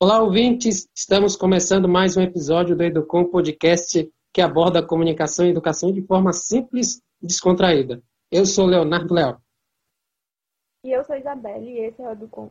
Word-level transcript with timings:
Olá, 0.00 0.20
ouvintes! 0.20 0.88
Estamos 0.92 1.36
começando 1.36 1.88
mais 1.88 2.16
um 2.16 2.20
episódio 2.20 2.74
do 2.74 2.82
Educom 2.82 3.26
Podcast 3.26 4.10
que 4.32 4.40
aborda 4.40 4.80
a 4.80 4.86
comunicação 4.86 5.46
e 5.46 5.50
educação 5.50 5.92
de 5.92 6.02
forma 6.02 6.32
simples 6.32 7.00
e 7.22 7.26
descontraída. 7.26 8.02
Eu 8.32 8.46
sou 8.46 8.66
Leonardo 8.66 9.14
Leal. 9.14 9.40
E 10.84 10.90
eu 10.90 11.04
sou 11.04 11.16
Isabelle 11.16 11.70
e 11.70 11.78
esse 11.86 12.02
é 12.02 12.08
o 12.08 12.10
Educom. 12.10 12.50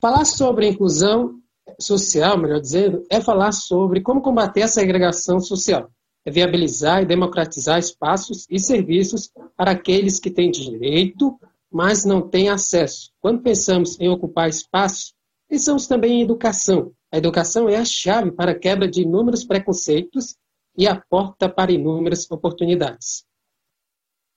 Falar 0.00 0.24
sobre 0.24 0.68
inclusão 0.68 1.40
social, 1.78 2.38
melhor 2.38 2.60
dizendo, 2.60 3.04
é 3.08 3.20
falar 3.20 3.52
sobre 3.52 4.00
como 4.00 4.20
combater 4.20 4.62
a 4.62 4.68
segregação 4.68 5.38
social, 5.38 5.90
é 6.24 6.30
viabilizar 6.30 7.02
e 7.02 7.06
democratizar 7.06 7.78
espaços 7.78 8.46
e 8.50 8.58
serviços 8.58 9.30
para 9.56 9.72
aqueles 9.72 10.18
que 10.18 10.30
têm 10.30 10.50
direito, 10.50 11.38
mas 11.70 12.04
não 12.04 12.28
têm 12.28 12.48
acesso. 12.48 13.12
Quando 13.20 13.42
pensamos 13.42 13.98
em 14.00 14.08
ocupar 14.08 14.48
espaços, 14.48 15.14
Pensamos 15.48 15.86
também 15.86 16.20
em 16.20 16.22
educação. 16.22 16.92
A 17.10 17.16
educação 17.16 17.70
é 17.70 17.76
a 17.76 17.84
chave 17.84 18.30
para 18.30 18.50
a 18.50 18.58
quebra 18.58 18.86
de 18.86 19.00
inúmeros 19.00 19.44
preconceitos 19.44 20.36
e 20.76 20.86
a 20.86 21.00
porta 21.08 21.48
para 21.48 21.72
inúmeras 21.72 22.30
oportunidades. 22.30 23.24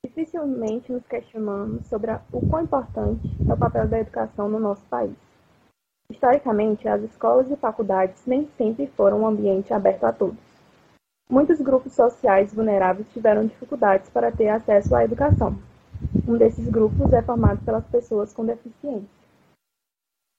Dificilmente 0.05 0.89
nos 0.89 1.05
questionamos 1.05 1.85
sobre 1.87 2.11
o 2.31 2.47
quão 2.47 2.63
importante 2.63 3.29
é 3.47 3.53
o 3.53 3.57
papel 3.57 3.89
da 3.89 3.99
educação 3.99 4.47
no 4.47 4.57
nosso 4.57 4.83
país. 4.85 5.13
Historicamente, 6.09 6.87
as 6.87 7.03
escolas 7.03 7.51
e 7.51 7.57
faculdades 7.57 8.25
nem 8.25 8.49
sempre 8.57 8.87
foram 8.95 9.21
um 9.21 9.27
ambiente 9.27 9.73
aberto 9.73 10.05
a 10.05 10.13
todos. 10.13 10.39
Muitos 11.29 11.59
grupos 11.59 11.93
sociais 11.93 12.53
vulneráveis 12.53 13.07
tiveram 13.11 13.45
dificuldades 13.45 14.09
para 14.09 14.31
ter 14.31 14.47
acesso 14.47 14.95
à 14.95 15.03
educação. 15.03 15.57
Um 16.27 16.37
desses 16.37 16.67
grupos 16.67 17.11
é 17.13 17.21
formado 17.21 17.63
pelas 17.63 17.85
pessoas 17.85 18.33
com 18.33 18.45
deficiência. 18.45 19.21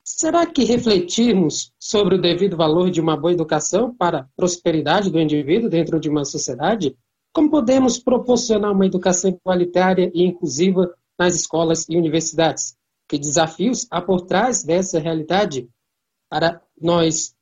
Será 0.05 0.45
que 0.45 0.65
refletirmos 0.65 1.73
sobre 1.79 2.17
o 2.17 2.21
devido 2.21 2.57
valor 2.57 2.91
de 2.91 3.01
uma 3.01 3.17
boa 3.17 3.33
educação 3.33 3.95
para 3.95 4.19
a 4.19 4.27
prosperidade 4.37 5.11
do 5.11 5.21
indivíduo 5.21 5.71
dentro 5.71 6.01
de 6.01 6.09
uma 6.09 6.25
sociedade? 6.25 6.97
Como 7.33 7.51
podemos 7.51 7.99
proporcionar 7.99 8.73
uma 8.73 8.87
educação 8.87 9.31
igualitária 9.31 10.11
e 10.13 10.25
inclusiva 10.25 10.93
nas 11.19 11.35
escolas 11.35 11.89
e 11.89 11.97
universidades? 11.97 12.77
Que 13.09 13.19
desafios 13.19 13.87
há 13.91 14.03
por 14.03 14.23
trás 14.23 14.65
dessa 14.65 14.99
realidade? 14.99 15.69
Para 16.29 16.61
nós 16.81 17.35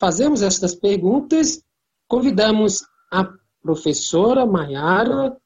fazermos 0.00 0.42
estas 0.42 0.74
perguntas, 0.74 1.62
convidamos 2.08 2.84
a 3.12 3.32
professora 3.62 4.44
Maiara. 4.44 5.36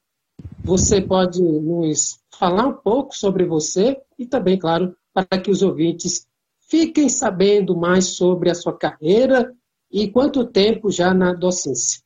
Você 0.65 1.01
pode 1.01 1.43
nos 1.43 2.21
falar 2.39 2.67
um 2.67 2.75
pouco 2.75 3.17
sobre 3.17 3.45
você 3.45 4.01
e 4.19 4.27
também, 4.27 4.59
claro, 4.59 4.97
para 5.13 5.39
que 5.41 5.51
os 5.51 5.63
ouvintes 5.63 6.27
Fiquem 6.73 7.07
sabendo 7.07 7.77
mais 7.77 8.17
sobre 8.17 8.49
a 8.49 8.55
sua 8.55 8.75
carreira 8.75 9.55
e 9.91 10.11
quanto 10.11 10.47
tempo 10.47 10.91
já 10.91 11.13
na 11.13 11.35
docência. 11.35 12.01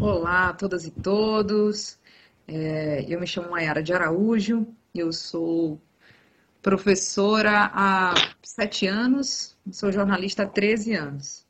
Olá 0.00 0.48
a 0.48 0.52
todas 0.52 0.84
e 0.84 0.90
todos. 0.90 1.96
É, 2.48 3.04
eu 3.08 3.20
me 3.20 3.26
chamo 3.28 3.52
Mayara 3.52 3.80
de 3.80 3.92
Araújo, 3.92 4.66
eu 4.92 5.12
sou 5.12 5.80
professora 6.60 7.70
há 7.72 8.14
sete 8.42 8.84
anos, 8.88 9.56
sou 9.70 9.92
jornalista 9.92 10.42
há 10.42 10.46
13 10.48 10.94
anos. 10.94 11.46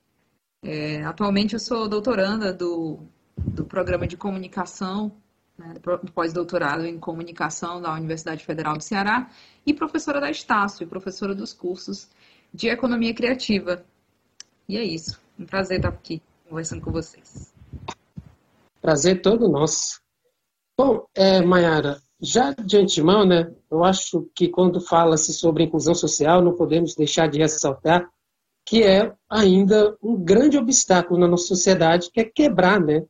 É, 0.62 1.02
atualmente 1.04 1.54
eu 1.54 1.58
sou 1.58 1.88
doutoranda 1.88 2.52
do, 2.52 2.98
do 3.38 3.64
programa 3.64 4.06
de 4.06 4.18
comunicação 4.18 5.16
né, 5.58 5.74
pós-doutorado 6.14 6.86
em 6.86 6.98
comunicação 6.98 7.82
da 7.82 7.92
Universidade 7.92 8.44
Federal 8.44 8.76
do 8.76 8.82
Ceará 8.82 9.28
e 9.66 9.74
professora 9.74 10.20
da 10.20 10.30
Estácio, 10.30 10.86
professora 10.86 11.34
dos 11.34 11.52
cursos 11.52 12.08
de 12.54 12.68
economia 12.68 13.12
criativa. 13.12 13.84
E 14.68 14.76
é 14.76 14.84
isso. 14.84 15.20
Um 15.38 15.44
prazer 15.44 15.78
estar 15.78 15.88
aqui 15.88 16.22
conversando 16.48 16.82
com 16.82 16.92
vocês. 16.92 17.52
Prazer 18.80 19.20
todo 19.20 19.48
nosso. 19.48 20.00
Bom, 20.78 21.04
é, 21.14 21.42
Mayara, 21.42 22.00
já 22.20 22.52
de 22.52 22.76
antemão, 22.76 23.26
né, 23.26 23.52
eu 23.70 23.84
acho 23.84 24.30
que 24.34 24.48
quando 24.48 24.80
fala-se 24.80 25.32
sobre 25.32 25.64
inclusão 25.64 25.94
social, 25.94 26.40
não 26.40 26.54
podemos 26.54 26.94
deixar 26.94 27.28
de 27.28 27.38
ressaltar 27.38 28.08
que 28.64 28.82
é 28.82 29.14
ainda 29.30 29.96
um 30.02 30.14
grande 30.14 30.58
obstáculo 30.58 31.18
na 31.18 31.26
nossa 31.26 31.46
sociedade, 31.46 32.10
que 32.12 32.20
é 32.20 32.24
quebrar 32.24 32.78
né, 32.78 33.02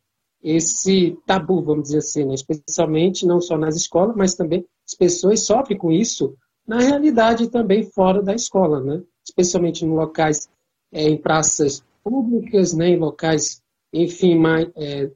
esse 0.43 1.16
tabu, 1.26 1.62
vamos 1.62 1.84
dizer 1.84 1.99
assim, 1.99 2.25
né? 2.25 2.34
especialmente 2.34 3.26
não 3.26 3.41
só 3.41 3.56
nas 3.59 3.76
escolas, 3.76 4.16
mas 4.16 4.34
também 4.34 4.65
as 4.87 4.94
pessoas 4.94 5.44
sofrem 5.44 5.76
com 5.76 5.91
isso 5.91 6.37
na 6.66 6.81
realidade 6.81 7.50
também 7.50 7.82
fora 7.82 8.22
da 8.22 8.34
escola, 8.34 8.81
né? 8.81 9.03
especialmente 9.26 9.84
em 9.84 9.88
locais, 9.88 10.49
é, 10.93 11.09
em 11.09 11.16
praças 11.16 11.82
públicas, 12.04 12.72
né? 12.72 12.91
em 12.91 12.99
locais, 12.99 13.62
enfim, 13.93 14.38
mais, 14.38 14.69
é, 14.76 15.10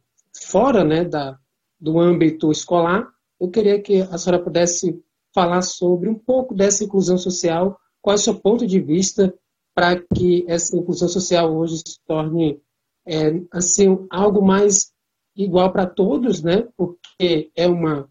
fora 0.46 0.82
né? 0.82 1.04
da, 1.04 1.38
do 1.80 2.00
âmbito 2.00 2.50
escolar. 2.50 3.08
Eu 3.40 3.50
queria 3.50 3.80
que 3.80 4.00
a 4.00 4.18
senhora 4.18 4.42
pudesse 4.42 5.00
falar 5.34 5.62
sobre 5.62 6.08
um 6.08 6.14
pouco 6.14 6.54
dessa 6.54 6.84
inclusão 6.84 7.16
social, 7.16 7.78
qual 8.00 8.14
é 8.14 8.18
o 8.18 8.22
seu 8.22 8.34
ponto 8.34 8.66
de 8.66 8.80
vista 8.80 9.34
para 9.74 9.96
que 10.14 10.44
essa 10.48 10.76
inclusão 10.76 11.08
social 11.08 11.54
hoje 11.54 11.78
se 11.78 11.98
torne 12.06 12.60
é, 13.06 13.40
assim 13.50 14.06
algo 14.10 14.42
mais 14.42 14.91
igual 15.36 15.72
para 15.72 15.86
todos, 15.86 16.42
né? 16.42 16.66
Porque 16.76 17.50
é 17.56 17.66
uma, 17.66 18.08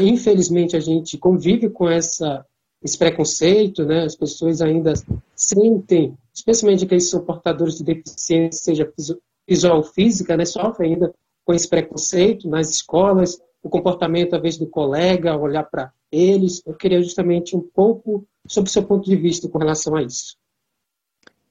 infelizmente 0.00 0.76
a 0.76 0.80
gente 0.80 1.18
convive 1.18 1.68
com 1.70 1.88
essa 1.88 2.46
esse 2.82 2.96
preconceito, 2.96 3.84
né? 3.84 4.04
As 4.04 4.16
pessoas 4.16 4.62
ainda 4.62 4.94
sentem, 5.36 6.16
especialmente 6.32 6.84
aqueles 6.84 7.04
que 7.04 7.10
são 7.10 7.24
portadores 7.24 7.76
de 7.76 7.84
deficiência, 7.84 8.74
seja 8.74 8.92
visual 9.46 9.82
física, 9.82 10.36
né? 10.36 10.44
Sofrem 10.44 10.94
ainda 10.94 11.14
com 11.44 11.52
esse 11.52 11.68
preconceito 11.68 12.48
nas 12.48 12.70
escolas, 12.70 13.40
o 13.62 13.68
comportamento, 13.68 14.34
às 14.34 14.42
vezes, 14.42 14.58
do 14.58 14.66
colega, 14.66 15.36
olhar 15.36 15.64
para 15.64 15.92
eles. 16.10 16.62
Eu 16.66 16.74
queria 16.74 17.02
justamente 17.02 17.54
um 17.54 17.60
pouco 17.60 18.26
sobre 18.46 18.70
o 18.70 18.72
seu 18.72 18.82
ponto 18.82 19.04
de 19.08 19.16
vista 19.16 19.48
com 19.48 19.58
relação 19.58 19.94
a 19.94 20.02
isso. 20.02 20.36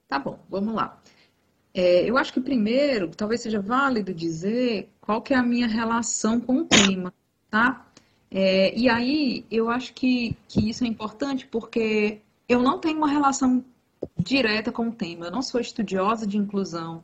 Tá 0.08 0.18
bom, 0.18 0.40
vamos 0.50 0.74
lá. 0.74 1.00
É, 1.74 2.10
eu 2.10 2.18
acho 2.18 2.34
que 2.34 2.42
primeiro, 2.42 3.10
talvez 3.10 3.42
seja 3.42 3.62
válido 3.62 4.14
dizer 4.14 4.90
qual 5.00 5.22
que 5.22 5.34
é 5.34 5.38
a 5.38 5.44
minha 5.44 5.68
relação 5.68 6.40
com 6.40 6.62
o 6.62 6.68
clima, 6.68 7.14
tá? 7.50 7.86
É, 8.32 8.78
e 8.78 8.90
aí, 8.90 9.46
eu 9.50 9.70
acho 9.70 9.94
que, 9.94 10.36
que 10.48 10.70
isso 10.70 10.84
é 10.84 10.88
importante 10.88 11.48
porque 11.48 12.22
eu 12.48 12.62
não 12.62 12.80
tenho 12.80 12.98
uma 12.98 13.10
relação 13.10 13.64
direta 14.18 14.72
com 14.72 14.90
o 14.90 14.92
tema. 14.92 15.26
Eu 15.26 15.32
não 15.32 15.42
sou 15.42 15.60
estudiosa 15.60 16.26
de 16.28 16.38
inclusão. 16.38 17.04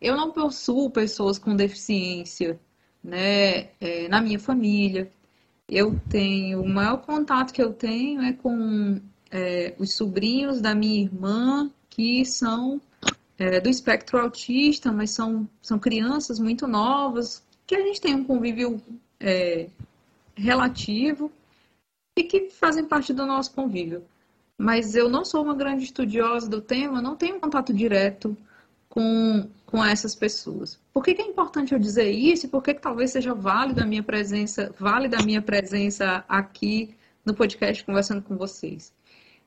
Eu 0.00 0.16
não 0.16 0.32
possuo 0.32 0.90
pessoas 0.90 1.38
com 1.38 1.54
deficiência 1.54 2.58
né, 3.02 3.70
é, 3.80 4.08
na 4.08 4.20
minha 4.20 4.38
família. 4.38 5.10
Eu 5.68 5.98
tenho, 6.08 6.62
o 6.62 6.68
maior 6.68 6.98
contato 6.98 7.52
que 7.52 7.62
eu 7.62 7.72
tenho 7.72 8.22
é 8.22 8.32
com 8.32 9.00
é, 9.30 9.74
os 9.78 9.94
sobrinhos 9.94 10.60
da 10.60 10.74
minha 10.74 11.02
irmã 11.02 11.70
que 11.88 12.24
são 12.24 12.80
é, 13.42 13.60
do 13.60 13.68
espectro 13.68 14.20
autista, 14.20 14.92
mas 14.92 15.10
são, 15.10 15.48
são 15.60 15.76
crianças 15.76 16.38
muito 16.38 16.68
novas, 16.68 17.42
que 17.66 17.74
a 17.74 17.80
gente 17.80 18.00
tem 18.00 18.14
um 18.14 18.22
convívio 18.22 18.80
é, 19.18 19.68
relativo 20.36 21.30
e 22.16 22.22
que 22.22 22.50
fazem 22.50 22.84
parte 22.84 23.12
do 23.12 23.26
nosso 23.26 23.52
convívio. 23.52 24.04
Mas 24.56 24.94
eu 24.94 25.08
não 25.08 25.24
sou 25.24 25.42
uma 25.42 25.56
grande 25.56 25.82
estudiosa 25.82 26.48
do 26.48 26.60
tema, 26.60 27.02
não 27.02 27.16
tenho 27.16 27.40
contato 27.40 27.74
direto 27.74 28.36
com, 28.88 29.48
com 29.66 29.84
essas 29.84 30.14
pessoas. 30.14 30.78
Por 30.92 31.02
que, 31.02 31.12
que 31.12 31.22
é 31.22 31.26
importante 31.26 31.72
eu 31.72 31.80
dizer 31.80 32.10
isso 32.10 32.46
e 32.46 32.48
por 32.48 32.62
que, 32.62 32.74
que 32.74 32.80
talvez 32.80 33.10
seja 33.10 33.34
válida 33.34 33.82
a 33.82 33.86
minha 33.86 34.04
presença, 34.04 34.72
válida 34.78 35.18
a 35.18 35.22
minha 35.24 35.42
presença 35.42 36.24
aqui 36.28 36.94
no 37.24 37.34
podcast 37.34 37.84
conversando 37.84 38.22
com 38.22 38.36
vocês? 38.36 38.92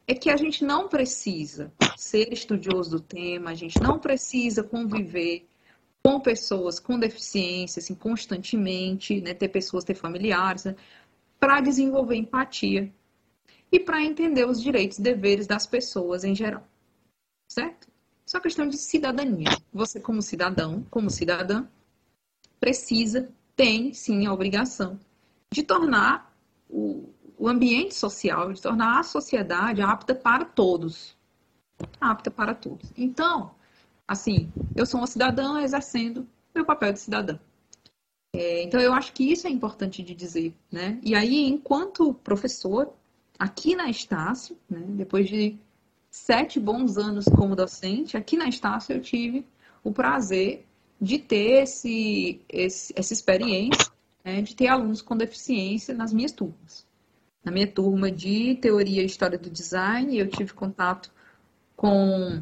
É 0.07 0.13
que 0.13 0.29
a 0.29 0.37
gente 0.37 0.63
não 0.63 0.87
precisa 0.87 1.71
ser 1.97 2.31
estudioso 2.31 2.91
do 2.91 2.99
tema, 2.99 3.51
a 3.51 3.55
gente 3.55 3.79
não 3.81 3.97
precisa 3.97 4.63
conviver 4.63 5.47
com 6.03 6.19
pessoas 6.19 6.79
com 6.79 6.99
deficiência, 6.99 7.79
assim, 7.79 7.95
constantemente, 7.95 9.19
né, 9.21 9.33
ter 9.33 9.49
pessoas, 9.49 9.83
ter 9.83 9.95
familiares, 9.95 10.65
né, 10.65 10.75
para 11.39 11.61
desenvolver 11.61 12.15
empatia 12.15 12.93
e 13.71 13.79
para 13.79 14.03
entender 14.03 14.47
os 14.47 14.61
direitos 14.61 14.99
e 14.99 15.01
deveres 15.01 15.47
das 15.47 15.65
pessoas 15.65 16.23
em 16.23 16.35
geral. 16.35 16.67
Certo? 17.49 17.87
Uma 18.31 18.41
questão 18.41 18.67
de 18.67 18.77
cidadania. 18.77 19.49
Você, 19.73 19.99
como 19.99 20.21
cidadão, 20.21 20.85
como 20.91 21.09
cidadã, 21.09 21.67
precisa, 22.59 23.31
tem 23.55 23.93
sim 23.93 24.27
a 24.27 24.33
obrigação 24.33 24.99
de 25.51 25.63
tornar 25.63 26.35
o, 26.69 27.09
o 27.37 27.47
ambiente 27.47 27.95
social, 27.95 28.51
de 28.51 28.61
tornar 28.61 28.99
a 28.99 29.03
sociedade 29.03 29.81
apta 29.81 30.15
para 30.15 30.45
todos. 30.45 31.15
Apta 31.99 32.31
para 32.31 32.53
todos. 32.53 32.91
Então, 32.97 33.51
assim, 34.07 34.51
eu 34.75 34.85
sou 34.85 34.99
uma 34.99 35.07
cidadã 35.07 35.61
exercendo 35.61 36.27
meu 36.53 36.65
papel 36.65 36.93
de 36.93 36.99
cidadã. 36.99 37.37
É, 38.33 38.63
então, 38.63 38.79
eu 38.79 38.93
acho 38.93 39.13
que 39.13 39.31
isso 39.31 39.47
é 39.47 39.49
importante 39.49 40.03
de 40.03 40.13
dizer, 40.13 40.53
né? 40.71 40.99
E 41.03 41.15
aí, 41.15 41.47
enquanto 41.47 42.13
professor, 42.13 42.93
aqui 43.37 43.75
na 43.75 43.89
Estácio, 43.89 44.57
né, 44.69 44.83
depois 44.89 45.27
de 45.27 45.57
sete 46.09 46.59
bons 46.59 46.97
anos 46.97 47.25
como 47.25 47.55
docente, 47.55 48.17
aqui 48.17 48.37
na 48.37 48.47
Estácio 48.47 48.93
eu 48.95 49.01
tive 49.01 49.45
o 49.83 49.91
prazer 49.91 50.65
de 50.99 51.19
ter 51.19 51.63
esse, 51.63 52.41
esse 52.49 52.93
essa 52.95 53.13
experiência 53.13 53.91
né, 54.23 54.41
de 54.41 54.55
ter 54.55 54.67
alunos 54.67 55.01
com 55.01 55.15
deficiência 55.15 55.93
nas 55.93 56.11
minhas 56.11 56.31
turmas. 56.31 56.84
Na 57.45 57.51
minha 57.51 57.67
turma 57.67 58.11
de 58.11 58.55
Teoria 58.55 59.03
e 59.03 59.05
História 59.05 59.37
do 59.37 59.51
Design, 59.51 60.17
eu 60.17 60.27
tive 60.27 60.51
contato 60.51 61.11
com 61.75 62.41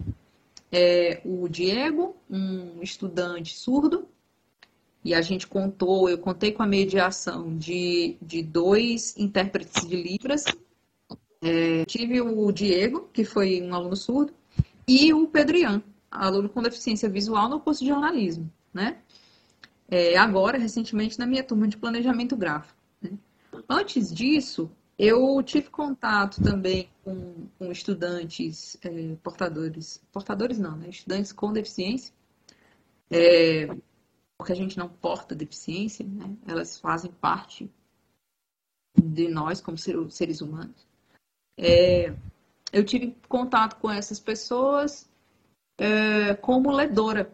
é, 0.72 1.22
o 1.26 1.50
Diego, 1.50 2.16
um 2.30 2.82
estudante 2.82 3.54
surdo, 3.54 4.08
e 5.04 5.14
a 5.14 5.22
gente 5.22 5.46
contou, 5.46 6.10
eu 6.10 6.18
contei 6.18 6.54
com 6.54 6.64
a 6.64 6.66
mediação 6.66 7.54
de, 7.58 8.16
de 8.22 8.42
dois 8.42 9.14
intérpretes 9.18 9.86
de 9.86 10.02
Libras. 10.02 10.46
É, 11.42 11.84
tive 11.84 12.22
o 12.22 12.50
Diego, 12.54 13.10
que 13.12 13.26
foi 13.26 13.62
um 13.62 13.76
aluno 13.76 13.98
surdo, 13.98 14.34
e 14.88 15.14
o 15.14 15.28
Pedrian, 15.28 15.84
aluno 16.10 16.48
com 16.48 16.62
deficiência 16.62 17.10
visual 17.10 17.50
no 17.50 17.60
curso 17.60 17.82
de 17.82 17.90
jornalismo, 17.90 18.50
né? 18.74 19.00
É, 19.90 20.18
agora, 20.18 20.58
recentemente, 20.58 21.20
na 21.20 21.26
minha 21.26 21.44
turma 21.44 21.68
de 21.68 21.76
planejamento 21.76 22.38
gráfico. 22.38 22.80
Né? 23.02 23.12
Antes 23.68 24.12
disso, 24.14 24.72
eu 24.98 25.42
tive 25.44 25.70
contato 25.70 26.42
também 26.42 26.90
com, 27.04 27.48
com 27.58 27.72
estudantes 27.72 28.78
é, 28.84 29.16
portadores, 29.24 30.04
portadores 30.12 30.60
não, 30.60 30.78
né? 30.78 30.90
Estudantes 30.90 31.32
com 31.32 31.52
deficiência, 31.52 32.14
é, 33.10 33.68
porque 34.38 34.54
a 34.54 34.56
gente 34.56 34.78
não 34.78 34.90
porta 34.90 35.36
deficiência, 35.36 36.06
né? 36.06 36.36
Elas 36.48 36.80
fazem 36.80 37.12
parte 37.12 37.70
de 38.96 39.28
nós 39.28 39.60
como 39.60 39.78
seres 39.78 40.42
humanos. 40.42 40.88
É, 41.58 42.14
eu 42.72 42.84
tive 42.84 43.16
contato 43.28 43.80
com 43.80 43.90
essas 43.90 44.20
pessoas 44.20 45.10
é, 45.78 46.36
como 46.36 46.72
ledora. 46.72 47.32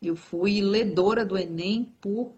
Eu 0.00 0.16
fui 0.16 0.60
ledora 0.60 1.24
do 1.24 1.36
Enem 1.36 1.92
por 2.00 2.34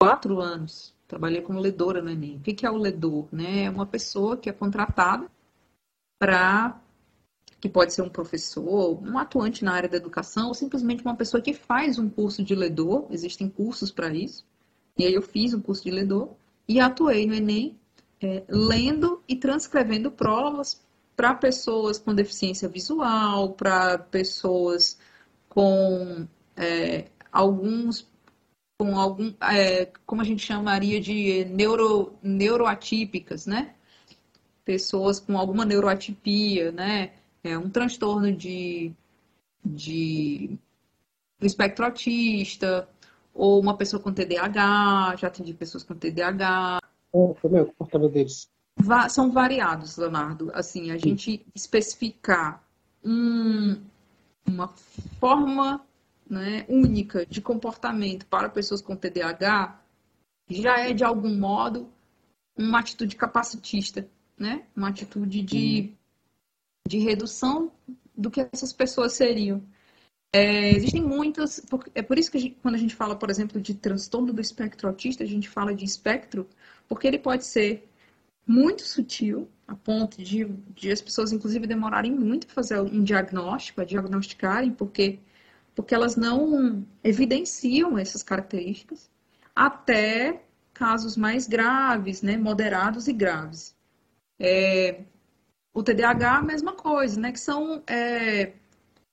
quatro 0.00 0.40
anos. 0.40 0.94
Trabalhei 1.08 1.40
como 1.40 1.58
ledora 1.58 2.02
no 2.02 2.10
Enem. 2.10 2.36
O 2.36 2.40
que 2.40 2.66
é 2.66 2.70
o 2.70 2.76
ledor? 2.76 3.26
Né? 3.32 3.64
É 3.64 3.70
uma 3.70 3.86
pessoa 3.86 4.36
que 4.36 4.50
é 4.50 4.52
contratada 4.52 5.26
para 6.18 6.78
que 7.60 7.68
pode 7.68 7.92
ser 7.92 8.02
um 8.02 8.08
professor, 8.08 9.02
um 9.02 9.18
atuante 9.18 9.64
na 9.64 9.72
área 9.72 9.88
da 9.88 9.96
educação, 9.96 10.48
ou 10.48 10.54
simplesmente 10.54 11.02
uma 11.02 11.16
pessoa 11.16 11.42
que 11.42 11.54
faz 11.54 11.98
um 11.98 12.08
curso 12.08 12.44
de 12.44 12.54
ledor, 12.54 13.06
existem 13.10 13.48
cursos 13.48 13.90
para 13.90 14.12
isso. 14.12 14.44
E 14.96 15.04
aí 15.04 15.14
eu 15.14 15.22
fiz 15.22 15.54
um 15.54 15.60
curso 15.60 15.82
de 15.82 15.90
ledor 15.90 16.34
e 16.68 16.78
atuei 16.78 17.26
no 17.26 17.34
Enem, 17.34 17.76
é, 18.20 18.44
lendo 18.48 19.22
e 19.26 19.34
transcrevendo 19.34 20.10
provas 20.10 20.80
para 21.16 21.34
pessoas 21.34 21.98
com 21.98 22.14
deficiência 22.14 22.68
visual, 22.68 23.54
para 23.54 23.98
pessoas 23.98 24.98
com 25.48 26.28
é, 26.56 27.06
alguns 27.32 28.07
com 28.78 28.96
algum, 28.96 29.34
é, 29.42 29.86
como 30.06 30.22
a 30.22 30.24
gente 30.24 30.46
chamaria 30.46 31.00
de 31.00 31.44
neuro, 31.46 32.16
neuroatípicas, 32.22 33.44
né? 33.44 33.74
Pessoas 34.64 35.18
com 35.18 35.36
alguma 35.36 35.64
neuroatipia, 35.64 36.70
né? 36.70 37.10
É, 37.42 37.58
um 37.58 37.68
transtorno 37.68 38.32
de, 38.32 38.92
de 39.64 40.56
espectro 41.40 41.84
autista, 41.84 42.88
ou 43.34 43.60
uma 43.60 43.76
pessoa 43.76 44.00
com 44.00 44.12
TDAH, 44.12 45.16
já 45.16 45.26
atendi 45.26 45.52
pessoas 45.52 45.82
com 45.82 45.94
TDAH. 45.94 46.80
Oh, 47.12 47.34
foi 47.34 47.50
meu 47.50 47.66
comportamento 47.66 48.12
deles. 48.12 48.48
Va 48.76 49.08
são 49.08 49.32
variados, 49.32 49.96
Leonardo. 49.96 50.52
Assim, 50.54 50.92
a 50.92 50.98
gente 50.98 51.44
especificar 51.52 52.62
um, 53.04 53.76
uma 54.46 54.68
forma 55.18 55.84
né, 56.28 56.64
única 56.68 57.24
de 57.26 57.40
comportamento 57.40 58.26
para 58.26 58.48
pessoas 58.48 58.82
com 58.82 58.96
TDAH 58.96 59.80
já 60.48 60.78
é, 60.80 60.92
de 60.92 61.04
algum 61.04 61.34
modo, 61.34 61.88
uma 62.56 62.80
atitude 62.80 63.14
capacitista, 63.16 64.08
né? 64.36 64.64
uma 64.74 64.88
atitude 64.88 65.42
de, 65.42 65.92
de 66.86 66.98
redução 66.98 67.70
do 68.16 68.30
que 68.30 68.40
essas 68.52 68.72
pessoas 68.72 69.12
seriam. 69.12 69.62
É, 70.32 70.70
existem 70.70 71.02
muitas. 71.02 71.62
É 71.94 72.02
por 72.02 72.18
isso 72.18 72.30
que 72.30 72.36
a 72.36 72.40
gente, 72.40 72.56
quando 72.60 72.74
a 72.74 72.78
gente 72.78 72.94
fala, 72.94 73.16
por 73.16 73.30
exemplo, 73.30 73.60
de 73.60 73.74
transtorno 73.74 74.32
do 74.32 74.40
espectro 74.40 74.88
autista, 74.88 75.22
a 75.22 75.26
gente 75.26 75.48
fala 75.48 75.74
de 75.74 75.84
espectro, 75.84 76.48
porque 76.88 77.06
ele 77.06 77.18
pode 77.18 77.46
ser 77.46 77.88
muito 78.46 78.82
sutil, 78.82 79.48
a 79.66 79.74
ponto 79.74 80.22
de, 80.22 80.44
de 80.74 80.90
as 80.90 81.00
pessoas, 81.00 81.32
inclusive, 81.32 81.66
demorarem 81.66 82.12
muito 82.12 82.46
para 82.46 82.54
fazer 82.54 82.80
um 82.80 83.02
diagnóstico, 83.02 83.80
a 83.80 83.84
diagnosticarem, 83.84 84.70
porque 84.72 85.18
porque 85.78 85.94
elas 85.94 86.16
não 86.16 86.84
evidenciam 87.04 87.96
essas 87.96 88.20
características 88.20 89.08
até 89.54 90.42
casos 90.74 91.16
mais 91.16 91.46
graves, 91.46 92.20
né, 92.20 92.36
moderados 92.36 93.06
e 93.06 93.12
graves. 93.12 93.76
É, 94.40 95.02
o 95.72 95.80
TDAH, 95.80 96.38
a 96.38 96.42
mesma 96.42 96.72
coisa, 96.72 97.20
né, 97.20 97.30
que 97.30 97.38
são, 97.38 97.80
é, 97.86 98.54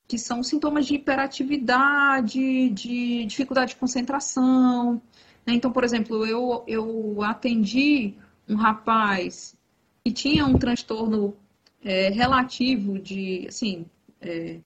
que 0.08 0.18
são 0.18 0.42
sintomas 0.42 0.88
de 0.88 0.96
hiperatividade, 0.96 2.70
de 2.72 3.26
dificuldade 3.26 3.74
de 3.74 3.78
concentração. 3.78 5.00
Né? 5.46 5.54
Então, 5.54 5.72
por 5.72 5.84
exemplo, 5.84 6.26
eu, 6.26 6.64
eu 6.68 7.22
atendi 7.22 8.16
um 8.50 8.56
rapaz 8.56 9.56
que 10.04 10.12
tinha 10.12 10.48
um 10.48 10.58
transtorno 10.58 11.38
é, 11.84 12.10
relativo 12.10 12.98
de, 12.98 13.46
assim, 13.48 13.86
é, 14.20 14.62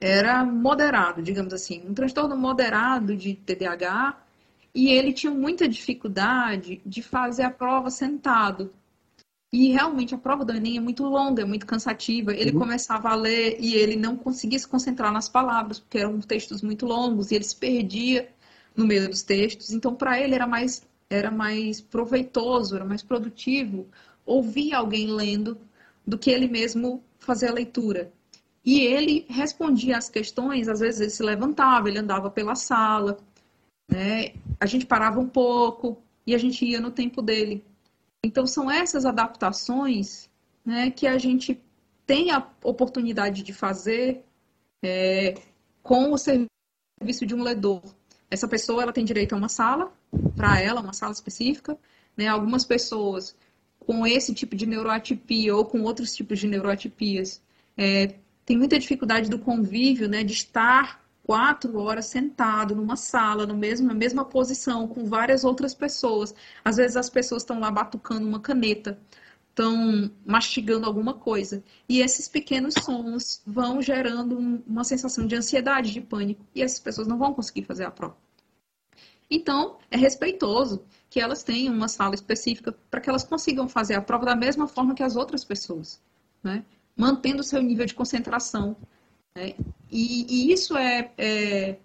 era 0.00 0.44
moderado, 0.44 1.22
digamos 1.22 1.52
assim, 1.52 1.82
um 1.86 1.92
transtorno 1.92 2.36
moderado 2.36 3.16
de 3.16 3.34
TDAH, 3.34 4.18
e 4.74 4.88
ele 4.88 5.12
tinha 5.12 5.32
muita 5.32 5.68
dificuldade 5.68 6.80
de 6.86 7.02
fazer 7.02 7.42
a 7.42 7.50
prova 7.50 7.90
sentado. 7.90 8.72
E 9.52 9.72
realmente 9.72 10.14
a 10.14 10.18
prova 10.18 10.44
do 10.44 10.52
Enem 10.52 10.76
é 10.76 10.80
muito 10.80 11.02
longa, 11.04 11.42
é 11.42 11.44
muito 11.44 11.66
cansativa. 11.66 12.32
Ele 12.32 12.52
uhum. 12.52 12.60
começava 12.60 13.10
a 13.10 13.16
ler 13.16 13.56
e 13.58 13.74
ele 13.74 13.96
não 13.96 14.16
conseguia 14.16 14.58
se 14.58 14.68
concentrar 14.68 15.12
nas 15.12 15.28
palavras, 15.28 15.80
porque 15.80 15.98
eram 15.98 16.20
textos 16.20 16.62
muito 16.62 16.86
longos 16.86 17.30
e 17.30 17.34
ele 17.34 17.44
se 17.44 17.56
perdia 17.56 18.28
no 18.76 18.86
meio 18.86 19.08
dos 19.08 19.22
textos. 19.22 19.72
Então, 19.72 19.92
para 19.94 20.20
ele 20.20 20.36
era 20.36 20.46
mais, 20.46 20.86
era 21.10 21.32
mais 21.32 21.80
proveitoso, 21.80 22.76
era 22.76 22.84
mais 22.84 23.02
produtivo 23.02 23.88
ouvir 24.24 24.72
alguém 24.72 25.08
lendo 25.08 25.58
do 26.06 26.16
que 26.16 26.30
ele 26.30 26.46
mesmo 26.46 27.02
fazer 27.18 27.48
a 27.48 27.52
leitura. 27.52 28.12
E 28.64 28.80
ele 28.80 29.26
respondia 29.28 29.96
às 29.96 30.08
questões, 30.08 30.68
às 30.68 30.80
vezes 30.80 31.00
ele 31.00 31.10
se 31.10 31.22
levantava, 31.22 31.88
ele 31.88 31.98
andava 31.98 32.30
pela 32.30 32.54
sala, 32.54 33.18
né? 33.90 34.34
A 34.58 34.66
gente 34.66 34.86
parava 34.86 35.18
um 35.18 35.28
pouco 35.28 35.98
e 36.26 36.34
a 36.34 36.38
gente 36.38 36.64
ia 36.64 36.80
no 36.80 36.90
tempo 36.90 37.22
dele. 37.22 37.64
Então 38.22 38.46
são 38.46 38.70
essas 38.70 39.06
adaptações, 39.06 40.28
né, 40.64 40.90
que 40.90 41.06
a 41.06 41.16
gente 41.16 41.58
tem 42.06 42.30
a 42.30 42.46
oportunidade 42.62 43.42
de 43.42 43.52
fazer 43.52 44.22
é, 44.82 45.34
com 45.82 46.12
o 46.12 46.18
serviço 46.18 47.24
de 47.24 47.34
um 47.34 47.42
ledor. 47.42 47.82
Essa 48.30 48.46
pessoa 48.46 48.82
ela 48.82 48.92
tem 48.92 49.04
direito 49.04 49.34
a 49.34 49.38
uma 49.38 49.48
sala 49.48 49.92
para 50.36 50.60
ela, 50.60 50.80
uma 50.80 50.92
sala 50.92 51.12
específica. 51.12 51.78
Né? 52.16 52.28
Algumas 52.28 52.64
pessoas 52.64 53.34
com 53.78 54.06
esse 54.06 54.34
tipo 54.34 54.54
de 54.54 54.66
neuroatipia 54.66 55.56
ou 55.56 55.64
com 55.64 55.82
outros 55.82 56.14
tipos 56.14 56.38
de 56.38 56.46
neuroatipias 56.46 57.42
é, 57.76 58.14
tem 58.50 58.58
muita 58.58 58.80
dificuldade 58.80 59.30
do 59.30 59.38
convívio, 59.38 60.08
né, 60.08 60.24
de 60.24 60.32
estar 60.32 61.00
quatro 61.22 61.78
horas 61.78 62.06
sentado 62.06 62.74
numa 62.74 62.96
sala, 62.96 63.46
no 63.46 63.56
mesmo, 63.56 63.86
na 63.86 63.94
mesma 63.94 64.24
posição, 64.24 64.88
com 64.88 65.04
várias 65.04 65.44
outras 65.44 65.72
pessoas. 65.72 66.34
Às 66.64 66.76
vezes 66.76 66.96
as 66.96 67.08
pessoas 67.08 67.42
estão 67.42 67.60
lá 67.60 67.70
batucando 67.70 68.26
uma 68.26 68.40
caneta, 68.40 68.98
estão 69.50 70.10
mastigando 70.26 70.84
alguma 70.84 71.14
coisa. 71.14 71.62
E 71.88 72.00
esses 72.00 72.26
pequenos 72.26 72.74
sons 72.74 73.40
vão 73.46 73.80
gerando 73.80 74.36
uma 74.66 74.82
sensação 74.82 75.28
de 75.28 75.36
ansiedade, 75.36 75.92
de 75.92 76.00
pânico, 76.00 76.44
e 76.52 76.60
essas 76.60 76.80
pessoas 76.80 77.06
não 77.06 77.18
vão 77.18 77.32
conseguir 77.32 77.62
fazer 77.62 77.84
a 77.84 77.90
prova. 77.92 78.16
Então, 79.30 79.78
é 79.92 79.96
respeitoso 79.96 80.82
que 81.08 81.20
elas 81.20 81.44
tenham 81.44 81.72
uma 81.72 81.86
sala 81.86 82.16
específica 82.16 82.76
para 82.90 83.00
que 83.00 83.08
elas 83.08 83.22
consigam 83.22 83.68
fazer 83.68 83.94
a 83.94 84.02
prova 84.02 84.26
da 84.26 84.34
mesma 84.34 84.66
forma 84.66 84.92
que 84.92 85.04
as 85.04 85.14
outras 85.14 85.44
pessoas. 85.44 86.02
Né? 86.42 86.64
Mantendo 86.96 87.40
o 87.40 87.44
seu 87.44 87.62
nível 87.62 87.86
de 87.86 87.94
concentração. 87.94 88.76
Né? 89.34 89.54
E, 89.90 90.26
e, 90.28 90.52
isso 90.52 90.76
é, 90.76 91.10
é, 91.16 91.76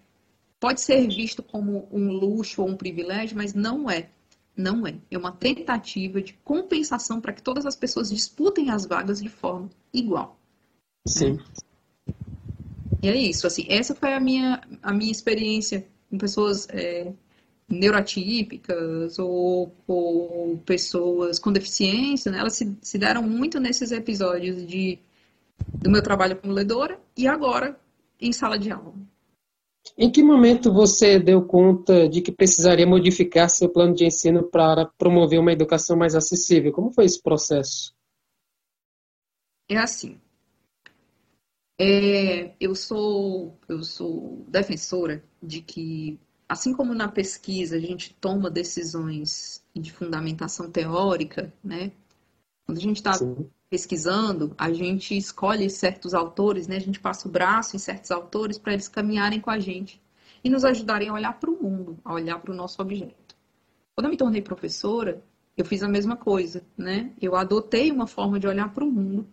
pode 0.59 0.81
ser 0.81 1.07
visto 1.07 1.41
como 1.43 1.87
um 1.91 2.11
luxo 2.11 2.61
ou 2.61 2.69
um 2.69 2.75
privilégio, 2.75 3.37
mas 3.37 3.53
não 3.53 3.89
é. 3.89 4.09
Não 4.55 4.87
é. 4.87 4.95
É 5.11 5.17
uma 5.17 5.31
tentativa 5.31 6.21
de 6.21 6.33
compensação 6.33 7.19
para 7.19 7.33
que 7.33 7.41
todas 7.41 7.65
as 7.65 7.75
pessoas 7.75 8.09
disputem 8.09 8.69
as 8.69 8.85
vagas 8.85 9.21
de 9.21 9.29
forma 9.29 9.69
igual. 9.93 10.39
Sim. 11.07 11.39
E 13.03 13.07
é 13.07 13.15
isso. 13.15 13.45
Assim, 13.45 13.65
essa 13.69 13.93
foi 13.93 14.13
a 14.13 14.19
minha, 14.19 14.61
a 14.81 14.93
minha 14.93 15.11
experiência 15.11 15.85
com 16.09 16.17
pessoas 16.17 16.67
é, 16.69 17.11
neurotípicas 17.67 19.17
ou, 19.17 19.73
ou, 19.87 20.57
pessoas 20.59 21.39
com 21.39 21.51
deficiência, 21.51 22.31
né? 22.31 22.39
elas 22.39 22.53
se, 22.53 22.77
se 22.81 22.97
deram 22.97 23.23
muito 23.23 23.59
nesses 23.59 23.91
episódios 23.91 24.65
de, 24.65 24.99
do 25.73 25.89
meu 25.89 26.01
trabalho 26.01 26.35
como 26.35 26.53
ledora 26.53 26.99
e 27.17 27.27
agora 27.27 27.79
em 28.19 28.31
sala 28.31 28.57
de 28.57 28.71
aula. 28.71 28.93
Em 29.97 30.11
que 30.11 30.23
momento 30.23 30.73
você 30.73 31.19
deu 31.19 31.43
conta 31.43 32.09
de 32.09 32.21
que 32.21 32.31
precisaria 32.31 32.87
modificar 32.87 33.49
seu 33.49 33.69
plano 33.69 33.93
de 33.93 34.05
ensino 34.05 34.43
para 34.43 34.85
promover 34.97 35.39
uma 35.39 35.53
educação 35.53 35.95
mais 35.95 36.15
acessível? 36.15 36.71
Como 36.71 36.91
foi 36.91 37.05
esse 37.05 37.21
processo? 37.21 37.93
É 39.69 39.77
assim. 39.77 40.19
É, 41.79 42.55
eu 42.59 42.73
sou 42.73 43.57
eu 43.67 43.83
sou 43.83 44.45
defensora 44.47 45.23
de 45.43 45.61
que 45.61 46.17
assim 46.47 46.73
como 46.73 46.93
na 46.93 47.07
pesquisa 47.07 47.75
a 47.75 47.79
gente 47.79 48.13
toma 48.15 48.49
decisões 48.49 49.63
de 49.73 49.91
fundamentação 49.91 50.69
teórica, 50.69 51.53
né? 51.63 51.91
Quando 52.65 52.77
a 52.77 52.81
gente 52.81 52.97
está 52.97 53.13
pesquisando, 53.69 54.53
a 54.57 54.71
gente 54.71 55.17
escolhe 55.17 55.69
certos 55.69 56.13
autores, 56.13 56.67
né? 56.67 56.77
A 56.77 56.81
gente 56.81 56.99
passa 56.99 57.27
o 57.27 57.31
braço 57.31 57.75
em 57.75 57.79
certos 57.79 58.11
autores 58.11 58.57
para 58.57 58.73
eles 58.73 58.87
caminharem 58.87 59.39
com 59.39 59.49
a 59.49 59.59
gente 59.59 60.01
e 60.43 60.49
nos 60.49 60.63
ajudarem 60.63 61.09
a 61.09 61.13
olhar 61.13 61.39
para 61.39 61.49
o 61.49 61.61
mundo, 61.61 61.97
a 62.03 62.13
olhar 62.13 62.39
para 62.39 62.51
o 62.51 62.55
nosso 62.55 62.81
objeto. 62.81 63.35
Quando 63.95 64.05
eu 64.05 64.11
me 64.11 64.17
tornei 64.17 64.41
professora, 64.41 65.23
eu 65.57 65.65
fiz 65.65 65.81
a 65.81 65.87
mesma 65.87 66.15
coisa, 66.15 66.63
né? 66.77 67.13
Eu 67.21 67.35
adotei 67.35 67.91
uma 67.91 68.07
forma 68.07 68.39
de 68.39 68.47
olhar 68.47 68.71
para 68.73 68.83
o 68.83 68.91
mundo 68.91 69.27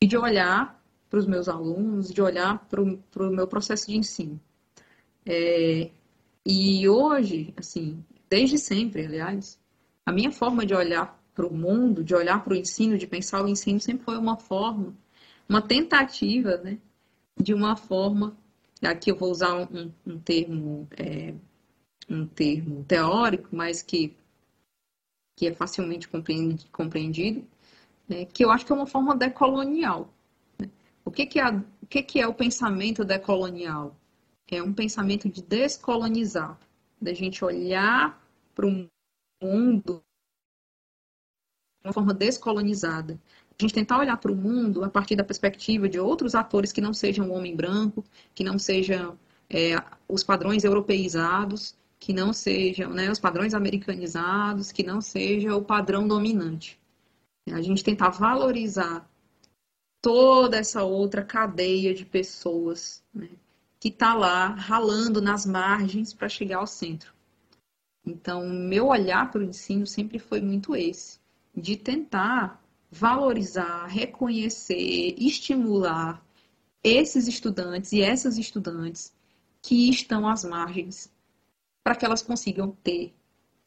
e 0.00 0.06
de 0.06 0.16
olhar 0.16 0.80
para 1.08 1.18
os 1.18 1.26
meus 1.26 1.48
alunos, 1.48 2.12
de 2.12 2.22
olhar 2.22 2.66
para 2.68 2.80
o 2.80 3.30
meu 3.30 3.46
processo 3.46 3.88
de 3.88 3.96
ensino. 3.96 4.40
É, 5.26 5.90
e 6.44 6.88
hoje, 6.88 7.52
assim, 7.56 8.04
desde 8.28 8.58
sempre, 8.58 9.04
aliás, 9.04 9.58
a 10.06 10.12
minha 10.12 10.30
forma 10.30 10.64
de 10.64 10.74
olhar 10.74 11.20
para 11.34 11.46
o 11.46 11.54
mundo, 11.54 12.02
de 12.02 12.14
olhar 12.14 12.42
para 12.42 12.54
o 12.54 12.56
ensino, 12.56 12.98
de 12.98 13.06
pensar 13.06 13.44
o 13.44 13.48
ensino, 13.48 13.80
sempre 13.80 14.04
foi 14.04 14.16
uma 14.16 14.36
forma, 14.36 14.96
uma 15.48 15.60
tentativa, 15.60 16.56
né, 16.58 16.78
de 17.36 17.52
uma 17.54 17.76
forma, 17.76 18.36
aqui 18.82 19.10
eu 19.10 19.16
vou 19.16 19.30
usar 19.30 19.54
um, 19.54 19.92
um 20.06 20.18
termo, 20.18 20.88
é, 20.96 21.34
um 22.08 22.26
termo 22.26 22.84
teórico, 22.84 23.48
mas 23.52 23.82
que, 23.82 24.16
que 25.36 25.46
é 25.46 25.54
facilmente 25.54 26.08
compreendido, 26.72 27.46
né, 28.08 28.24
que 28.24 28.44
eu 28.44 28.50
acho 28.50 28.64
que 28.64 28.72
é 28.72 28.74
uma 28.74 28.86
forma 28.86 29.14
decolonial. 29.14 30.12
Né? 30.58 30.70
O, 31.04 31.10
que, 31.10 31.26
que, 31.26 31.38
é, 31.38 31.48
o 31.48 31.86
que, 31.88 32.02
que 32.02 32.20
é 32.20 32.26
o 32.26 32.34
pensamento 32.34 33.04
decolonial? 33.04 33.96
É 34.50 34.62
um 34.62 34.72
pensamento 34.72 35.28
de 35.28 35.42
descolonizar, 35.42 36.58
da 37.00 37.14
gente 37.14 37.44
olhar 37.44 38.20
para 38.54 38.66
o 38.66 38.88
mundo 39.42 40.02
de 41.82 41.88
uma 41.88 41.92
forma 41.92 42.12
descolonizada. 42.12 43.18
A 43.50 43.62
gente 43.62 43.74
tentar 43.74 43.98
olhar 43.98 44.16
para 44.16 44.32
o 44.32 44.36
mundo 44.36 44.84
a 44.84 44.90
partir 44.90 45.16
da 45.16 45.24
perspectiva 45.24 45.88
de 45.88 45.98
outros 45.98 46.34
atores 46.34 46.72
que 46.72 46.80
não 46.80 46.92
sejam 46.92 47.30
o 47.30 47.32
homem 47.32 47.54
branco, 47.54 48.04
que 48.34 48.44
não 48.44 48.58
sejam 48.58 49.18
é, 49.48 49.76
os 50.08 50.22
padrões 50.22 50.64
europeizados, 50.64 51.74
que 51.98 52.12
não 52.12 52.32
sejam 52.32 52.90
né, 52.90 53.10
os 53.10 53.18
padrões 53.18 53.52
americanizados, 53.52 54.72
que 54.72 54.82
não 54.82 55.00
seja 55.00 55.54
o 55.54 55.64
padrão 55.64 56.08
dominante. 56.08 56.80
A 57.52 57.60
gente 57.60 57.84
tentar 57.84 58.10
valorizar 58.10 59.08
toda 60.00 60.56
essa 60.56 60.82
outra 60.82 61.22
cadeia 61.22 61.92
de 61.92 62.04
pessoas 62.04 63.04
né, 63.12 63.28
que 63.80 63.88
está 63.88 64.12
lá 64.14 64.48
ralando 64.48 65.22
nas 65.22 65.46
margens 65.46 66.12
para 66.12 66.28
chegar 66.28 66.58
ao 66.58 66.66
centro. 66.66 67.14
Então, 68.04 68.46
meu 68.46 68.88
olhar 68.88 69.30
para 69.30 69.40
o 69.40 69.44
ensino 69.44 69.86
sempre 69.86 70.18
foi 70.18 70.40
muito 70.40 70.76
esse 70.76 71.18
de 71.54 71.76
tentar 71.76 72.62
valorizar, 72.90 73.86
reconhecer, 73.86 75.14
estimular 75.18 76.22
esses 76.84 77.26
estudantes 77.26 77.92
e 77.92 78.02
essas 78.02 78.36
estudantes 78.36 79.12
que 79.62 79.88
estão 79.88 80.28
às 80.28 80.44
margens, 80.44 81.12
para 81.82 81.94
que 81.94 82.04
elas 82.04 82.22
consigam 82.22 82.70
ter, 82.82 83.14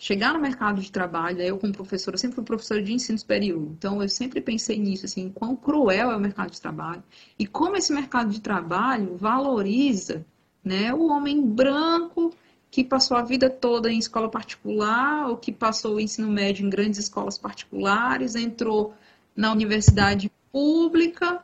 chegar 0.03 0.33
no 0.33 0.39
mercado 0.39 0.81
de 0.81 0.91
trabalho. 0.91 1.41
Eu, 1.41 1.57
como 1.57 1.71
professora, 1.71 2.17
sempre 2.17 2.35
fui 2.35 2.43
professora 2.43 2.83
de 2.83 2.91
ensino 2.91 3.17
superior, 3.17 3.69
então 3.71 4.01
eu 4.01 4.09
sempre 4.09 4.41
pensei 4.41 4.77
nisso, 4.77 5.05
assim, 5.05 5.29
quão 5.29 5.55
cruel 5.55 6.11
é 6.11 6.15
o 6.15 6.19
mercado 6.19 6.51
de 6.51 6.59
trabalho 6.59 7.01
e 7.39 7.47
como 7.47 7.77
esse 7.77 7.93
mercado 7.93 8.29
de 8.29 8.41
trabalho 8.41 9.15
valoriza 9.15 10.25
né, 10.61 10.93
o 10.93 11.07
homem 11.07 11.41
branco 11.41 12.33
que 12.69 12.83
passou 12.83 13.15
a 13.15 13.21
vida 13.21 13.49
toda 13.49 13.89
em 13.89 13.97
escola 13.97 14.29
particular 14.29 15.29
ou 15.29 15.37
que 15.37 15.53
passou 15.53 15.95
o 15.95 15.99
ensino 16.01 16.29
médio 16.29 16.65
em 16.65 16.69
grandes 16.69 16.99
escolas 16.99 17.37
particulares, 17.37 18.35
entrou 18.35 18.93
na 19.33 19.53
universidade 19.53 20.29
pública 20.51 21.41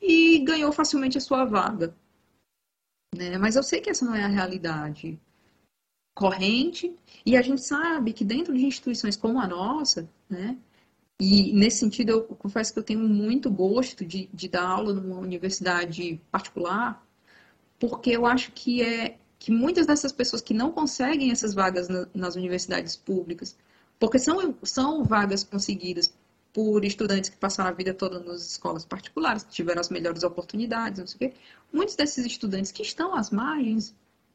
e 0.00 0.38
ganhou 0.38 0.72
facilmente 0.72 1.18
a 1.18 1.20
sua 1.20 1.44
vaga. 1.44 1.94
Né? 3.14 3.36
Mas 3.36 3.54
eu 3.54 3.62
sei 3.62 3.82
que 3.82 3.90
essa 3.90 4.02
não 4.02 4.14
é 4.14 4.24
a 4.24 4.28
realidade 4.28 5.20
corrente 6.14 6.94
e 7.24 7.36
a 7.36 7.42
gente 7.42 7.62
sabe 7.62 8.12
que 8.12 8.24
dentro 8.24 8.54
de 8.54 8.64
instituições 8.64 9.16
como 9.16 9.40
a 9.40 9.46
nossa, 9.46 10.08
né, 10.28 10.56
e 11.20 11.52
nesse 11.52 11.78
sentido 11.78 12.10
eu 12.10 12.22
confesso 12.24 12.72
que 12.72 12.78
eu 12.78 12.82
tenho 12.82 13.00
muito 13.00 13.50
gosto 13.50 14.04
de, 14.04 14.28
de 14.32 14.48
dar 14.48 14.66
aula 14.66 14.92
numa 14.92 15.20
universidade 15.20 16.20
particular, 16.30 17.06
porque 17.78 18.10
eu 18.10 18.26
acho 18.26 18.52
que 18.52 18.82
é 18.82 19.18
que 19.38 19.50
muitas 19.50 19.86
dessas 19.86 20.12
pessoas 20.12 20.42
que 20.42 20.54
não 20.54 20.70
conseguem 20.70 21.30
essas 21.30 21.54
vagas 21.54 21.88
na, 21.88 22.06
nas 22.14 22.36
universidades 22.36 22.96
públicas, 22.96 23.56
porque 23.98 24.18
são, 24.18 24.56
são 24.62 25.04
vagas 25.04 25.44
conseguidas 25.44 26.12
por 26.52 26.84
estudantes 26.84 27.30
que 27.30 27.36
passaram 27.36 27.70
a 27.70 27.72
vida 27.72 27.94
toda 27.94 28.20
nas 28.20 28.42
escolas 28.42 28.84
particulares, 28.84 29.46
tiveram 29.48 29.80
as 29.80 29.88
melhores 29.88 30.22
oportunidades, 30.22 30.98
não 30.98 31.06
sei 31.06 31.16
o 31.16 31.18
quê. 31.18 31.36
Muitos 31.72 31.96
desses 31.96 32.26
estudantes 32.26 32.70
que 32.70 32.82
estão 32.82 33.14
às 33.14 33.30
margens 33.30 33.94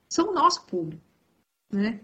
são 0.09 0.31
o 0.31 0.33
nosso 0.33 0.63
público, 0.65 1.01
né? 1.71 1.99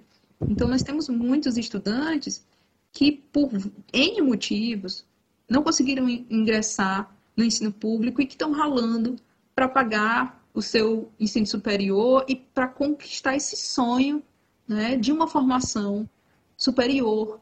Então, 0.48 0.68
nós 0.68 0.84
temos 0.84 1.08
muitos 1.10 1.58
estudantes 1.58 2.46
que, 2.92 3.12
por 3.12 3.50
N 3.92 4.22
motivos, 4.22 5.06
não 5.50 5.64
conseguiram 5.64 6.08
ingressar 6.10 7.16
no 7.36 7.44
ensino 7.44 7.72
público 7.72 8.22
e 8.22 8.26
que 8.26 8.34
estão 8.34 8.52
ralando 8.52 9.16
para 9.56 9.68
pagar 9.68 10.44
o 10.54 10.62
seu 10.62 11.12
ensino 11.20 11.46
superior 11.46 12.26
e 12.28 12.36
para 12.36 12.68
conquistar 12.68 13.36
esse 13.36 13.56
sonho 13.56 14.22
né, 14.68 14.96
de 14.96 15.12
uma 15.12 15.28
formação 15.28 16.08
superior. 16.56 17.40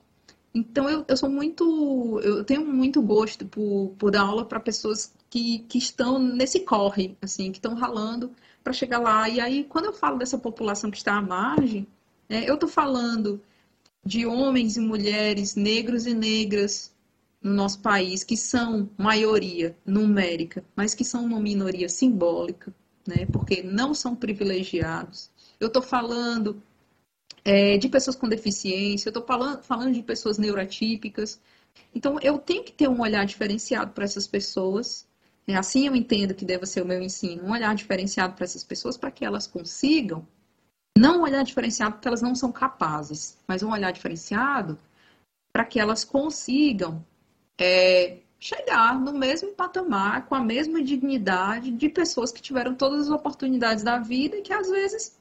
Então 0.53 0.89
eu, 0.89 1.05
eu 1.07 1.17
sou 1.17 1.29
muito, 1.29 2.19
eu 2.21 2.43
tenho 2.43 2.65
muito 2.65 3.01
gosto 3.01 3.45
por, 3.45 3.93
por 3.97 4.11
dar 4.11 4.21
aula 4.21 4.45
para 4.45 4.59
pessoas 4.59 5.13
que, 5.29 5.59
que 5.59 5.77
estão 5.77 6.19
nesse 6.19 6.61
corre, 6.61 7.17
assim, 7.21 7.51
que 7.51 7.57
estão 7.57 7.73
ralando 7.73 8.31
para 8.63 8.73
chegar 8.73 8.99
lá. 8.99 9.29
E 9.29 9.39
aí, 9.39 9.63
quando 9.63 9.85
eu 9.85 9.93
falo 9.93 10.17
dessa 10.17 10.37
população 10.37 10.91
que 10.91 10.97
está 10.97 11.15
à 11.15 11.21
margem, 11.21 11.87
né, 12.31 12.45
eu 12.47 12.53
estou 12.53 12.69
falando 12.69 13.41
de 14.05 14.25
homens 14.25 14.77
e 14.77 14.79
mulheres, 14.79 15.55
negros 15.55 16.07
e 16.07 16.13
negras 16.13 16.95
no 17.41 17.53
nosso 17.53 17.81
país, 17.81 18.23
que 18.23 18.38
são 18.38 18.89
maioria 18.97 19.75
numérica, 19.85 20.63
mas 20.73 20.93
que 20.93 21.03
são 21.03 21.25
uma 21.25 21.41
minoria 21.41 21.89
simbólica, 21.89 22.73
né? 23.05 23.25
Porque 23.25 23.61
não 23.61 23.93
são 23.93 24.15
privilegiados. 24.15 25.29
Eu 25.59 25.67
estou 25.67 25.81
falando 25.81 26.63
é, 27.43 27.77
de 27.77 27.89
pessoas 27.89 28.15
com 28.15 28.29
deficiência, 28.29 29.09
eu 29.09 29.11
estou 29.11 29.25
falando, 29.25 29.61
falando 29.61 29.93
de 29.93 30.01
pessoas 30.01 30.38
neurotípicas. 30.38 31.38
Então, 31.93 32.17
eu 32.21 32.38
tenho 32.38 32.63
que 32.63 32.71
ter 32.71 32.88
um 32.88 33.01
olhar 33.01 33.25
diferenciado 33.25 33.91
para 33.91 34.05
essas 34.05 34.25
pessoas. 34.25 35.05
É 35.45 35.55
assim 35.55 35.85
eu 35.85 35.95
entendo 35.97 36.33
que 36.33 36.45
deve 36.45 36.65
ser 36.65 36.81
o 36.81 36.85
meu 36.85 37.01
ensino, 37.01 37.43
um 37.43 37.51
olhar 37.51 37.75
diferenciado 37.75 38.35
para 38.35 38.45
essas 38.45 38.63
pessoas 38.63 38.95
para 38.95 39.11
que 39.11 39.25
elas 39.25 39.47
consigam, 39.47 40.25
não 41.01 41.17
um 41.17 41.24
olhar 41.24 41.43
diferenciado 41.43 41.96
porque 41.96 42.08
elas 42.08 42.22
não 42.22 42.36
são 42.36 42.51
capazes, 42.51 43.36
mas 43.48 43.63
um 43.63 43.72
olhar 43.72 43.91
diferenciado 43.91 44.77
para 45.51 45.65
que 45.65 45.79
elas 45.79 46.03
consigam 46.03 47.03
é, 47.58 48.20
chegar 48.39 49.00
no 49.00 49.12
mesmo 49.12 49.51
patamar, 49.53 50.27
com 50.27 50.36
a 50.36 50.39
mesma 50.39 50.84
dignidade 50.84 51.72
de 51.72 51.89
pessoas 51.89 52.31
que 52.31 52.39
tiveram 52.39 52.75
todas 52.75 53.08
as 53.08 53.10
oportunidades 53.10 53.84
da 53.84 53.98
vida 53.98 54.38
e 54.38 54.43
que 54.43 54.53
às 54.53 54.70
vezes 54.70 55.17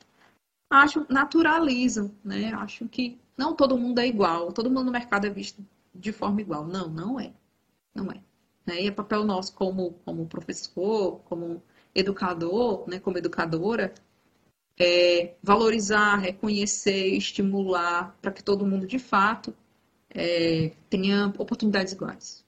acham, 0.68 1.06
naturalizam, 1.08 2.14
né? 2.22 2.52
Acham 2.52 2.86
que 2.86 3.18
não 3.34 3.56
todo 3.56 3.78
mundo 3.78 4.00
é 4.00 4.06
igual, 4.06 4.52
todo 4.52 4.68
mundo 4.68 4.84
no 4.84 4.92
mercado 4.92 5.26
é 5.26 5.30
visto 5.30 5.64
de 5.94 6.12
forma 6.12 6.42
igual. 6.42 6.66
Não, 6.66 6.88
não 6.88 7.18
é. 7.18 7.32
Não 7.94 8.12
é. 8.12 8.20
Né? 8.66 8.82
E 8.82 8.86
é 8.88 8.90
papel 8.90 9.24
nosso 9.24 9.54
como, 9.54 9.94
como 10.04 10.26
professor, 10.26 11.20
como 11.20 11.62
educador, 11.94 12.84
né, 12.86 12.98
como 13.00 13.16
educadora, 13.16 13.94
é 14.80 15.34
valorizar, 15.42 16.16
reconhecer, 16.16 17.08
estimular 17.08 18.16
para 18.22 18.32
que 18.32 18.42
todo 18.42 18.66
mundo 18.66 18.86
de 18.86 18.98
fato 18.98 19.54
é, 20.08 20.72
tenha 20.88 21.26
oportunidades 21.38 21.92
iguais. 21.92 22.42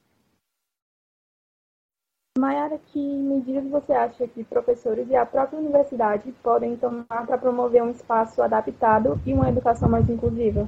Mayara, 2.39 2.79
que 2.79 2.99
medidas 2.99 3.71
você 3.71 3.93
acha 3.93 4.27
que 4.27 4.43
professores 4.43 5.07
e 5.11 5.15
a 5.15 5.27
própria 5.27 5.59
universidade 5.59 6.33
podem 6.43 6.75
tomar 6.79 7.27
para 7.27 7.37
promover 7.37 7.83
um 7.83 7.91
espaço 7.91 8.41
adaptado 8.41 9.21
e 9.27 9.35
uma 9.35 9.51
educação 9.51 9.87
mais 9.91 10.09
inclusiva? 10.09 10.67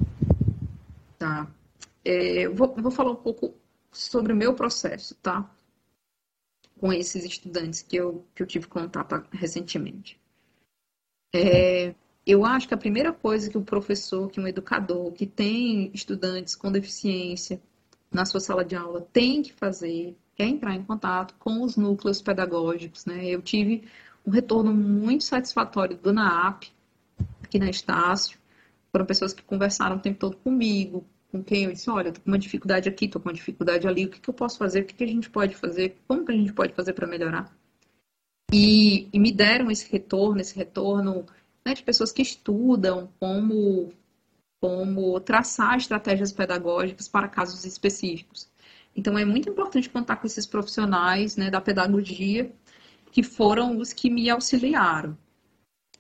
Tá. 1.19 1.49
É, 2.05 2.47
vou, 2.49 2.75
vou 2.77 2.91
falar 2.91 3.13
um 3.13 3.17
pouco 3.17 3.55
sobre 3.91 4.35
o 4.35 4.37
meu 4.37 4.53
processo, 4.53 5.15
tá? 5.23 5.51
Com 6.79 6.93
esses 6.93 7.25
estudantes 7.25 7.81
que 7.81 7.97
eu, 7.97 8.23
que 8.35 8.43
eu 8.43 8.47
tive 8.47 8.67
contato 8.67 9.25
recentemente. 9.33 10.21
É, 11.35 11.95
eu 12.25 12.45
acho 12.45 12.69
que 12.69 12.75
a 12.75 12.77
primeira 12.77 13.13
coisa 13.13 13.51
que 13.51 13.59
o 13.59 13.63
professor, 13.63 14.31
que 14.31 14.41
um 14.41 14.47
educador, 14.47 15.11
que 15.13 15.27
tem 15.27 15.91
estudantes 15.93 16.55
com 16.55 16.71
deficiência 16.71 17.61
na 18.11 18.25
sua 18.25 18.39
sala 18.39 18.65
de 18.65 18.77
aula 18.77 19.01
tem 19.13 19.43
que 19.43 19.53
fazer 19.53 20.17
é 20.39 20.45
entrar 20.45 20.75
em 20.75 20.83
contato 20.83 21.35
com 21.39 21.63
os 21.63 21.77
núcleos 21.77 22.23
pedagógicos, 22.23 23.05
né? 23.05 23.27
Eu 23.27 23.43
tive 23.43 23.85
um 24.27 24.31
retorno 24.31 24.73
muito 24.73 25.25
satisfatório 25.25 25.97
do 25.97 26.13
NAAP, 26.13 26.73
aqui 27.43 27.59
na 27.59 27.71
Estácio. 27.71 28.39
Foram 28.91 29.05
pessoas 29.05 29.33
que 29.33 29.43
conversaram 29.43 29.97
o 29.97 30.01
tempo 30.01 30.19
todo 30.19 30.37
comigo, 30.37 31.05
com 31.31 31.43
quem 31.43 31.65
eu 31.65 31.73
disse, 31.73 31.91
olha, 31.91 32.13
tô 32.13 32.21
com 32.21 32.31
uma 32.31 32.39
dificuldade 32.39 32.89
aqui, 32.89 33.09
tô 33.09 33.21
com 33.21 33.29
uma 33.29 33.35
dificuldade 33.35 33.87
ali, 33.89 34.07
o 34.07 34.11
que, 34.11 34.21
que 34.21 34.31
eu 34.31 34.35
posso 34.35 34.59
fazer, 34.59 34.81
o 34.83 34.85
que, 34.85 34.95
que 34.95 35.05
a 35.05 35.09
gente 35.09 35.31
pode 35.31 35.55
fazer, 35.57 35.97
como 36.07 36.25
que 36.25 36.33
a 36.33 36.37
gente 36.37 36.53
pode 36.53 36.73
fazer 36.75 36.93
para 36.93 37.07
melhorar. 37.07 37.53
E, 38.57 39.09
e, 39.13 39.19
me 39.19 39.33
deram 39.33 39.69
esse 39.69 39.91
retorno, 39.91 40.41
esse 40.41 40.55
retorno 40.55 41.27
né, 41.67 41.75
de 41.75 41.83
pessoas 41.83 42.13
que 42.13 42.23
estudam 42.23 43.11
como, 43.19 43.93
como 44.61 45.19
traçar 45.19 45.77
estratégias 45.77 46.31
pedagógicas 46.31 47.09
para 47.09 47.27
casos 47.27 47.65
específicos. 47.65 48.49
Então 48.95 49.19
é 49.19 49.25
muito 49.25 49.49
importante 49.49 49.91
contar 49.91 50.17
com 50.17 50.29
esses 50.29 50.47
profissionais 50.47 51.37
né, 51.37 51.51
da 51.51 51.61
pedagogia 51.61 52.53
que 53.11 53.25
foram 53.25 53.77
os 53.77 53.93
que 53.93 54.09
me 54.09 54.31
auxiliaram. 54.31 55.19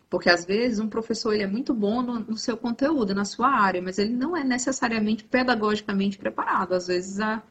Porque 0.08 0.30
às 0.30 0.44
vezes 0.44 0.78
um 0.78 0.88
professor 0.88 1.34
ele 1.34 1.42
é 1.42 1.48
muito 1.48 1.74
bom 1.74 2.02
no, 2.02 2.20
no 2.20 2.36
seu 2.36 2.56
conteúdo, 2.56 3.16
na 3.16 3.24
sua 3.24 3.48
área, 3.48 3.82
mas 3.82 3.98
ele 3.98 4.12
não 4.12 4.36
é 4.36 4.44
necessariamente 4.44 5.24
pedagogicamente 5.24 6.16
preparado. 6.18 6.74
Às 6.74 6.86
vezes, 6.86 7.18
a, 7.18 7.42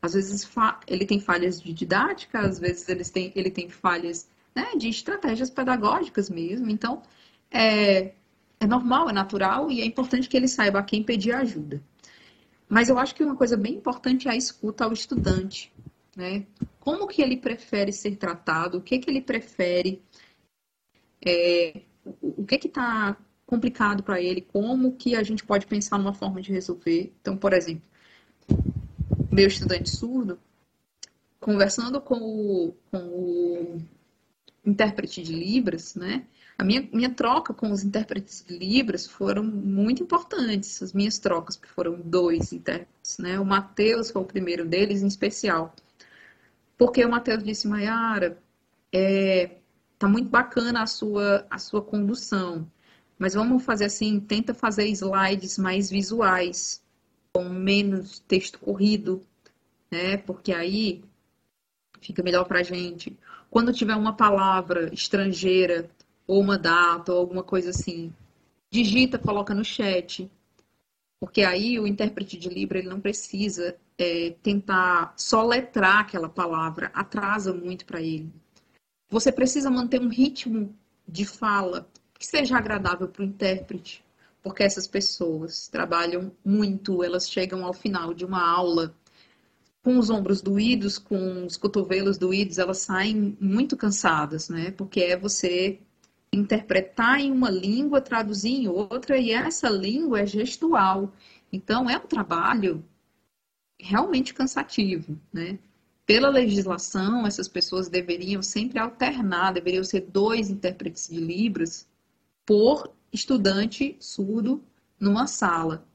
às 0.00 0.14
vezes 0.14 0.48
ele 0.86 1.04
tem 1.04 1.20
falhas 1.20 1.60
de 1.60 1.74
didática, 1.74 2.40
às 2.40 2.58
vezes 2.58 2.88
ele 2.88 3.04
tem, 3.04 3.32
ele 3.36 3.50
tem 3.50 3.68
falhas 3.68 4.26
né, 4.56 4.74
de 4.74 4.88
estratégias 4.88 5.50
pedagógicas 5.50 6.30
mesmo. 6.30 6.70
Então, 6.70 7.02
é, 7.50 8.14
é 8.58 8.66
normal, 8.66 9.10
é 9.10 9.12
natural 9.12 9.70
e 9.70 9.82
é 9.82 9.84
importante 9.84 10.30
que 10.30 10.36
ele 10.36 10.48
saiba 10.48 10.78
a 10.78 10.82
quem 10.82 11.02
pedir 11.02 11.34
ajuda. 11.34 11.82
Mas 12.66 12.88
eu 12.88 12.98
acho 12.98 13.14
que 13.14 13.22
uma 13.22 13.36
coisa 13.36 13.54
bem 13.54 13.74
importante 13.74 14.26
é 14.26 14.30
a 14.32 14.36
escuta 14.36 14.84
ao 14.84 14.92
estudante, 14.92 15.70
né? 16.16 16.46
Como 16.80 17.06
que 17.06 17.20
ele 17.20 17.36
prefere 17.36 17.92
ser 17.92 18.16
tratado? 18.16 18.78
O 18.78 18.82
que 18.82 18.98
que 18.98 19.10
ele 19.10 19.20
prefere? 19.20 20.02
É, 21.24 21.82
o 22.22 22.44
que 22.44 22.58
que 22.58 22.68
está 22.68 23.16
complicado 23.44 24.02
para 24.02 24.20
ele? 24.20 24.40
Como 24.40 24.96
que 24.96 25.14
a 25.14 25.22
gente 25.22 25.44
pode 25.44 25.66
pensar 25.66 25.98
numa 25.98 26.14
forma 26.14 26.40
de 26.40 26.50
resolver? 26.50 27.12
Então, 27.20 27.36
por 27.36 27.52
exemplo, 27.52 27.82
meu 29.30 29.46
estudante 29.46 29.90
surdo, 29.90 30.38
conversando 31.38 32.00
com 32.00 32.16
o, 32.16 32.74
com 32.90 32.98
o 32.98 33.82
intérprete 34.66 35.22
de 35.22 35.32
Libras, 35.32 35.94
né? 35.94 36.26
A 36.58 36.64
minha, 36.64 36.88
minha 36.92 37.10
troca 37.10 37.52
com 37.54 37.70
os 37.70 37.84
intérpretes 37.84 38.44
de 38.46 38.56
Libras 38.58 39.06
foram 39.06 39.44
muito 39.44 40.02
importantes, 40.02 40.82
as 40.82 40.92
minhas 40.92 41.18
trocas, 41.18 41.56
porque 41.56 41.72
foram 41.72 42.00
dois 42.00 42.52
intérpretes, 42.52 43.18
né? 43.18 43.38
O 43.38 43.44
Matheus 43.44 44.10
foi 44.10 44.22
o 44.22 44.24
primeiro 44.26 44.64
deles, 44.64 45.02
em 45.02 45.06
especial. 45.06 45.74
Porque 46.78 47.04
o 47.04 47.10
Matheus 47.10 47.44
disse, 47.44 47.68
Mayara, 47.68 48.38
é, 48.92 49.58
tá 49.98 50.08
muito 50.08 50.30
bacana 50.30 50.82
a 50.82 50.86
sua, 50.86 51.46
a 51.50 51.58
sua 51.58 51.82
condução, 51.82 52.70
mas 53.18 53.34
vamos 53.34 53.64
fazer 53.64 53.86
assim, 53.86 54.20
tenta 54.20 54.54
fazer 54.54 54.86
slides 54.88 55.58
mais 55.58 55.90
visuais, 55.90 56.82
com 57.32 57.48
menos 57.48 58.18
texto 58.20 58.58
corrido, 58.58 59.22
né? 59.90 60.16
Porque 60.16 60.52
aí 60.52 61.04
fica 62.00 62.22
melhor 62.22 62.44
para 62.44 62.62
gente. 62.62 63.18
Quando 63.50 63.72
tiver 63.72 63.94
uma 63.94 64.12
palavra 64.12 64.92
estrangeira 64.92 65.88
ou 66.26 66.40
uma 66.40 66.58
data, 66.58 67.12
ou 67.12 67.18
alguma 67.18 67.42
coisa 67.42 67.70
assim. 67.70 68.12
Digita, 68.70 69.18
coloca 69.18 69.54
no 69.54 69.64
chat. 69.64 70.30
Porque 71.20 71.42
aí 71.42 71.78
o 71.78 71.86
intérprete 71.86 72.36
de 72.36 72.48
Libra 72.48 72.78
ele 72.78 72.88
não 72.88 73.00
precisa 73.00 73.76
é, 73.96 74.34
tentar 74.42 75.14
soletrar 75.16 76.00
aquela 76.00 76.28
palavra, 76.28 76.90
atrasa 76.92 77.54
muito 77.54 77.86
para 77.86 78.02
ele. 78.02 78.30
Você 79.08 79.32
precisa 79.32 79.70
manter 79.70 80.00
um 80.00 80.08
ritmo 80.08 80.74
de 81.08 81.24
fala 81.24 81.88
que 82.18 82.26
seja 82.26 82.58
agradável 82.58 83.08
para 83.08 83.22
o 83.22 83.24
intérprete, 83.24 84.04
porque 84.42 84.62
essas 84.62 84.86
pessoas 84.86 85.68
trabalham 85.68 86.32
muito, 86.44 87.02
elas 87.02 87.30
chegam 87.30 87.64
ao 87.64 87.72
final 87.72 88.12
de 88.12 88.24
uma 88.24 88.46
aula 88.46 88.94
com 89.86 89.98
os 90.00 90.10
ombros 90.10 90.42
doídos, 90.42 90.98
com 90.98 91.46
os 91.46 91.56
cotovelos 91.56 92.18
doídos, 92.18 92.58
elas 92.58 92.78
saem 92.78 93.38
muito 93.40 93.76
cansadas, 93.76 94.48
né? 94.48 94.72
Porque 94.72 94.98
é 94.98 95.16
você 95.16 95.78
interpretar 96.32 97.20
em 97.20 97.30
uma 97.30 97.48
língua, 97.48 98.00
traduzir 98.00 98.50
em 98.50 98.66
outra, 98.66 99.16
e 99.16 99.30
essa 99.30 99.68
língua 99.68 100.22
é 100.22 100.26
gestual. 100.26 101.12
Então, 101.52 101.88
é 101.88 101.96
um 101.96 102.08
trabalho 102.08 102.84
realmente 103.78 104.34
cansativo, 104.34 105.16
né? 105.32 105.56
Pela 106.04 106.30
legislação, 106.30 107.24
essas 107.24 107.46
pessoas 107.46 107.88
deveriam 107.88 108.42
sempre 108.42 108.80
alternar, 108.80 109.52
deveriam 109.52 109.84
ser 109.84 110.00
dois 110.00 110.50
intérpretes 110.50 111.08
de 111.08 111.20
Libras 111.20 111.88
por 112.44 112.92
estudante 113.12 113.96
surdo 114.00 114.64
numa 114.98 115.28
sala. 115.28 115.86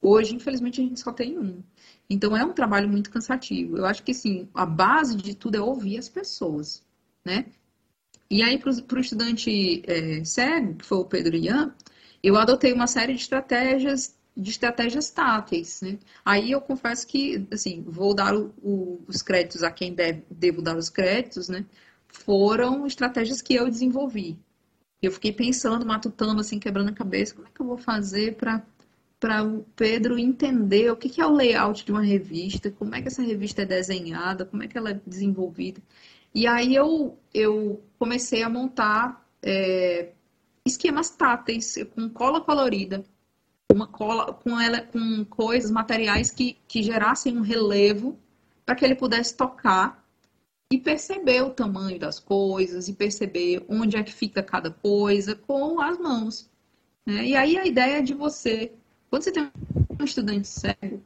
Hoje, 0.00 0.34
infelizmente, 0.34 0.80
a 0.80 0.84
gente 0.84 0.98
só 1.00 1.12
tem 1.12 1.38
um. 1.38 1.62
Então, 2.10 2.36
é 2.36 2.44
um 2.44 2.52
trabalho 2.52 2.88
muito 2.88 3.10
cansativo. 3.10 3.76
Eu 3.76 3.86
acho 3.86 4.02
que, 4.02 4.14
sim, 4.14 4.48
a 4.54 4.64
base 4.64 5.16
de 5.16 5.34
tudo 5.34 5.56
é 5.56 5.60
ouvir 5.60 5.98
as 5.98 6.08
pessoas, 6.08 6.82
né? 7.24 7.46
E 8.30 8.42
aí, 8.42 8.58
para 8.58 8.98
o 8.98 9.00
estudante 9.00 9.82
é, 9.86 10.24
cego, 10.24 10.76
que 10.76 10.84
foi 10.84 10.98
o 10.98 11.04
Pedro 11.04 11.36
Ian, 11.36 11.74
eu 12.22 12.36
adotei 12.36 12.72
uma 12.72 12.86
série 12.86 13.14
de 13.14 13.20
estratégias 13.20 14.18
de 14.38 14.50
estratégias 14.50 15.10
táteis, 15.10 15.80
né? 15.82 15.98
Aí 16.24 16.52
eu 16.52 16.60
confesso 16.60 17.06
que, 17.06 17.44
assim, 17.52 17.82
vou 17.82 18.14
dar 18.14 18.34
o, 18.36 18.54
o, 18.62 19.02
os 19.08 19.20
créditos 19.20 19.64
a 19.64 19.70
quem 19.70 19.92
deve, 19.92 20.22
devo 20.30 20.62
dar 20.62 20.76
os 20.76 20.88
créditos, 20.88 21.48
né? 21.48 21.66
Foram 22.06 22.86
estratégias 22.86 23.42
que 23.42 23.54
eu 23.54 23.68
desenvolvi. 23.68 24.38
Eu 25.02 25.10
fiquei 25.10 25.32
pensando, 25.32 25.84
matutando, 25.84 26.40
assim, 26.40 26.60
quebrando 26.60 26.90
a 26.90 26.94
cabeça, 26.94 27.34
como 27.34 27.48
é 27.48 27.50
que 27.52 27.60
eu 27.60 27.66
vou 27.66 27.78
fazer 27.78 28.36
para 28.36 28.64
para 29.20 29.44
o 29.44 29.64
Pedro 29.74 30.18
entender 30.18 30.90
o 30.90 30.96
que, 30.96 31.20
é 31.20 31.26
o 31.26 31.34
layout 31.34 31.84
de 31.84 31.90
uma 31.90 32.02
revista, 32.02 32.70
como 32.70 32.94
é 32.94 33.02
que 33.02 33.08
essa 33.08 33.22
revista 33.22 33.62
é 33.62 33.66
desenhada, 33.66 34.44
como 34.44 34.62
é 34.62 34.68
que 34.68 34.78
ela 34.78 34.90
é 34.90 35.00
desenvolvida. 35.06 35.82
E 36.34 36.46
aí 36.46 36.74
eu, 36.74 37.18
eu 37.34 37.82
comecei 37.98 38.42
a 38.42 38.48
montar 38.48 39.26
é, 39.42 40.12
esquemas 40.64 41.10
táteis 41.10 41.74
com 41.94 42.08
cola 42.08 42.40
colorida, 42.40 43.04
uma 43.72 43.86
cola 43.86 44.32
com 44.32 44.58
ela 44.60 44.80
com 44.80 45.24
coisas, 45.24 45.70
materiais 45.70 46.30
que, 46.30 46.56
que 46.66 46.82
gerassem 46.82 47.36
um 47.36 47.42
relevo 47.42 48.18
para 48.64 48.74
que 48.74 48.84
ele 48.84 48.94
pudesse 48.94 49.36
tocar 49.36 50.04
e 50.70 50.78
perceber 50.78 51.42
o 51.42 51.50
tamanho 51.50 51.98
das 51.98 52.20
coisas 52.20 52.88
e 52.88 52.92
perceber 52.92 53.64
onde 53.68 53.96
é 53.96 54.02
que 54.02 54.12
fica 54.12 54.42
cada 54.42 54.70
coisa 54.70 55.34
com 55.34 55.80
as 55.80 55.98
mãos. 55.98 56.50
Né? 57.06 57.28
E 57.28 57.36
aí 57.36 57.56
a 57.56 57.66
ideia 57.66 57.98
é 57.98 58.02
de 58.02 58.12
você, 58.12 58.72
quando 59.10 59.22
você 59.22 59.32
tem 59.32 59.50
um 59.98 60.04
estudante 60.04 60.48
cego, 60.48 61.02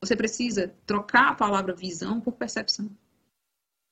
você 0.00 0.16
precisa 0.16 0.74
trocar 0.86 1.30
a 1.30 1.34
palavra 1.34 1.74
visão 1.74 2.20
por 2.20 2.32
percepção. 2.32 2.90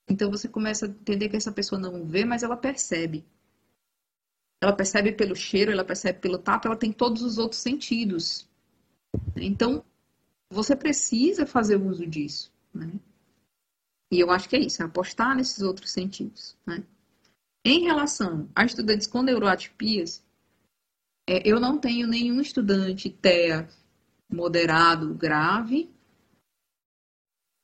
Então 0.09 0.31
você 0.31 0.49
começa 0.49 0.87
a 0.87 0.88
entender 0.88 1.29
que 1.29 1.37
essa 1.37 1.53
pessoa 1.53 1.79
não 1.79 2.05
vê, 2.05 2.25
mas 2.25 2.42
ela 2.42 2.57
percebe. 2.57 3.25
Ela 4.61 4.73
percebe 4.73 5.12
pelo 5.12 5.37
cheiro, 5.37 5.71
ela 5.71 5.85
percebe 5.85 6.18
pelo 6.18 6.38
tato, 6.38 6.66
ela 6.66 6.77
tem 6.77 6.92
todos 6.92 7.23
os 7.23 7.38
outros 7.38 7.61
sentidos. 7.61 8.49
Então 9.37 9.85
você 10.51 10.75
precisa 10.75 11.47
fazer 11.47 11.77
uso 11.77 12.07
disso. 12.07 12.51
Né? 12.73 12.92
E 14.11 14.18
eu 14.18 14.31
acho 14.31 14.49
que 14.49 14.57
é 14.57 14.61
isso, 14.61 14.83
é 14.83 14.87
apostar 14.87 15.37
nesses 15.37 15.62
outros 15.62 15.90
sentidos. 15.90 16.57
Né? 16.66 16.83
Em 17.64 17.83
relação 17.83 18.49
a 18.55 18.64
estudantes 18.64 19.07
com 19.07 19.23
neuroatipias, 19.23 20.25
é, 21.29 21.43
eu 21.49 21.61
não 21.61 21.79
tenho 21.79 22.09
nenhum 22.09 22.41
estudante 22.41 23.11
TEA 23.11 23.69
moderado, 24.31 25.14
grave, 25.14 25.91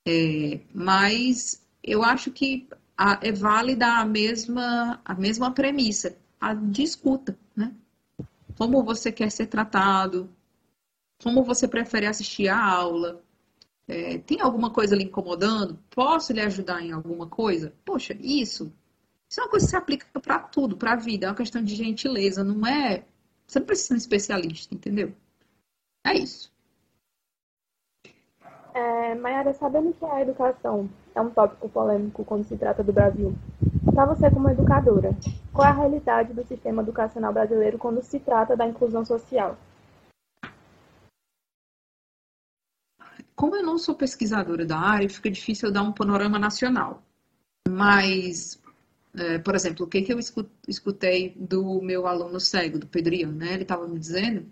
é, 0.07 0.61
mas 0.75 1.63
eu 1.83 2.03
acho 2.03 2.31
que 2.31 2.69
a, 2.97 3.19
é 3.23 3.33
válida 3.33 3.87
a 3.99 4.05
mesma, 4.05 5.01
a 5.05 5.15
mesma 5.15 5.51
premissa, 5.53 6.17
a 6.41 6.55
de 6.55 6.83
escuta, 6.83 7.39
né? 7.57 7.75
Como 8.59 8.85
você 8.85 9.13
quer 9.13 9.31
ser 9.33 9.47
tratado, 9.49 10.31
como 11.23 11.45
você 11.45 11.69
prefere 11.69 12.07
assistir 12.07 12.49
a 12.49 12.65
aula, 12.65 13.23
É, 13.89 14.19
tem 14.19 14.41
alguma 14.41 14.71
coisa 14.71 14.97
lhe 14.97 15.05
incomodando? 15.05 15.79
Posso 15.91 16.33
lhe 16.33 16.41
ajudar 16.41 16.83
em 16.83 16.93
alguma 16.93 17.27
coisa? 17.29 17.73
Poxa, 17.85 18.17
isso. 18.21 18.73
Isso 19.29 19.41
é 19.41 19.45
uma 19.45 19.51
coisa 19.51 19.67
que 19.67 19.71
se 19.71 19.77
aplica 19.77 20.07
para 20.21 20.39
tudo, 20.41 20.77
para 20.77 20.93
a 20.95 20.97
vida. 20.97 21.27
É 21.27 21.31
uma 21.31 21.37
questão 21.37 21.63
de 21.65 21.75
gentileza, 21.77 22.45
não 22.45 22.67
é. 22.67 23.05
Você 23.47 23.59
não 23.59 23.67
precisa 23.67 23.89
ser 23.89 23.95
um 23.95 23.99
especialista, 23.99 24.75
entendeu? 24.75 25.15
É 26.05 26.15
isso. 26.15 26.53
É, 28.75 29.15
Mayara, 29.15 29.55
sabendo 29.55 29.93
que 29.93 30.05
a 30.05 30.21
educação 30.21 30.91
é 31.15 31.21
um 31.21 31.31
tópico 31.31 31.69
polêmico 31.69 32.25
quando 32.25 32.45
se 32.45 32.57
trata 32.57 32.83
do 32.83 32.93
Brasil, 32.93 33.37
para 33.93 34.07
você 34.07 34.29
como 34.31 34.51
educadora, 34.51 35.17
qual 35.53 35.69
é 35.69 35.71
a 35.71 35.75
realidade 35.75 36.33
do 36.33 36.45
sistema 36.45 36.83
educacional 36.83 37.33
brasileiro 37.33 37.79
quando 37.79 38.03
se 38.03 38.19
trata 38.19 38.57
da 38.57 38.67
inclusão 38.67 39.05
social? 39.05 39.57
Como 43.37 43.55
eu 43.55 43.63
não 43.63 43.79
sou 43.79 43.95
pesquisadora 43.95 44.67
da 44.67 44.79
área, 44.79 45.09
fica 45.09 45.31
difícil 45.31 45.69
eu 45.69 45.73
dar 45.73 45.83
um 45.83 45.93
panorama 45.93 46.39
nacional. 46.39 47.03
Mas, 47.69 48.61
é, 49.17 49.39
por 49.39 49.55
exemplo, 49.55 49.87
o 49.87 49.89
que, 49.89 50.03
que 50.03 50.13
eu 50.13 50.19
escutei 50.67 51.31
do 51.37 51.81
meu 51.81 52.07
aluno 52.07 52.41
cego, 52.41 52.79
do 52.79 52.87
Pedrinho, 52.87 53.31
né? 53.33 53.55
Ele 53.55 53.63
estava 53.63 53.87
me 53.87 53.99
dizendo, 53.99 54.47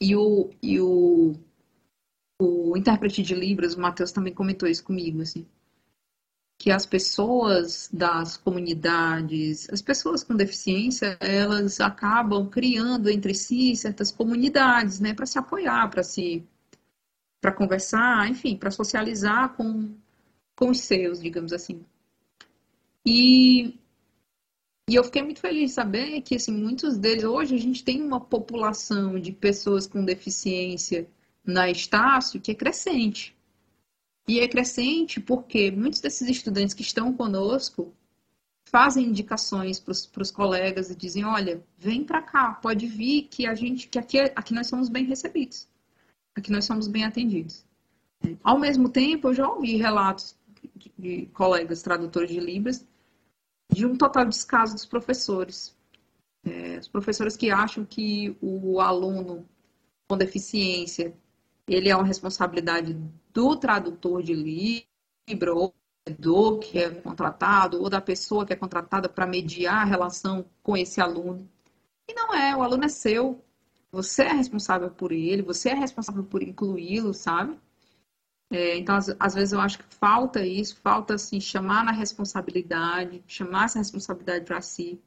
e 0.00 0.14
o, 0.14 0.50
e 0.62 0.80
o, 0.80 1.34
o 2.40 2.76
intérprete 2.76 3.22
de 3.22 3.34
Libras, 3.34 3.74
o 3.74 3.80
Matheus, 3.80 4.12
também 4.12 4.32
comentou 4.32 4.68
isso 4.68 4.84
comigo, 4.84 5.22
assim, 5.22 5.46
que 6.58 6.70
as 6.70 6.86
pessoas 6.86 7.88
das 7.92 8.36
comunidades, 8.36 9.68
as 9.70 9.82
pessoas 9.82 10.24
com 10.24 10.34
deficiência, 10.36 11.16
elas 11.20 11.80
acabam 11.80 12.48
criando 12.48 13.08
entre 13.08 13.34
si 13.34 13.74
certas 13.76 14.10
comunidades, 14.10 15.00
né, 15.00 15.14
para 15.14 15.26
se 15.26 15.38
apoiar, 15.38 15.88
para 15.88 16.02
se 16.02 16.44
para 17.40 17.52
conversar, 17.52 18.28
enfim, 18.28 18.56
para 18.56 18.70
socializar 18.70 19.54
com, 19.54 19.94
com 20.56 20.70
os 20.70 20.80
seus, 20.80 21.20
digamos 21.20 21.52
assim. 21.52 21.84
E, 23.06 23.78
e 24.88 24.94
eu 24.94 25.04
fiquei 25.04 25.22
muito 25.22 25.40
feliz 25.40 25.70
de 25.70 25.74
saber 25.74 26.20
que 26.22 26.34
assim, 26.34 26.52
muitos 26.52 26.96
deles, 26.96 27.24
hoje 27.24 27.54
a 27.54 27.58
gente 27.58 27.84
tem 27.84 28.02
uma 28.02 28.20
população 28.20 29.18
de 29.18 29.32
pessoas 29.32 29.86
com 29.86 30.04
deficiência 30.04 31.08
na 31.44 31.70
Estácio 31.70 32.40
que 32.40 32.50
é 32.50 32.54
crescente. 32.54 33.36
E 34.28 34.40
é 34.40 34.48
crescente 34.48 35.20
porque 35.20 35.70
muitos 35.70 36.00
desses 36.00 36.28
estudantes 36.28 36.74
que 36.74 36.82
estão 36.82 37.12
conosco 37.14 37.94
fazem 38.68 39.06
indicações 39.06 39.80
para 39.80 40.22
os 40.22 40.30
colegas 40.30 40.90
e 40.90 40.96
dizem, 40.96 41.24
olha, 41.24 41.64
vem 41.78 42.04
para 42.04 42.20
cá, 42.20 42.52
pode 42.52 42.86
vir 42.86 43.22
que 43.22 43.46
a 43.46 43.54
gente, 43.54 43.88
que 43.88 43.98
aqui, 43.98 44.18
aqui 44.18 44.52
nós 44.52 44.66
somos 44.66 44.90
bem 44.90 45.04
recebidos 45.04 45.66
que 46.40 46.52
nós 46.52 46.64
somos 46.64 46.88
bem 46.88 47.04
atendidos. 47.04 47.64
Ao 48.42 48.58
mesmo 48.58 48.88
tempo, 48.88 49.28
eu 49.28 49.34
já 49.34 49.48
ouvi 49.48 49.76
relatos 49.76 50.36
de 50.98 51.26
colegas 51.26 51.82
tradutores 51.82 52.30
de 52.30 52.40
Libras 52.40 52.86
de 53.70 53.86
um 53.86 53.96
total 53.96 54.24
descaso 54.24 54.74
dos 54.74 54.86
professores. 54.86 55.76
É, 56.44 56.78
os 56.78 56.88
professores 56.88 57.36
que 57.36 57.50
acham 57.50 57.84
que 57.84 58.36
o 58.40 58.80
aluno 58.80 59.46
com 60.08 60.16
deficiência 60.16 61.14
ele 61.66 61.90
é 61.90 61.96
uma 61.96 62.06
responsabilidade 62.06 62.96
do 63.32 63.56
tradutor 63.56 64.22
de 64.22 64.34
Libra 64.34 65.54
ou 65.54 65.74
do 66.18 66.58
que 66.58 66.78
é 66.78 66.90
contratado 66.90 67.82
ou 67.82 67.90
da 67.90 68.00
pessoa 68.00 68.46
que 68.46 68.52
é 68.54 68.56
contratada 68.56 69.08
para 69.08 69.26
mediar 69.26 69.82
a 69.82 69.84
relação 69.84 70.46
com 70.62 70.76
esse 70.76 71.00
aluno. 71.00 71.46
E 72.08 72.14
não 72.14 72.34
é, 72.34 72.56
o 72.56 72.62
aluno 72.62 72.84
é 72.84 72.88
seu, 72.88 73.44
você 73.92 74.22
é 74.22 74.32
responsável 74.32 74.90
por 74.90 75.12
ele, 75.12 75.42
você 75.42 75.68
é 75.68 75.74
responsável 75.74 76.24
por 76.24 76.42
incluí-lo, 76.42 77.12
sabe? 77.12 77.58
É, 78.50 78.78
então, 78.78 78.96
às, 78.96 79.14
às, 79.18 79.34
vezes 79.34 79.52
eu 79.52 79.60
acho 79.60 79.78
que 79.78 79.84
falta 79.96 80.44
isso, 80.44 80.76
falta 80.76 81.14
assim 81.14 81.40
chamar 81.40 81.84
na 81.84 81.92
responsabilidade, 81.92 83.22
chamar 83.26 83.66
essa 83.66 83.78
responsabilidade 83.78 84.44
para 84.44 84.60
si. 84.60 84.98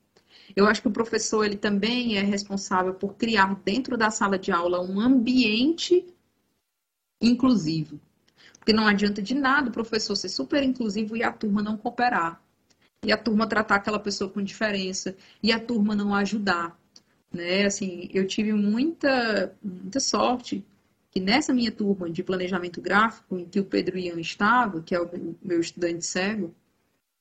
Eu 0.56 0.68
acho 0.68 0.82
que 0.82 0.88
o 0.88 0.92
professor 0.92 1.44
ele 1.44 1.58
também 1.58 2.18
é 2.18 2.22
responsável 2.22 2.94
por 2.94 3.16
criar 3.16 3.56
dentro 3.64 3.98
da 3.98 4.12
sala 4.12 4.38
de 4.38 4.52
aula 4.52 4.82
um 4.82 5.00
ambiente 5.00 6.06
inclusivo. 7.22 8.00
Porque 8.60 8.74
não 8.74 8.88
adianta 8.88 9.22
de 9.22 9.34
nada 9.34 9.70
o 9.70 9.74
professor 9.74 10.16
ser 10.16 10.30
super 10.30 10.64
inclusivo 10.64 11.18
e 11.18 11.24
a 11.24 11.32
turma 11.32 11.64
não 11.64 11.78
cooperar. 11.78 12.40
E 13.04 13.12
a 13.12 13.18
turma 13.18 13.48
tratar 13.48 13.76
aquela 13.76 14.00
pessoa 14.00 14.30
com 14.30 14.44
diferença. 14.44 15.16
E 15.42 15.52
a 15.52 15.60
turma 15.60 15.96
não 15.96 16.14
ajudar 16.14 16.80
né? 17.32 17.66
Assim, 17.66 18.10
eu 18.14 18.28
tive 18.28 18.54
muita, 18.54 19.56
muita 19.64 20.00
sorte 20.00 20.66
que 21.12 21.20
nessa 21.20 21.54
minha 21.54 21.72
turma 21.72 22.10
de 22.10 22.24
planejamento 22.24 22.82
gráfico, 22.82 23.38
em 23.38 23.46
que 23.46 23.60
o 23.60 23.66
Pedro 23.66 23.98
Ian 23.98 24.20
estava, 24.20 24.82
que 24.82 24.96
é 24.96 25.00
o 25.00 25.10
meu 25.44 25.60
estudante 25.60 26.06
cego, 26.06 26.56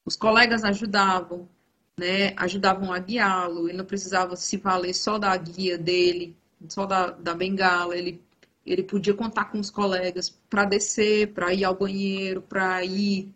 os 0.05 0.15
colegas 0.15 0.63
ajudavam, 0.63 1.49
né? 1.99 2.33
Ajudavam 2.37 2.93
a 2.93 2.99
guiá-lo, 3.01 3.69
ele 3.69 3.77
não 3.77 3.85
precisava 3.85 4.37
se 4.37 4.57
valer 4.57 4.95
só 4.95 5.19
da 5.19 5.37
guia 5.37 5.77
dele, 5.77 6.37
só 6.69 6.87
da, 6.87 7.11
da 7.11 7.35
bengala, 7.35 7.97
ele, 7.97 8.23
ele 8.65 8.85
podia 8.85 9.13
contar 9.13 9.47
com 9.47 9.59
os 9.59 9.71
colegas 9.71 10.31
para 10.49 10.65
descer, 10.65 11.33
para 11.33 11.53
ir 11.53 11.65
ao 11.65 11.75
banheiro, 11.75 12.43
para 12.43 12.85
ir 12.85 13.35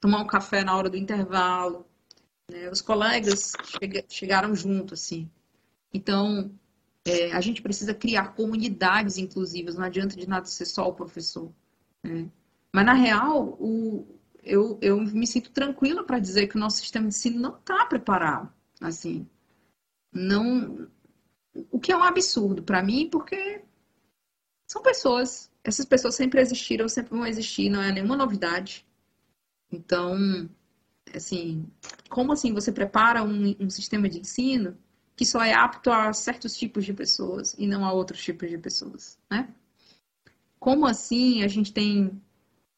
tomar 0.00 0.20
um 0.20 0.26
café 0.26 0.62
na 0.62 0.76
hora 0.76 0.88
do 0.88 0.96
intervalo. 0.96 1.84
Né? 2.48 2.70
Os 2.70 2.80
colegas 2.80 3.52
chegaram 4.08 4.54
junto, 4.54 4.94
assim. 4.94 5.28
Então, 5.92 6.50
é, 7.06 7.32
a 7.32 7.40
gente 7.40 7.62
precisa 7.62 7.94
criar 7.94 8.34
comunidades 8.34 9.16
inclusivas, 9.16 9.76
não 9.76 9.84
adianta 9.84 10.16
de 10.16 10.28
nada 10.28 10.44
ser 10.46 10.64
só 10.64 10.88
o 10.88 10.94
professor. 10.94 11.52
Né? 12.02 12.28
Mas, 12.72 12.84
na 12.84 12.94
real, 12.94 13.56
o, 13.60 14.04
eu, 14.42 14.76
eu 14.82 15.00
me 15.00 15.26
sinto 15.26 15.50
tranquila 15.50 16.04
para 16.04 16.18
dizer 16.18 16.48
que 16.48 16.56
o 16.56 16.60
nosso 16.60 16.78
sistema 16.78 17.08
de 17.08 17.14
ensino 17.14 17.40
não 17.40 17.56
está 17.56 17.86
preparado. 17.86 18.52
Assim, 18.80 19.26
não. 20.12 20.88
O 21.70 21.78
que 21.78 21.92
é 21.92 21.96
um 21.96 22.02
absurdo 22.02 22.62
para 22.62 22.82
mim, 22.82 23.08
porque 23.08 23.62
são 24.68 24.82
pessoas. 24.82 25.50
Essas 25.62 25.86
pessoas 25.86 26.16
sempre 26.16 26.40
existiram, 26.40 26.88
sempre 26.88 27.16
vão 27.16 27.26
existir, 27.26 27.70
não 27.70 27.80
é 27.80 27.92
nenhuma 27.92 28.16
novidade. 28.16 28.84
Então, 29.70 30.48
assim, 31.14 31.66
como 32.08 32.32
assim 32.32 32.52
você 32.52 32.72
prepara 32.72 33.22
um, 33.22 33.54
um 33.60 33.70
sistema 33.70 34.08
de 34.08 34.20
ensino 34.20 34.76
que 35.16 35.24
só 35.24 35.42
é 35.42 35.54
apto 35.54 35.90
a 35.90 36.12
certos 36.12 36.56
tipos 36.56 36.84
de 36.84 36.92
pessoas 36.92 37.54
e 37.58 37.66
não 37.66 37.84
a 37.84 37.92
outros 37.92 38.22
tipos 38.22 38.50
de 38.50 38.58
pessoas, 38.58 39.18
né? 39.30 39.48
Como 40.60 40.86
assim 40.86 41.42
a 41.42 41.48
gente 41.48 41.72
tem 41.72 42.22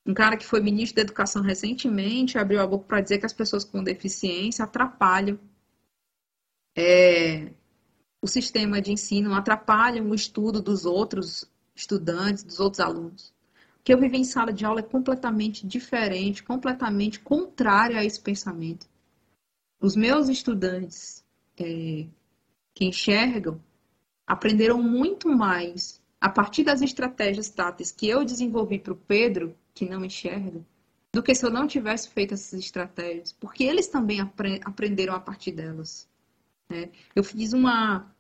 um 0.07 0.15
cara 0.15 0.37
que 0.37 0.47
foi 0.47 0.61
ministro 0.61 0.97
da 0.97 1.03
Educação 1.03 1.43
recentemente 1.43 2.39
abriu 2.39 2.61
a 2.63 2.67
boca 2.67 2.87
para 2.87 3.01
dizer 3.01 3.19
que 3.19 3.27
as 3.27 3.33
pessoas 3.33 3.65
com 3.65 3.83
deficiência 3.83 4.65
atrapalham 4.65 5.39
é, 6.77 7.53
o 8.23 8.27
sistema 8.27 8.81
de 8.81 8.93
ensino, 8.93 9.35
atrapalham 9.35 10.09
o 10.11 10.15
estudo 10.15 10.63
dos 10.63 10.85
outros 10.85 11.45
estudantes, 11.75 12.45
dos 12.45 12.61
outros 12.61 12.81
alunos. 12.81 13.35
O 13.81 13.83
que 13.85 13.93
eu 13.93 13.99
vivi 13.99 14.19
em 14.19 14.25
sala 14.25 14.53
de 14.53 14.65
aula 14.65 14.81
é 14.81 14.83
completamente 14.83 15.67
diferente, 15.67 16.43
completamente 16.43 17.19
contrário 17.21 17.99
a 17.99 18.05
esse 18.05 18.21
pensamento. 18.21 18.89
Os 19.81 19.97
meus 19.97 20.29
estudantes 20.29 21.25
é, 21.57 22.07
que 22.79 22.85
enxergam 22.85 23.61
aprenderam 24.25 24.81
muito 24.81 25.29
mais 25.29 26.01
a 26.21 26.29
partir 26.29 26.63
das 26.63 26.81
estratégias 26.81 27.51
táteis 27.51 27.91
que 27.91 28.09
eu 28.09 28.25
desenvolvi 28.25 28.79
para 28.79 28.93
o 28.93 28.97
Pedro, 28.97 29.57
que 29.75 29.85
não 29.85 30.05
enxerga, 30.05 30.65
do 31.13 31.21
que 31.21 31.35
se 31.35 31.45
eu 31.45 31.51
não 31.51 31.67
tivesse 31.67 32.09
feito 32.09 32.35
essas 32.35 32.61
estratégias, 32.61 33.33
porque 33.33 33.65
eles 33.65 33.89
também 33.89 34.21
apre 34.21 34.61
aprenderam 34.65 35.13
a 35.13 35.19
partir 35.19 35.51
delas. 35.51 36.09
Né? 36.69 36.91
Eu 37.17 37.25
fiz 37.25 37.53
uma, 37.53 38.15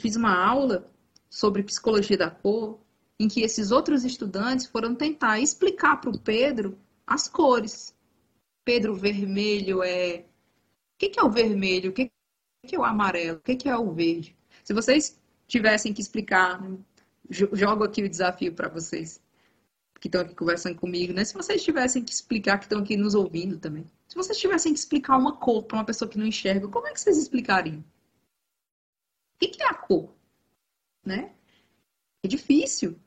fiz 0.00 0.16
uma 0.16 0.36
aula 0.44 0.84
sobre 1.28 1.62
psicologia 1.62 2.18
da 2.18 2.30
cor, 2.30 2.80
em 3.16 3.28
que 3.28 3.42
esses 3.42 3.70
outros 3.70 4.04
estudantes 4.04 4.66
foram 4.66 4.92
tentar 4.92 5.38
explicar 5.38 6.00
para 6.00 6.10
o 6.10 6.18
Pedro 6.18 6.76
as 7.06 7.28
cores. 7.28 7.94
Pedro, 8.64 8.92
vermelho 8.92 9.84
é. 9.84 10.24
O 10.94 10.98
que, 10.98 11.10
que 11.10 11.20
é 11.20 11.22
o 11.22 11.30
vermelho? 11.30 11.90
O 11.90 11.92
que, 11.92 12.10
que 12.66 12.76
é 12.76 12.78
o 12.78 12.84
amarelo? 12.84 13.38
O 13.38 13.40
que 13.40 13.68
é 13.68 13.76
o 13.76 13.92
verde? 13.92 14.36
Se 14.64 14.72
vocês 14.72 15.18
tivessem 15.46 15.92
que 15.92 16.00
explicar, 16.00 16.60
jogo 17.28 17.84
aqui 17.84 18.02
o 18.02 18.08
desafio 18.08 18.54
para 18.54 18.68
vocês 18.68 19.20
que 20.00 20.08
estão 20.08 20.22
aqui 20.22 20.34
conversando 20.34 20.76
comigo, 20.76 21.12
né? 21.12 21.24
Se 21.24 21.34
vocês 21.34 21.62
tivessem 21.62 22.02
que 22.02 22.10
explicar, 22.10 22.58
que 22.58 22.64
estão 22.64 22.80
aqui 22.80 22.96
nos 22.96 23.14
ouvindo 23.14 23.58
também, 23.58 23.84
se 24.08 24.16
vocês 24.16 24.38
tivessem 24.38 24.72
que 24.72 24.78
explicar 24.78 25.18
uma 25.18 25.36
cor 25.36 25.62
para 25.64 25.76
uma 25.76 25.84
pessoa 25.84 26.10
que 26.10 26.18
não 26.18 26.26
enxerga, 26.26 26.66
como 26.68 26.86
é 26.86 26.92
que 26.92 27.00
vocês 27.00 27.18
explicariam? 27.18 27.84
O 29.34 29.38
que 29.38 29.62
é 29.62 29.66
a 29.66 29.74
cor? 29.74 30.14
Né? 31.04 31.34
É 32.22 32.28
difícil. 32.28 32.98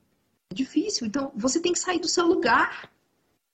É 0.50 0.54
difícil. 0.54 1.06
Então, 1.06 1.32
você 1.34 1.60
tem 1.60 1.72
que 1.72 1.78
sair 1.78 1.98
do 1.98 2.08
seu 2.08 2.26
lugar. 2.26 2.92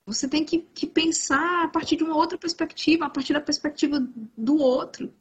Você 0.05 0.29
tem 0.29 0.45
que, 0.45 0.59
que 0.75 0.87
pensar 0.87 1.65
a 1.65 1.69
partir 1.69 1.97
de 1.97 2.05
uma 2.05 2.17
outra 2.17 2.37
perspectiva, 2.37 3.07
a 3.07 3.11
partir 3.11 3.33
da 3.33 3.41
perspectiva 3.41 4.07
do 4.37 4.57
outro. 4.57 5.13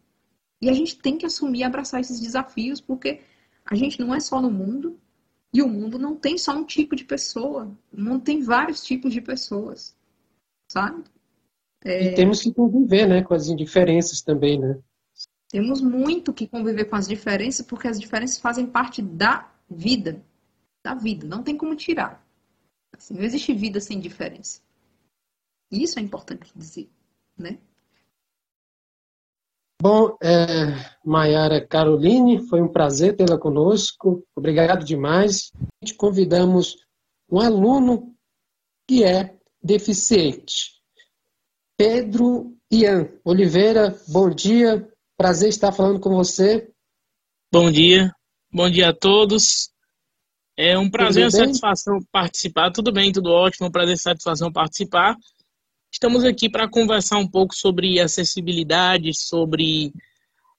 E 0.61 0.69
a 0.69 0.73
gente 0.73 0.97
tem 0.97 1.17
que 1.17 1.25
assumir 1.25 1.59
e 1.59 1.63
abraçar 1.63 2.01
esses 2.01 2.19
desafios, 2.19 2.81
porque 2.81 3.21
a 3.65 3.75
gente 3.75 3.99
não 3.99 4.13
é 4.13 4.19
só 4.19 4.41
no 4.41 4.51
mundo, 4.51 4.99
E 5.51 5.61
o 5.61 5.67
mundo 5.67 5.97
não 5.97 6.15
tem 6.15 6.37
só 6.37 6.55
um 6.55 6.63
tipo 6.63 6.95
de 6.95 7.03
pessoa, 7.03 7.75
o 7.91 7.99
mundo 7.99 8.23
tem 8.23 8.41
vários 8.41 8.83
tipos 8.83 9.11
de 9.11 9.19
pessoas, 9.19 9.95
sabe? 10.71 11.03
É... 11.83 12.11
E 12.11 12.15
temos 12.15 12.41
que 12.41 12.53
conviver, 12.53 13.07
né, 13.07 13.23
com 13.23 13.33
as 13.33 13.47
indiferenças 13.47 14.21
também, 14.21 14.59
né? 14.59 14.79
Temos 15.49 15.81
muito 15.81 16.31
que 16.31 16.47
conviver 16.47 16.85
com 16.85 16.95
as 16.95 17.07
diferenças, 17.07 17.65
porque 17.65 17.87
as 17.87 17.99
diferenças 17.99 18.37
fazem 18.37 18.67
parte 18.67 19.01
da 19.01 19.51
vida, 19.67 20.23
da 20.83 20.93
vida, 20.93 21.25
não 21.25 21.41
tem 21.41 21.57
como 21.57 21.75
tirar. 21.75 22.23
Assim, 22.95 23.15
não 23.15 23.23
existe 23.23 23.51
vida 23.53 23.79
sem 23.81 23.99
diferença. 23.99 24.61
Isso 25.71 25.97
é 25.97 26.01
importante 26.01 26.51
dizer, 26.55 26.87
né? 27.35 27.57
Bom, 29.81 30.17
é, 30.21 30.75
Maiara 31.05 31.65
Caroline, 31.65 32.45
foi 32.49 32.61
um 32.61 32.67
prazer 32.67 33.15
tê-la 33.15 33.37
conosco. 33.37 34.21
Obrigado 34.35 34.83
demais. 34.83 35.53
Te 35.83 35.93
convidamos 35.93 36.75
um 37.31 37.39
aluno 37.39 38.13
que 38.85 39.05
é 39.05 39.37
deficiente. 39.63 40.73
Pedro 41.77 42.57
Ian 42.69 43.09
Oliveira, 43.23 43.97
bom 44.09 44.29
dia. 44.29 44.85
Prazer 45.17 45.47
estar 45.47 45.71
falando 45.71 46.01
com 46.01 46.13
você. 46.13 46.69
Bom 47.49 47.71
dia. 47.71 48.13
Bom 48.51 48.69
dia 48.69 48.89
a 48.89 48.93
todos. 48.93 49.71
É 50.57 50.77
um 50.77 50.89
prazer 50.89 51.27
e 51.27 51.31
satisfação 51.31 51.99
participar. 52.11 52.69
Tudo 52.71 52.91
bem, 52.91 53.13
tudo 53.13 53.29
ótimo. 53.29 53.67
Um 53.67 53.71
prazer 53.71 53.95
e 53.95 53.97
satisfação 53.97 54.51
participar. 54.51 55.15
Estamos 55.91 56.23
aqui 56.23 56.49
para 56.49 56.69
conversar 56.69 57.17
um 57.17 57.27
pouco 57.27 57.55
sobre 57.55 57.99
acessibilidade, 57.99 59.13
sobre 59.13 59.91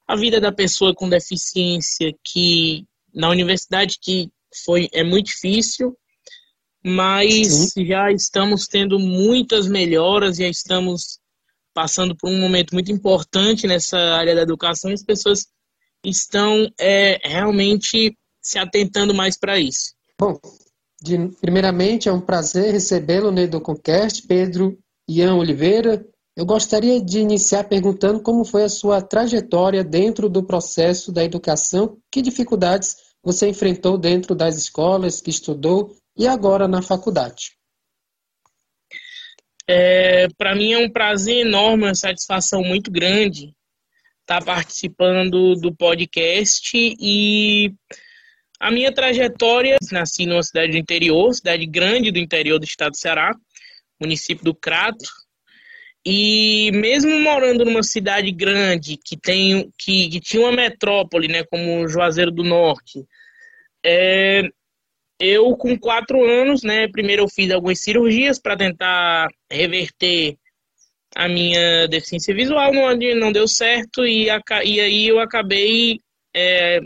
a 0.06 0.16
vida 0.16 0.40
da 0.40 0.50
pessoa 0.50 0.94
com 0.94 1.08
deficiência, 1.08 2.12
que 2.24 2.84
na 3.14 3.28
universidade 3.28 3.98
que 4.00 4.28
foi 4.64 4.88
é 4.92 5.04
muito 5.04 5.26
difícil, 5.26 5.96
mas 6.84 7.72
Sim. 7.72 7.86
já 7.86 8.10
estamos 8.10 8.66
tendo 8.66 8.98
muitas 8.98 9.68
melhoras, 9.68 10.38
já 10.38 10.48
estamos 10.48 11.20
passando 11.72 12.16
por 12.16 12.28
um 12.28 12.40
momento 12.40 12.72
muito 12.72 12.90
importante 12.90 13.66
nessa 13.66 13.98
área 13.98 14.34
da 14.34 14.42
educação 14.42 14.90
e 14.90 14.94
as 14.94 15.04
pessoas 15.04 15.46
estão 16.04 16.68
é, 16.78 17.20
realmente 17.22 18.16
se 18.42 18.58
atentando 18.58 19.14
mais 19.14 19.38
para 19.38 19.60
isso. 19.60 19.94
Bom, 20.18 20.38
de, 21.00 21.28
primeiramente 21.40 22.08
é 22.08 22.12
um 22.12 22.20
prazer 22.20 22.72
recebê-lo 22.72 23.30
no 23.30 23.40
EduConcast, 23.40 24.26
Pedro 24.26 24.76
Ian 25.10 25.34
Oliveira. 25.34 26.06
Eu 26.36 26.46
gostaria 26.46 27.02
de 27.02 27.18
iniciar 27.18 27.64
perguntando 27.64 28.22
como 28.22 28.44
foi 28.44 28.62
a 28.62 28.68
sua 28.68 29.02
trajetória 29.02 29.82
dentro 29.82 30.28
do 30.28 30.44
processo 30.44 31.10
da 31.10 31.24
educação, 31.24 31.98
que 32.10 32.22
dificuldades 32.22 32.96
você 33.22 33.48
enfrentou 33.48 33.98
dentro 33.98 34.34
das 34.34 34.56
escolas 34.56 35.20
que 35.20 35.30
estudou 35.30 35.96
e 36.16 36.28
agora 36.28 36.68
na 36.68 36.80
faculdade. 36.80 37.56
É, 39.68 40.28
Para 40.38 40.54
mim 40.54 40.72
é 40.72 40.78
um 40.78 40.90
prazer 40.90 41.46
enorme, 41.46 41.84
uma 41.84 41.94
satisfação 41.94 42.62
muito 42.62 42.90
grande 42.90 43.52
estar 44.20 44.44
participando 44.44 45.56
do 45.56 45.74
podcast 45.74 46.70
e 46.74 47.74
a 48.60 48.70
minha 48.70 48.92
trajetória, 48.92 49.76
nasci 49.90 50.24
numa 50.24 50.42
cidade 50.42 50.72
do 50.72 50.78
interior, 50.78 51.34
cidade 51.34 51.66
grande 51.66 52.12
do 52.12 52.18
interior 52.18 52.58
do 52.58 52.64
estado 52.64 52.92
do 52.92 52.96
Ceará, 52.96 53.32
município 54.00 54.44
do 54.44 54.54
Crato. 54.54 55.04
E 56.04 56.70
mesmo 56.72 57.18
morando 57.20 57.64
numa 57.64 57.82
cidade 57.82 58.32
grande 58.32 58.96
que 58.96 59.16
tem 59.18 59.70
que, 59.78 60.08
que 60.08 60.20
tinha 60.20 60.42
uma 60.42 60.52
metrópole, 60.52 61.28
né, 61.28 61.44
como 61.44 61.86
Juazeiro 61.86 62.30
do 62.30 62.42
Norte, 62.42 63.04
é, 63.84 64.48
eu 65.18 65.54
com 65.56 65.78
quatro 65.78 66.24
anos, 66.24 66.62
né, 66.62 66.88
primeiro 66.88 67.24
eu 67.24 67.28
fiz 67.28 67.50
algumas 67.50 67.80
cirurgias 67.80 68.38
para 68.38 68.56
tentar 68.56 69.28
reverter 69.50 70.38
a 71.14 71.28
minha 71.28 71.86
deficiência 71.88 72.34
visual, 72.34 72.72
não, 72.72 72.96
não 73.16 73.32
deu 73.32 73.46
certo 73.46 74.06
e, 74.06 74.30
a, 74.30 74.40
e 74.64 74.80
aí 74.80 75.08
eu 75.08 75.18
acabei 75.18 76.00
é, 76.34 76.80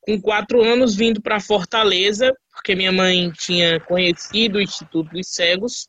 com 0.00 0.20
quatro 0.20 0.62
anos 0.62 0.94
vindo 0.94 1.20
para 1.20 1.40
Fortaleza, 1.40 2.32
porque 2.52 2.74
minha 2.74 2.92
mãe 2.92 3.30
tinha 3.32 3.80
conhecido 3.80 4.56
o 4.56 4.62
Instituto 4.62 5.10
dos 5.10 5.28
Cegos 5.28 5.88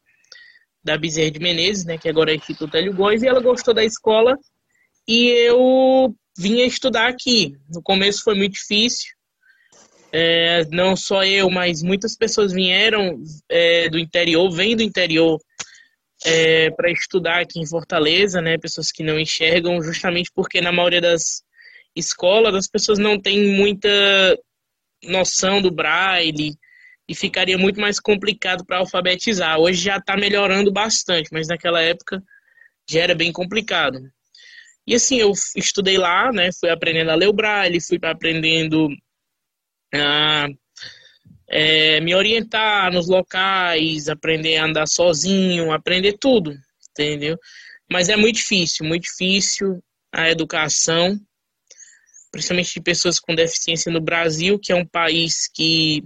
da 0.88 0.98
Bezerra 0.98 1.30
de 1.30 1.40
Menezes, 1.40 1.86
né, 1.86 1.98
que 1.98 2.08
agora 2.08 2.32
é 2.32 2.36
Instituto 2.36 2.76
Hélio 2.76 2.94
Góes, 2.94 3.22
e 3.22 3.28
ela 3.28 3.42
gostou 3.42 3.74
da 3.74 3.84
escola 3.84 4.38
e 5.06 5.28
eu 5.28 6.16
vinha 6.38 6.66
estudar 6.66 7.08
aqui. 7.08 7.56
No 7.70 7.82
começo 7.84 8.24
foi 8.24 8.36
muito 8.36 8.54
difícil, 8.54 9.12
é, 10.14 10.66
não 10.72 10.96
só 10.96 11.26
eu, 11.26 11.50
mas 11.50 11.84
muitas 11.84 12.16
pessoas 12.16 12.54
vieram 12.54 13.22
é, 13.50 13.90
do 13.90 14.00
interior, 14.00 14.50
vêm 14.50 14.78
do 14.78 14.82
interior 14.82 15.38
é, 16.26 16.72
para 16.72 16.90
estudar 16.90 17.42
aqui 17.42 17.60
em 17.60 17.68
Fortaleza, 17.68 18.42
né, 18.42 18.58
pessoas 18.58 18.90
que 18.90 19.04
não 19.04 19.20
enxergam, 19.20 19.82
justamente 19.84 20.32
porque 20.34 20.62
na 20.62 20.72
maioria 20.72 21.02
das 21.02 21.44
escolas 21.94 22.56
as 22.56 22.68
pessoas 22.68 22.98
não 22.98 23.20
têm 23.20 23.50
muita 23.58 23.90
noção 25.04 25.62
do 25.62 25.70
braille, 25.70 26.56
e 27.08 27.16
ficaria 27.16 27.58
muito 27.58 27.80
mais 27.80 28.00
complicado 28.00 28.66
para 28.66 28.80
alfabetizar. 28.80 29.58
Hoje 29.60 29.82
já 29.82 29.98
está 29.98 30.18
melhorando 30.18 30.72
bastante, 30.72 31.30
mas 31.32 31.48
naquela 31.48 31.82
época 31.82 32.22
já 32.90 33.02
era 33.02 33.16
bem 33.16 33.32
complicado. 33.32 34.00
E 34.86 34.96
assim, 34.96 35.18
eu 35.18 35.32
estudei 35.56 35.98
lá, 35.98 36.32
né, 36.32 36.50
fui 36.58 36.70
aprendendo 36.70 37.12
a 37.12 37.16
ler 37.16 37.28
o 37.28 37.34
braille, 37.34 37.82
fui 37.82 38.00
aprendendo 38.04 38.90
a 39.94 40.48
é, 41.50 42.02
me 42.02 42.14
orientar 42.14 42.92
nos 42.92 43.08
locais, 43.08 44.10
aprender 44.10 44.58
a 44.58 44.66
andar 44.66 44.88
sozinho, 44.88 45.72
aprender 45.72 46.18
tudo, 46.20 46.54
entendeu? 46.92 47.38
Mas 47.90 48.10
é 48.10 48.18
muito 48.18 48.36
difícil, 48.36 48.86
muito 48.86 49.04
difícil 49.04 49.82
a 50.12 50.30
educação, 50.30 51.18
principalmente 52.32 52.74
de 52.74 52.82
pessoas 52.82 53.20
com 53.20 53.34
deficiência 53.34 53.92
no 53.92 54.02
Brasil, 54.02 54.60
que 54.60 54.72
é 54.72 54.76
um 54.76 54.86
país 54.86 55.50
que 55.54 56.04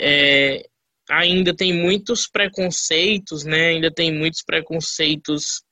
é, 0.00 0.66
ainda 1.08 1.54
tem 1.54 1.72
muitos 1.72 2.26
preconceitos, 2.26 3.44
né? 3.44 3.68
Ainda 3.68 3.90
tem 3.90 4.12
muitos 4.12 4.42
preconceitos 4.42 5.62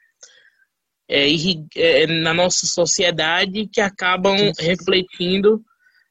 é, 1.09 1.27
é, 1.77 2.07
na 2.07 2.33
nossa 2.33 2.67
sociedade 2.67 3.69
que 3.69 3.81
acabam 3.81 4.37
refletindo 4.59 5.63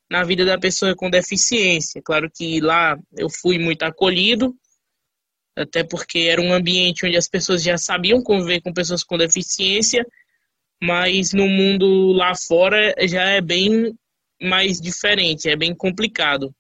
na 0.09 0.23
vida 0.23 0.45
da 0.45 0.59
pessoa 0.59 0.95
com 0.95 1.09
deficiência. 1.09 2.01
Claro 2.03 2.29
que 2.31 2.59
lá 2.61 2.97
eu 3.17 3.29
fui 3.29 3.57
muito 3.57 3.83
acolhido, 3.83 4.55
até 5.55 5.83
porque 5.83 6.19
era 6.19 6.41
um 6.41 6.53
ambiente 6.53 7.05
onde 7.05 7.17
as 7.17 7.27
pessoas 7.27 7.63
já 7.63 7.77
sabiam 7.77 8.21
conviver 8.21 8.61
com 8.61 8.73
pessoas 8.73 9.03
com 9.03 9.17
deficiência, 9.17 10.05
mas 10.81 11.33
no 11.33 11.47
mundo 11.47 12.11
lá 12.11 12.35
fora 12.35 12.93
já 13.07 13.23
é 13.23 13.41
bem 13.41 13.95
mais 14.41 14.79
diferente, 14.79 15.49
é 15.49 15.55
bem 15.55 15.73
complicado. 15.73 16.53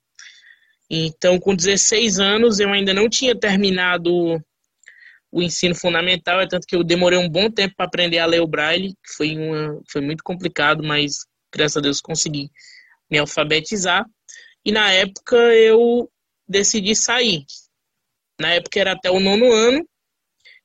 Então, 0.95 1.39
com 1.39 1.55
16 1.55 2.19
anos, 2.19 2.59
eu 2.59 2.71
ainda 2.71 2.93
não 2.93 3.09
tinha 3.09 3.35
terminado 3.35 4.39
o 5.31 5.41
ensino 5.41 5.73
fundamental, 5.73 6.39
é 6.39 6.47
tanto 6.47 6.67
que 6.67 6.75
eu 6.75 6.83
demorei 6.83 7.17
um 7.17 7.27
bom 7.27 7.49
tempo 7.49 7.73
para 7.75 7.87
aprender 7.87 8.19
a 8.19 8.27
ler 8.27 8.41
o 8.41 8.47
braille, 8.47 8.93
que 9.03 9.13
foi, 9.17 9.35
uma, 9.35 9.81
foi 9.91 10.01
muito 10.01 10.23
complicado, 10.23 10.83
mas 10.83 11.25
graças 11.51 11.77
a 11.77 11.81
Deus 11.81 11.99
consegui 11.99 12.51
me 13.09 13.17
alfabetizar. 13.17 14.05
E 14.63 14.71
na 14.71 14.91
época 14.91 15.35
eu 15.35 16.07
decidi 16.47 16.95
sair. 16.95 17.43
Na 18.39 18.53
época 18.53 18.79
era 18.79 18.91
até 18.91 19.09
o 19.09 19.19
nono 19.19 19.51
ano, 19.51 19.83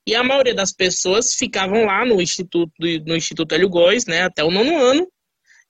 e 0.07 0.15
a 0.15 0.23
maioria 0.23 0.55
das 0.55 0.73
pessoas 0.75 1.35
ficavam 1.37 1.87
lá 1.87 2.05
no 2.05 2.21
Instituto, 2.21 2.71
no 3.07 3.17
Instituto 3.17 3.55
Hélio 3.55 3.71
Góes, 3.71 4.05
né, 4.05 4.25
até 4.25 4.45
o 4.45 4.51
nono 4.51 4.77
ano, 4.77 5.11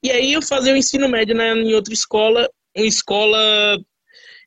e 0.03 0.11
aí 0.11 0.33
eu 0.33 0.43
fazia 0.43 0.75
o 0.75 0.77
ensino 0.77 1.09
médio 1.09 1.37
né, 1.37 1.53
em 1.53 1.75
outra 1.75 1.95
escola, 1.95 2.51
uma 2.77 2.87
escola 2.87 3.79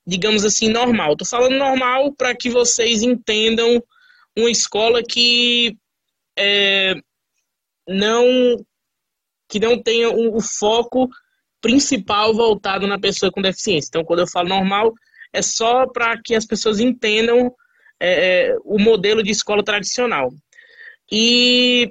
digamos 0.05 0.43
assim, 0.43 0.69
normal. 0.69 1.13
Estou 1.13 1.27
falando 1.27 1.57
normal 1.57 2.13
para 2.13 2.35
que 2.35 2.49
vocês 2.49 3.03
entendam 3.03 3.81
uma 4.37 4.49
escola 4.49 5.01
que 5.03 5.75
é, 6.37 6.93
não 7.87 8.57
que 9.49 9.59
não 9.59 9.81
tenha 9.81 10.09
o, 10.09 10.37
o 10.37 10.41
foco 10.41 11.09
principal 11.59 12.33
voltado 12.33 12.87
na 12.87 12.99
pessoa 12.99 13.31
com 13.31 13.41
deficiência. 13.41 13.89
Então, 13.89 14.03
quando 14.03 14.19
eu 14.19 14.27
falo 14.27 14.47
normal, 14.47 14.93
é 15.33 15.41
só 15.41 15.85
para 15.87 16.19
que 16.21 16.33
as 16.33 16.45
pessoas 16.45 16.79
entendam 16.79 17.53
é, 17.99 18.49
é, 18.49 18.55
o 18.63 18.79
modelo 18.79 19.21
de 19.21 19.31
escola 19.31 19.63
tradicional. 19.63 20.29
E 21.11 21.89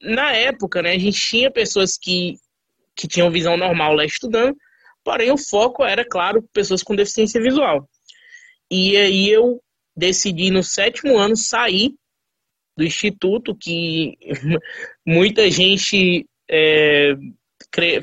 na 0.00 0.32
época, 0.32 0.80
né, 0.80 0.92
a 0.92 0.98
gente 0.98 1.20
tinha 1.20 1.50
pessoas 1.50 1.98
que, 1.98 2.36
que 2.96 3.06
tinham 3.06 3.30
visão 3.30 3.56
normal 3.56 3.94
lá 3.94 4.04
estudando, 4.04 4.56
Porém, 5.10 5.32
o 5.32 5.36
foco 5.36 5.84
era, 5.84 6.04
claro, 6.04 6.40
pessoas 6.52 6.84
com 6.84 6.94
deficiência 6.94 7.42
visual. 7.42 7.84
E 8.70 8.96
aí 8.96 9.28
eu 9.28 9.60
decidi 9.96 10.52
no 10.52 10.62
sétimo 10.62 11.18
ano 11.18 11.36
sair 11.36 11.96
do 12.76 12.84
instituto, 12.84 13.52
que 13.52 14.16
muita 15.04 15.50
gente 15.50 16.24
é, 16.48 17.16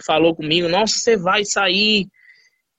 falou 0.06 0.36
comigo, 0.36 0.68
nossa, 0.68 1.00
você 1.00 1.16
vai 1.16 1.46
sair. 1.46 2.10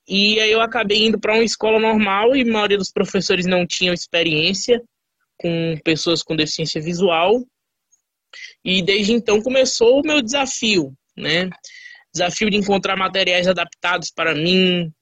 E 0.06 0.38
aí 0.40 0.52
eu 0.52 0.60
acabei 0.60 1.06
indo 1.06 1.18
para 1.18 1.32
uma 1.32 1.42
escola 1.42 1.80
normal 1.80 2.36
e 2.36 2.42
a 2.42 2.52
maioria 2.52 2.76
dos 2.76 2.92
professores 2.92 3.46
não 3.46 3.66
tinham 3.66 3.94
experiência 3.94 4.78
com 5.38 5.74
pessoas 5.82 6.22
com 6.22 6.36
deficiência 6.36 6.82
visual. 6.82 7.42
E 8.62 8.82
desde 8.82 9.14
então 9.14 9.40
começou 9.40 10.00
o 10.00 10.06
meu 10.06 10.20
desafio, 10.20 10.92
né? 11.16 11.48
Desafio 12.18 12.50
de 12.50 12.56
encontrar 12.56 12.96
materiais 12.96 13.46
adaptados 13.46 14.10
para 14.10 14.34
mim, 14.34 14.92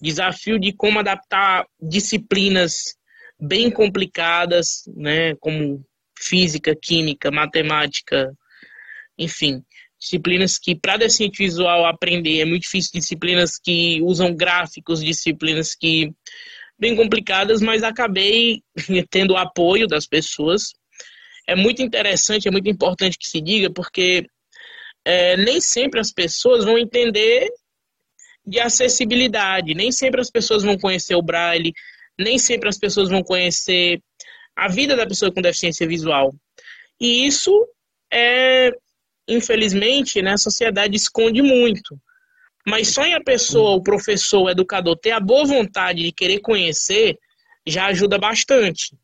desafio 0.00 0.58
de 0.58 0.72
como 0.72 0.98
adaptar 0.98 1.64
disciplinas 1.80 2.96
bem 3.38 3.70
complicadas, 3.70 4.82
né, 4.96 5.36
como 5.36 5.84
física, 6.18 6.74
química, 6.74 7.30
matemática, 7.30 8.32
enfim, 9.16 9.62
disciplinas 9.96 10.58
que 10.58 10.74
para 10.74 10.96
deficiente 10.96 11.38
visual 11.38 11.86
aprender 11.86 12.40
é 12.40 12.44
muito 12.44 12.62
difícil, 12.62 12.90
disciplinas 12.94 13.58
que 13.58 14.00
usam 14.02 14.34
gráficos, 14.34 15.04
disciplinas 15.04 15.72
que 15.72 16.12
bem 16.76 16.96
complicadas, 16.96 17.62
mas 17.62 17.84
acabei 17.84 18.60
tendo 19.08 19.34
o 19.34 19.36
apoio 19.36 19.86
das 19.86 20.04
pessoas. 20.04 20.72
É 21.46 21.54
muito 21.54 21.80
interessante, 21.80 22.48
é 22.48 22.50
muito 22.50 22.68
importante 22.68 23.16
que 23.16 23.28
se 23.28 23.40
diga, 23.40 23.70
porque 23.70 24.26
é, 25.06 25.36
nem 25.36 25.60
sempre 25.60 26.00
as 26.00 26.10
pessoas 26.10 26.64
vão 26.64 26.76
entender 26.76 27.48
de 28.44 28.58
acessibilidade, 28.58 29.72
nem 29.72 29.92
sempre 29.92 30.20
as 30.20 30.28
pessoas 30.28 30.64
vão 30.64 30.76
conhecer 30.76 31.14
o 31.14 31.22
braille, 31.22 31.72
nem 32.18 32.40
sempre 32.40 32.68
as 32.68 32.76
pessoas 32.76 33.08
vão 33.08 33.22
conhecer 33.22 34.02
a 34.56 34.66
vida 34.66 34.96
da 34.96 35.06
pessoa 35.06 35.32
com 35.32 35.40
deficiência 35.40 35.86
visual. 35.86 36.34
E 37.00 37.24
isso 37.24 37.52
é, 38.12 38.72
infelizmente, 39.28 40.20
né, 40.20 40.32
a 40.32 40.38
sociedade 40.38 40.96
esconde 40.96 41.40
muito. 41.40 41.96
Mas 42.66 42.88
só 42.88 43.04
em 43.04 43.14
a 43.14 43.22
pessoa, 43.22 43.76
o 43.76 43.82
professor, 43.82 44.42
o 44.42 44.50
educador, 44.50 44.96
ter 44.96 45.12
a 45.12 45.20
boa 45.20 45.44
vontade 45.44 46.02
de 46.02 46.10
querer 46.10 46.40
conhecer, 46.40 47.16
já 47.64 47.86
ajuda 47.86 48.18
bastante. 48.18 48.96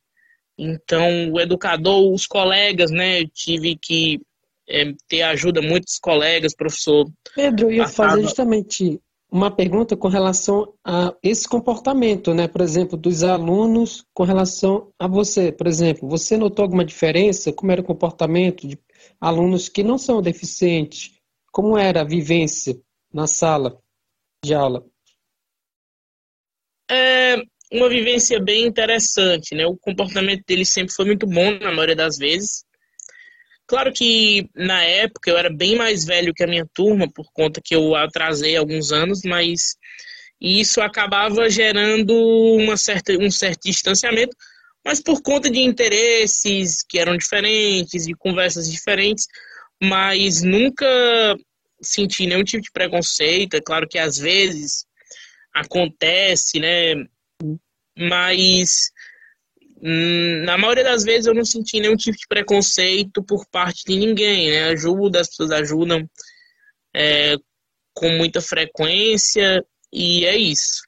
Então, 0.58 1.30
o 1.30 1.40
educador, 1.40 2.12
os 2.12 2.26
colegas, 2.26 2.90
né, 2.90 3.20
eu 3.20 3.28
tive 3.28 3.76
que 3.80 4.20
é, 4.68 4.92
ter 5.08 5.22
ajuda 5.22 5.60
muitos 5.60 5.98
colegas, 5.98 6.54
professor. 6.54 7.10
Pedro, 7.34 7.66
eu 7.66 7.72
ia 7.72 7.88
fazer 7.88 8.22
justamente 8.22 9.00
uma 9.30 9.50
pergunta 9.50 9.96
com 9.96 10.08
relação 10.08 10.74
a 10.84 11.14
esse 11.22 11.48
comportamento, 11.48 12.34
né? 12.34 12.46
Por 12.46 12.60
exemplo, 12.60 12.98
dos 12.98 13.24
alunos 13.24 14.04
com 14.12 14.24
relação 14.24 14.92
a 14.98 15.08
você. 15.08 15.50
Por 15.50 15.66
exemplo, 15.66 16.06
você 16.06 16.36
notou 16.36 16.62
alguma 16.62 16.84
diferença? 16.84 17.50
Como 17.50 17.72
era 17.72 17.80
o 17.80 17.84
comportamento 17.84 18.68
de 18.68 18.78
alunos 19.18 19.70
que 19.70 19.82
não 19.82 19.96
são 19.96 20.20
deficientes? 20.20 21.12
Como 21.50 21.78
era 21.78 22.02
a 22.02 22.04
vivência 22.04 22.78
na 23.12 23.26
sala 23.26 23.78
de 24.44 24.52
aula? 24.52 24.84
É 26.90 27.36
uma 27.72 27.88
vivência 27.88 28.38
bem 28.38 28.66
interessante, 28.66 29.54
né? 29.54 29.66
O 29.66 29.78
comportamento 29.78 30.44
deles 30.46 30.68
sempre 30.68 30.92
foi 30.92 31.06
muito 31.06 31.26
bom 31.26 31.58
na 31.58 31.72
maioria 31.72 31.96
das 31.96 32.18
vezes. 32.18 32.66
Claro 33.66 33.92
que 33.92 34.48
na 34.54 34.82
época 34.82 35.30
eu 35.30 35.38
era 35.38 35.50
bem 35.50 35.76
mais 35.76 36.04
velho 36.04 36.34
que 36.34 36.42
a 36.42 36.46
minha 36.46 36.66
turma, 36.74 37.10
por 37.10 37.32
conta 37.32 37.60
que 37.62 37.74
eu 37.74 37.94
atrasei 37.94 38.56
alguns 38.56 38.92
anos, 38.92 39.22
mas 39.24 39.76
isso 40.40 40.80
acabava 40.80 41.48
gerando 41.48 42.12
uma 42.56 42.76
certa, 42.76 43.12
um 43.12 43.30
certo 43.30 43.62
distanciamento, 43.64 44.36
mas 44.84 45.00
por 45.00 45.22
conta 45.22 45.48
de 45.48 45.60
interesses 45.60 46.82
que 46.88 46.98
eram 46.98 47.16
diferentes, 47.16 48.06
de 48.06 48.14
conversas 48.14 48.70
diferentes, 48.70 49.26
mas 49.80 50.42
nunca 50.42 50.86
senti 51.80 52.26
nenhum 52.26 52.44
tipo 52.44 52.62
de 52.62 52.70
preconceito. 52.72 53.54
É 53.54 53.60
claro 53.60 53.88
que 53.88 53.98
às 53.98 54.18
vezes 54.18 54.84
acontece, 55.54 56.58
né? 56.60 57.04
Mas 57.96 58.91
na 59.82 60.56
maioria 60.56 60.84
das 60.84 61.02
vezes 61.02 61.26
eu 61.26 61.34
não 61.34 61.44
senti 61.44 61.80
nenhum 61.80 61.96
tipo 61.96 62.16
de 62.16 62.26
preconceito 62.28 63.20
por 63.20 63.44
parte 63.48 63.84
de 63.84 63.96
ninguém, 63.96 64.50
né? 64.50 64.64
Ajuda, 64.70 65.20
as 65.20 65.28
pessoas 65.28 65.50
ajudam 65.50 66.08
é, 66.94 67.34
com 67.92 68.08
muita 68.10 68.40
frequência 68.40 69.64
e 69.92 70.24
é 70.24 70.36
isso. 70.36 70.82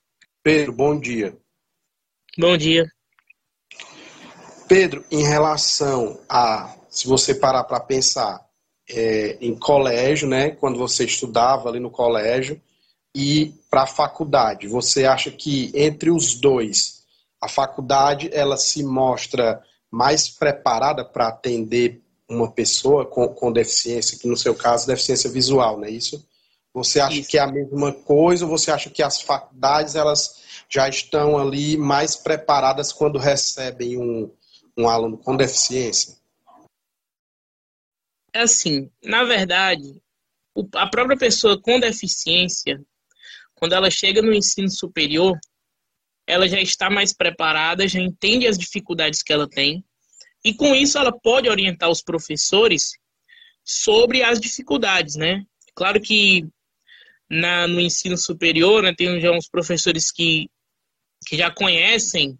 Pedro, 0.44 0.72
bom 0.72 0.98
dia. 0.98 1.36
Bom 2.38 2.56
dia. 2.56 2.86
Pedro, 4.68 5.04
em 5.10 5.24
relação 5.24 6.20
a, 6.28 6.76
se 6.88 7.08
você 7.08 7.34
parar 7.34 7.64
para 7.64 7.80
pensar 7.80 8.44
é, 8.88 9.36
em 9.40 9.58
colégio, 9.58 10.28
né? 10.28 10.50
Quando 10.50 10.78
você 10.78 11.04
estudava 11.04 11.68
ali 11.68 11.80
no 11.80 11.90
colégio 11.90 12.62
e 13.12 13.54
para 13.68 13.82
a 13.82 13.86
faculdade, 13.88 14.68
você 14.68 15.04
acha 15.04 15.32
que 15.32 15.72
entre 15.74 16.12
os 16.12 16.36
dois 16.36 16.93
a 17.44 17.48
faculdade 17.48 18.30
ela 18.32 18.56
se 18.56 18.82
mostra 18.82 19.62
mais 19.90 20.30
preparada 20.30 21.04
para 21.04 21.28
atender 21.28 22.02
uma 22.26 22.50
pessoa 22.50 23.04
com, 23.04 23.28
com 23.28 23.52
deficiência, 23.52 24.18
que 24.18 24.26
no 24.26 24.36
seu 24.36 24.54
caso 24.54 24.86
deficiência 24.86 25.30
visual, 25.30 25.76
não 25.76 25.84
é 25.84 25.90
isso? 25.90 26.26
Você 26.72 27.00
acha 27.00 27.18
isso. 27.18 27.28
que 27.28 27.36
é 27.36 27.42
a 27.42 27.52
mesma 27.52 27.92
coisa 27.92 28.46
ou 28.46 28.50
você 28.50 28.70
acha 28.70 28.88
que 28.88 29.02
as 29.02 29.20
faculdades 29.20 29.94
elas 29.94 30.42
já 30.70 30.88
estão 30.88 31.36
ali 31.36 31.76
mais 31.76 32.16
preparadas 32.16 32.92
quando 32.92 33.18
recebem 33.18 33.98
um, 33.98 34.32
um 34.76 34.88
aluno 34.88 35.18
com 35.18 35.36
deficiência? 35.36 36.16
É 38.32 38.40
assim, 38.40 38.90
na 39.04 39.22
verdade, 39.22 40.00
a 40.74 40.88
própria 40.88 41.18
pessoa 41.18 41.60
com 41.60 41.78
deficiência, 41.78 42.82
quando 43.54 43.74
ela 43.74 43.90
chega 43.90 44.22
no 44.22 44.32
ensino 44.32 44.70
superior, 44.70 45.38
ela 46.26 46.48
já 46.48 46.60
está 46.60 46.88
mais 46.88 47.12
preparada, 47.12 47.86
já 47.86 48.00
entende 48.00 48.46
as 48.46 48.58
dificuldades 48.58 49.22
que 49.22 49.32
ela 49.32 49.48
tem, 49.48 49.84
e 50.44 50.54
com 50.54 50.74
isso 50.74 50.98
ela 50.98 51.12
pode 51.12 51.48
orientar 51.48 51.90
os 51.90 52.02
professores 52.02 52.92
sobre 53.64 54.22
as 54.22 54.38
dificuldades, 54.38 55.16
né? 55.16 55.42
Claro 55.74 56.00
que 56.00 56.46
na, 57.30 57.66
no 57.66 57.80
ensino 57.80 58.16
superior, 58.16 58.82
né, 58.82 58.94
tem 58.94 59.20
já 59.20 59.30
uns 59.32 59.48
professores 59.48 60.12
que, 60.12 60.48
que 61.26 61.36
já 61.36 61.50
conhecem 61.50 62.38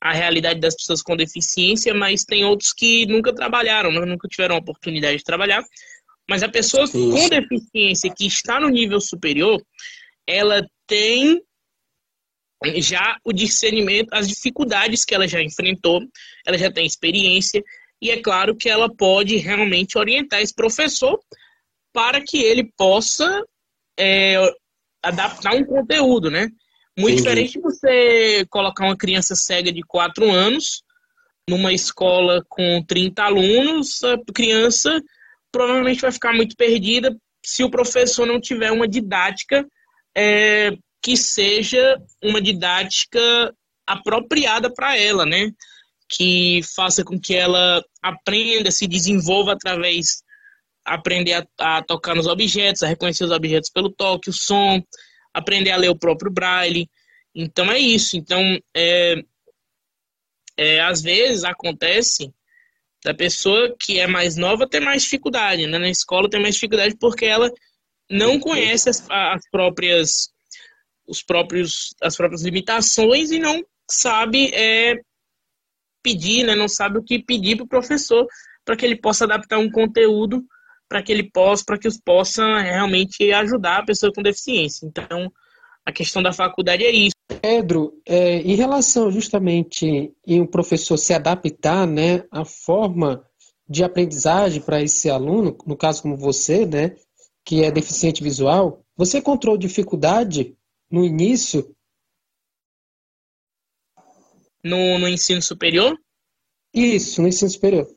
a 0.00 0.12
realidade 0.12 0.60
das 0.60 0.74
pessoas 0.74 1.02
com 1.02 1.16
deficiência, 1.16 1.94
mas 1.94 2.24
tem 2.24 2.44
outros 2.44 2.72
que 2.72 3.06
nunca 3.06 3.34
trabalharam, 3.34 3.92
né, 3.92 4.04
nunca 4.04 4.28
tiveram 4.28 4.56
a 4.56 4.58
oportunidade 4.58 5.18
de 5.18 5.24
trabalhar. 5.24 5.64
Mas 6.28 6.42
a 6.42 6.48
pessoa 6.48 6.86
Sim. 6.86 7.10
com 7.10 7.28
deficiência 7.28 8.12
que 8.14 8.26
está 8.26 8.60
no 8.60 8.68
nível 8.68 9.00
superior, 9.00 9.64
ela 10.26 10.64
tem 10.86 11.40
já 12.76 13.18
o 13.24 13.32
discernimento, 13.32 14.12
as 14.12 14.28
dificuldades 14.28 15.04
que 15.04 15.14
ela 15.14 15.26
já 15.26 15.42
enfrentou, 15.42 16.02
ela 16.46 16.58
já 16.58 16.70
tem 16.70 16.86
experiência, 16.86 17.62
e 18.00 18.10
é 18.10 18.20
claro 18.20 18.56
que 18.56 18.68
ela 18.68 18.92
pode 18.94 19.36
realmente 19.36 19.96
orientar 19.96 20.40
esse 20.40 20.54
professor 20.54 21.18
para 21.92 22.20
que 22.20 22.38
ele 22.38 22.70
possa 22.76 23.44
é, 23.98 24.36
adaptar 25.02 25.54
um 25.54 25.64
conteúdo, 25.64 26.30
né? 26.30 26.48
Muito 26.98 27.20
Entendi. 27.20 27.22
diferente 27.22 27.52
de 27.52 27.60
você 27.60 28.46
colocar 28.50 28.84
uma 28.84 28.96
criança 28.96 29.34
cega 29.34 29.72
de 29.72 29.82
4 29.82 30.30
anos 30.30 30.82
numa 31.48 31.72
escola 31.72 32.44
com 32.48 32.84
30 32.86 33.22
alunos, 33.22 34.02
a 34.04 34.16
criança 34.32 35.00
provavelmente 35.50 36.00
vai 36.00 36.12
ficar 36.12 36.32
muito 36.32 36.56
perdida 36.56 37.16
se 37.44 37.64
o 37.64 37.70
professor 37.70 38.26
não 38.26 38.40
tiver 38.40 38.70
uma 38.70 38.86
didática 38.86 39.66
é, 40.16 40.70
que 41.02 41.16
seja 41.16 42.00
uma 42.22 42.40
didática 42.40 43.20
apropriada 43.86 44.72
para 44.72 44.96
ela, 44.96 45.26
né? 45.26 45.50
Que 46.08 46.60
faça 46.74 47.04
com 47.04 47.18
que 47.18 47.34
ela 47.34 47.84
aprenda, 48.00 48.70
se 48.70 48.86
desenvolva 48.86 49.52
através 49.52 50.22
aprender 50.84 51.34
a, 51.34 51.46
a, 51.58 51.82
tocar 51.82 52.14
nos 52.14 52.26
objetos, 52.26 52.82
a 52.82 52.88
reconhecer 52.88 53.24
os 53.24 53.30
objetos 53.30 53.70
pelo 53.70 53.90
toque, 53.90 54.30
o 54.30 54.32
som, 54.32 54.82
aprender 55.32 55.70
a 55.70 55.76
ler 55.76 55.90
o 55.90 55.98
próprio 55.98 56.30
braille. 56.30 56.88
Então 57.34 57.70
é 57.70 57.78
isso. 57.78 58.16
Então, 58.16 58.58
é, 58.74 59.16
é, 60.56 60.80
às 60.80 61.02
vezes 61.02 61.44
acontece 61.44 62.32
da 63.04 63.14
pessoa 63.14 63.74
que 63.80 63.98
é 63.98 64.06
mais 64.06 64.36
nova 64.36 64.68
ter 64.68 64.80
mais 64.80 65.02
dificuldade, 65.02 65.66
né? 65.66 65.78
Na 65.78 65.88
escola 65.88 66.30
tem 66.30 66.40
mais 66.40 66.54
dificuldade 66.54 66.96
porque 66.98 67.24
ela 67.24 67.50
não 68.08 68.38
conhece 68.38 68.88
as, 68.88 69.04
as 69.10 69.42
próprias 69.50 70.31
os 71.06 71.22
próprios, 71.22 71.94
as 72.00 72.16
próprias 72.16 72.42
limitações 72.42 73.30
e 73.30 73.38
não 73.38 73.62
sabe 73.90 74.50
é, 74.54 75.00
pedir, 76.02 76.44
né, 76.44 76.54
não 76.54 76.68
sabe 76.68 76.98
o 76.98 77.02
que 77.02 77.22
pedir 77.22 77.56
para 77.56 77.64
o 77.64 77.68
professor 77.68 78.26
para 78.64 78.76
que 78.76 78.84
ele 78.84 78.96
possa 78.96 79.24
adaptar 79.24 79.58
um 79.58 79.70
conteúdo 79.70 80.44
para 80.88 81.02
que 81.02 81.10
ele 81.10 81.30
possa, 81.30 81.64
para 81.64 81.78
que 81.78 81.88
os 81.88 81.98
possa 81.98 82.44
realmente 82.60 83.32
ajudar 83.32 83.78
a 83.78 83.84
pessoa 83.84 84.12
com 84.14 84.22
deficiência. 84.22 84.84
Então, 84.86 85.32
a 85.86 85.90
questão 85.90 86.22
da 86.22 86.34
faculdade 86.34 86.84
é 86.84 86.90
isso. 86.90 87.14
Pedro, 87.40 87.94
é, 88.06 88.42
em 88.42 88.54
relação 88.54 89.10
justamente 89.10 90.12
em 90.26 90.40
o 90.42 90.46
professor 90.46 90.98
se 90.98 91.14
adaptar, 91.14 91.86
né, 91.86 92.24
a 92.30 92.44
forma 92.44 93.24
de 93.66 93.82
aprendizagem 93.82 94.60
para 94.60 94.82
esse 94.82 95.08
aluno, 95.08 95.56
no 95.66 95.78
caso 95.78 96.02
como 96.02 96.14
você, 96.14 96.66
né, 96.66 96.94
que 97.42 97.64
é 97.64 97.70
deficiente 97.70 98.22
visual, 98.22 98.84
você 98.94 99.18
encontrou 99.18 99.56
dificuldade 99.56 100.54
no 100.92 101.06
início. 101.06 101.74
No, 104.62 104.98
no 104.98 105.08
ensino 105.08 105.40
superior? 105.40 105.98
Isso, 106.72 107.22
no 107.22 107.28
ensino 107.28 107.50
superior. 107.50 107.96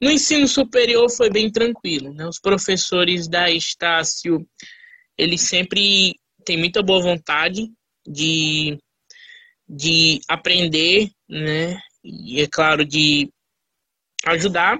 No 0.00 0.10
ensino 0.10 0.48
superior 0.48 1.10
foi 1.10 1.30
bem 1.30 1.52
tranquilo, 1.52 2.12
né? 2.12 2.26
Os 2.26 2.40
professores 2.40 3.28
da 3.28 3.50
Estácio, 3.50 4.46
eles 5.16 5.42
sempre 5.42 6.14
têm 6.44 6.58
muita 6.58 6.82
boa 6.82 7.02
vontade 7.02 7.70
de, 8.06 8.78
de 9.68 10.20
aprender, 10.26 11.10
né? 11.28 11.78
E, 12.02 12.40
é 12.40 12.46
claro, 12.46 12.84
de 12.84 13.30
ajudar. 14.24 14.78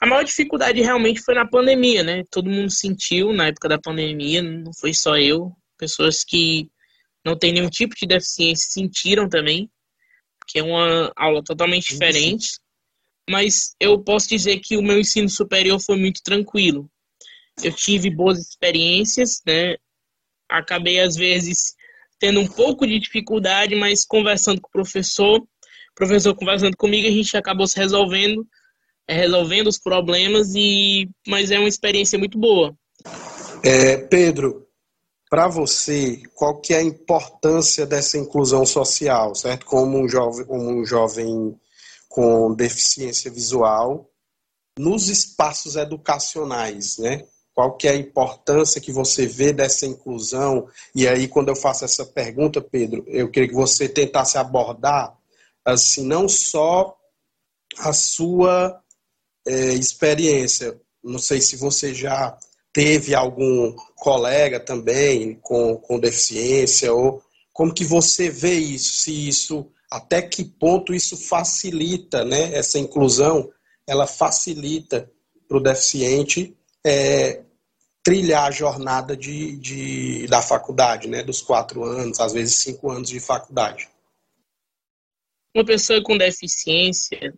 A 0.00 0.06
maior 0.06 0.24
dificuldade 0.24 0.80
realmente 0.80 1.20
foi 1.20 1.34
na 1.34 1.46
pandemia, 1.46 2.02
né? 2.02 2.24
Todo 2.30 2.50
mundo 2.50 2.70
sentiu 2.70 3.32
na 3.32 3.48
época 3.48 3.68
da 3.68 3.78
pandemia, 3.78 4.42
não 4.42 4.72
foi 4.72 4.92
só 4.92 5.16
eu. 5.16 5.54
Pessoas 5.80 6.22
que 6.22 6.70
não 7.24 7.36
têm 7.36 7.52
nenhum 7.52 7.70
tipo 7.70 7.94
de 7.96 8.06
deficiência 8.06 8.68
sentiram 8.70 9.28
também, 9.28 9.70
que 10.46 10.58
é 10.58 10.62
uma 10.62 11.10
aula 11.16 11.42
totalmente 11.42 11.88
diferente. 11.88 12.58
Mas 13.28 13.74
eu 13.80 13.98
posso 13.98 14.28
dizer 14.28 14.60
que 14.60 14.76
o 14.76 14.82
meu 14.82 15.00
ensino 15.00 15.28
superior 15.28 15.80
foi 15.80 15.96
muito 15.96 16.20
tranquilo. 16.22 16.90
Eu 17.62 17.72
tive 17.72 18.10
boas 18.10 18.38
experiências, 18.38 19.40
né? 19.46 19.76
Acabei, 20.48 21.00
às 21.00 21.16
vezes, 21.16 21.74
tendo 22.18 22.40
um 22.40 22.46
pouco 22.46 22.86
de 22.86 22.98
dificuldade, 22.98 23.74
mas 23.74 24.04
conversando 24.04 24.60
com 24.60 24.68
o 24.68 24.72
professor, 24.72 25.42
professor 25.94 26.34
conversando 26.34 26.76
comigo, 26.76 27.06
a 27.06 27.10
gente 27.10 27.36
acabou 27.36 27.66
se 27.66 27.76
resolvendo, 27.76 28.46
é, 29.08 29.14
resolvendo 29.14 29.68
os 29.68 29.78
problemas 29.78 30.54
e 30.54 31.08
mas 31.26 31.50
é 31.50 31.58
uma 31.58 31.68
experiência 31.68 32.18
muito 32.18 32.38
boa. 32.38 32.74
É, 33.64 33.96
Pedro, 33.96 34.66
para 35.30 35.46
você, 35.46 36.20
qual 36.34 36.60
que 36.60 36.74
é 36.74 36.78
a 36.78 36.82
importância 36.82 37.86
dessa 37.86 38.18
inclusão 38.18 38.66
social, 38.66 39.32
certo? 39.36 39.64
Como 39.64 39.96
um 39.96 40.08
jovem, 40.08 40.44
um 40.50 40.84
jovem 40.84 41.56
com 42.08 42.52
deficiência 42.52 43.30
visual 43.30 44.10
nos 44.76 45.08
espaços 45.08 45.76
educacionais, 45.76 46.98
né? 46.98 47.24
Qual 47.54 47.76
que 47.76 47.86
é 47.86 47.92
a 47.92 47.96
importância 47.96 48.80
que 48.80 48.90
você 48.90 49.24
vê 49.24 49.52
dessa 49.52 49.86
inclusão? 49.86 50.68
E 50.94 51.06
aí, 51.06 51.28
quando 51.28 51.48
eu 51.48 51.56
faço 51.56 51.84
essa 51.84 52.04
pergunta, 52.04 52.60
Pedro, 52.60 53.04
eu 53.06 53.30
queria 53.30 53.48
que 53.48 53.54
você 53.54 53.88
tentasse 53.88 54.36
abordar 54.36 55.16
assim, 55.64 56.04
não 56.04 56.28
só 56.28 56.96
a 57.78 57.92
sua 57.92 58.82
é, 59.46 59.74
experiência. 59.74 60.80
Não 61.04 61.18
sei 61.18 61.40
se 61.40 61.56
você 61.56 61.94
já 61.94 62.36
teve 62.72 63.14
algum 63.14 63.72
colega 63.96 64.60
também 64.60 65.34
com, 65.34 65.76
com 65.76 65.98
deficiência, 65.98 66.92
ou 66.92 67.22
como 67.52 67.74
que 67.74 67.84
você 67.84 68.30
vê 68.30 68.58
isso, 68.58 68.92
se 68.92 69.28
isso, 69.28 69.70
até 69.90 70.22
que 70.22 70.44
ponto 70.44 70.94
isso 70.94 71.16
facilita, 71.16 72.24
né, 72.24 72.54
essa 72.54 72.78
inclusão, 72.78 73.50
ela 73.86 74.06
facilita 74.06 75.10
para 75.48 75.56
o 75.58 75.62
deficiente 75.62 76.56
é, 76.86 77.42
trilhar 78.02 78.46
a 78.46 78.50
jornada 78.50 79.16
de, 79.16 79.56
de, 79.56 80.26
da 80.28 80.40
faculdade, 80.40 81.08
né, 81.08 81.22
dos 81.22 81.42
quatro 81.42 81.84
anos, 81.84 82.20
às 82.20 82.32
vezes 82.32 82.54
cinco 82.56 82.90
anos 82.90 83.10
de 83.10 83.20
faculdade? 83.20 83.88
Uma 85.54 85.64
pessoa 85.64 86.00
com 86.02 86.16
deficiência, 86.16 87.34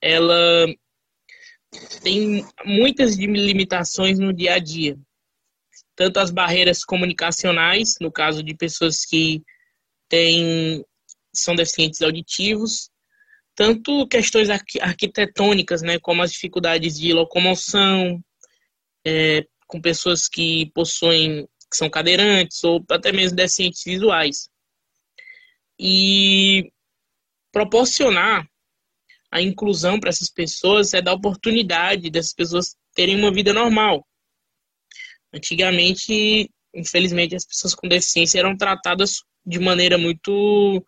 ela 0.00 0.66
tem 2.02 2.46
muitas 2.64 3.16
limitações 3.16 4.18
no 4.18 4.32
dia 4.32 4.54
a 4.54 4.58
dia. 4.58 4.98
Tanto 5.94 6.18
as 6.18 6.30
barreiras 6.30 6.84
comunicacionais, 6.84 7.96
no 8.00 8.10
caso 8.10 8.42
de 8.42 8.54
pessoas 8.54 9.04
que 9.04 9.42
têm, 10.08 10.84
são 11.34 11.54
deficientes 11.54 12.00
auditivos, 12.02 12.90
tanto 13.54 14.06
questões 14.06 14.48
arquitetônicas, 14.80 15.82
né, 15.82 15.98
como 15.98 16.22
as 16.22 16.32
dificuldades 16.32 16.96
de 16.96 17.12
locomoção, 17.12 18.22
é, 19.04 19.44
com 19.66 19.80
pessoas 19.80 20.28
que 20.28 20.70
possuem, 20.72 21.46
que 21.70 21.76
são 21.76 21.90
cadeirantes, 21.90 22.62
ou 22.62 22.84
até 22.90 23.10
mesmo 23.10 23.36
deficientes 23.36 23.82
visuais. 23.84 24.48
E 25.78 26.72
proporcionar 27.52 28.48
a 29.30 29.40
inclusão 29.42 30.00
para 30.00 30.10
essas 30.10 30.30
pessoas 30.30 30.94
é 30.94 31.02
dar 31.02 31.12
oportunidade 31.12 32.10
dessas 32.10 32.32
pessoas 32.32 32.76
terem 32.94 33.16
uma 33.16 33.32
vida 33.32 33.52
normal. 33.52 34.06
Antigamente, 35.32 36.50
infelizmente, 36.74 37.34
as 37.34 37.46
pessoas 37.46 37.74
com 37.74 37.86
deficiência 37.86 38.38
eram 38.38 38.56
tratadas 38.56 39.22
de 39.44 39.58
maneira 39.58 39.98
muito 39.98 40.84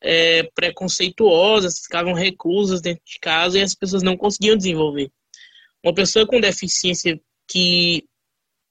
é, 0.00 0.42
preconceituosa, 0.54 1.70
ficavam 1.70 2.12
reclusas 2.12 2.82
dentro 2.82 3.02
de 3.04 3.18
casa 3.18 3.58
e 3.58 3.62
as 3.62 3.74
pessoas 3.74 4.02
não 4.02 4.16
conseguiam 4.16 4.56
desenvolver. 4.56 5.10
Uma 5.82 5.94
pessoa 5.94 6.26
com 6.26 6.40
deficiência 6.40 7.18
que 7.48 8.04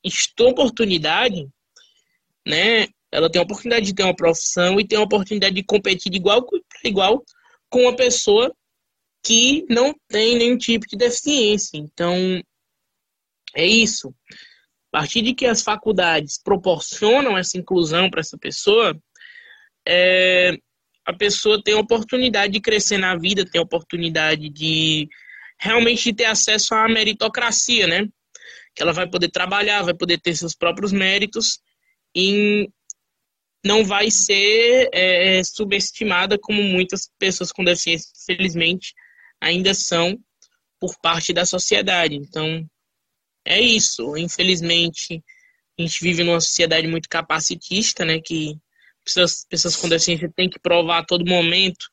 estou 0.04 0.50
oportunidade, 0.50 1.48
né, 2.46 2.88
ela 3.12 3.32
tem 3.32 3.40
a 3.40 3.44
oportunidade 3.44 3.86
de 3.86 3.96
ter 3.96 4.04
uma 4.04 4.16
profissão 4.16 4.80
e 4.80 4.88
tem 4.88 4.98
a 4.98 5.04
oportunidade 5.04 5.56
de 5.56 5.64
competir 5.64 6.12
de 6.12 6.18
igual 6.18 6.46
para 6.46 6.60
igual 6.84 7.24
com 7.70 7.82
uma 7.82 7.96
pessoa 7.96 8.54
que 9.24 9.66
não 9.70 9.96
tem 10.08 10.38
nenhum 10.38 10.58
tipo 10.58 10.86
de 10.86 10.98
deficiência. 10.98 11.78
Então, 11.78 12.42
é 13.56 13.66
isso. 13.66 14.14
A 14.92 15.00
partir 15.00 15.22
de 15.22 15.34
que 15.34 15.46
as 15.46 15.62
faculdades 15.62 16.38
proporcionam 16.44 17.38
essa 17.38 17.58
inclusão 17.58 18.10
para 18.10 18.20
essa 18.20 18.38
pessoa, 18.38 18.96
é, 19.88 20.58
a 21.06 21.14
pessoa 21.14 21.62
tem 21.64 21.74
a 21.74 21.80
oportunidade 21.80 22.54
de 22.54 22.62
crescer 22.62 22.98
na 22.98 23.16
vida, 23.16 23.46
tem 23.46 23.60
a 23.60 23.64
oportunidade 23.64 24.50
de 24.50 25.08
realmente 25.60 26.14
ter 26.14 26.26
acesso 26.26 26.76
à 26.76 26.88
meritocracia, 26.88 27.88
né? 27.88 28.08
Que 28.76 28.84
ela 28.84 28.94
vai 28.94 29.10
poder 29.10 29.30
trabalhar, 29.30 29.84
vai 29.84 29.94
poder 29.94 30.20
ter 30.20 30.36
seus 30.36 30.56
próprios 30.56 30.92
méritos 30.92 31.60
em 32.16 32.68
não 33.66 33.86
vai 33.86 34.12
ser 34.12 34.90
é, 34.92 35.42
subestimada 35.44 36.38
como 36.38 36.62
muitas 36.62 37.10
pessoas 37.18 37.50
com 37.50 37.64
deficiência, 37.64 38.12
felizmente, 38.26 38.94
ainda 39.44 39.74
são 39.74 40.18
por 40.80 40.98
parte 41.00 41.34
da 41.34 41.46
sociedade. 41.46 42.16
Então, 42.16 42.66
é 43.46 43.60
isso. 43.60 44.16
Infelizmente, 44.18 45.22
a 45.78 45.82
gente 45.82 46.02
vive 46.02 46.24
numa 46.24 46.40
sociedade 46.40 46.88
muito 46.88 47.10
capacitista, 47.10 48.06
né, 48.06 48.20
que 48.24 48.58
pessoas, 49.04 49.46
pessoas 49.50 49.76
com 49.76 49.90
deficiência 49.90 50.32
têm 50.34 50.50
que 50.50 50.60
provar 50.60 51.00
a 51.00 51.06
todo 51.06 51.28
momento 51.28 51.86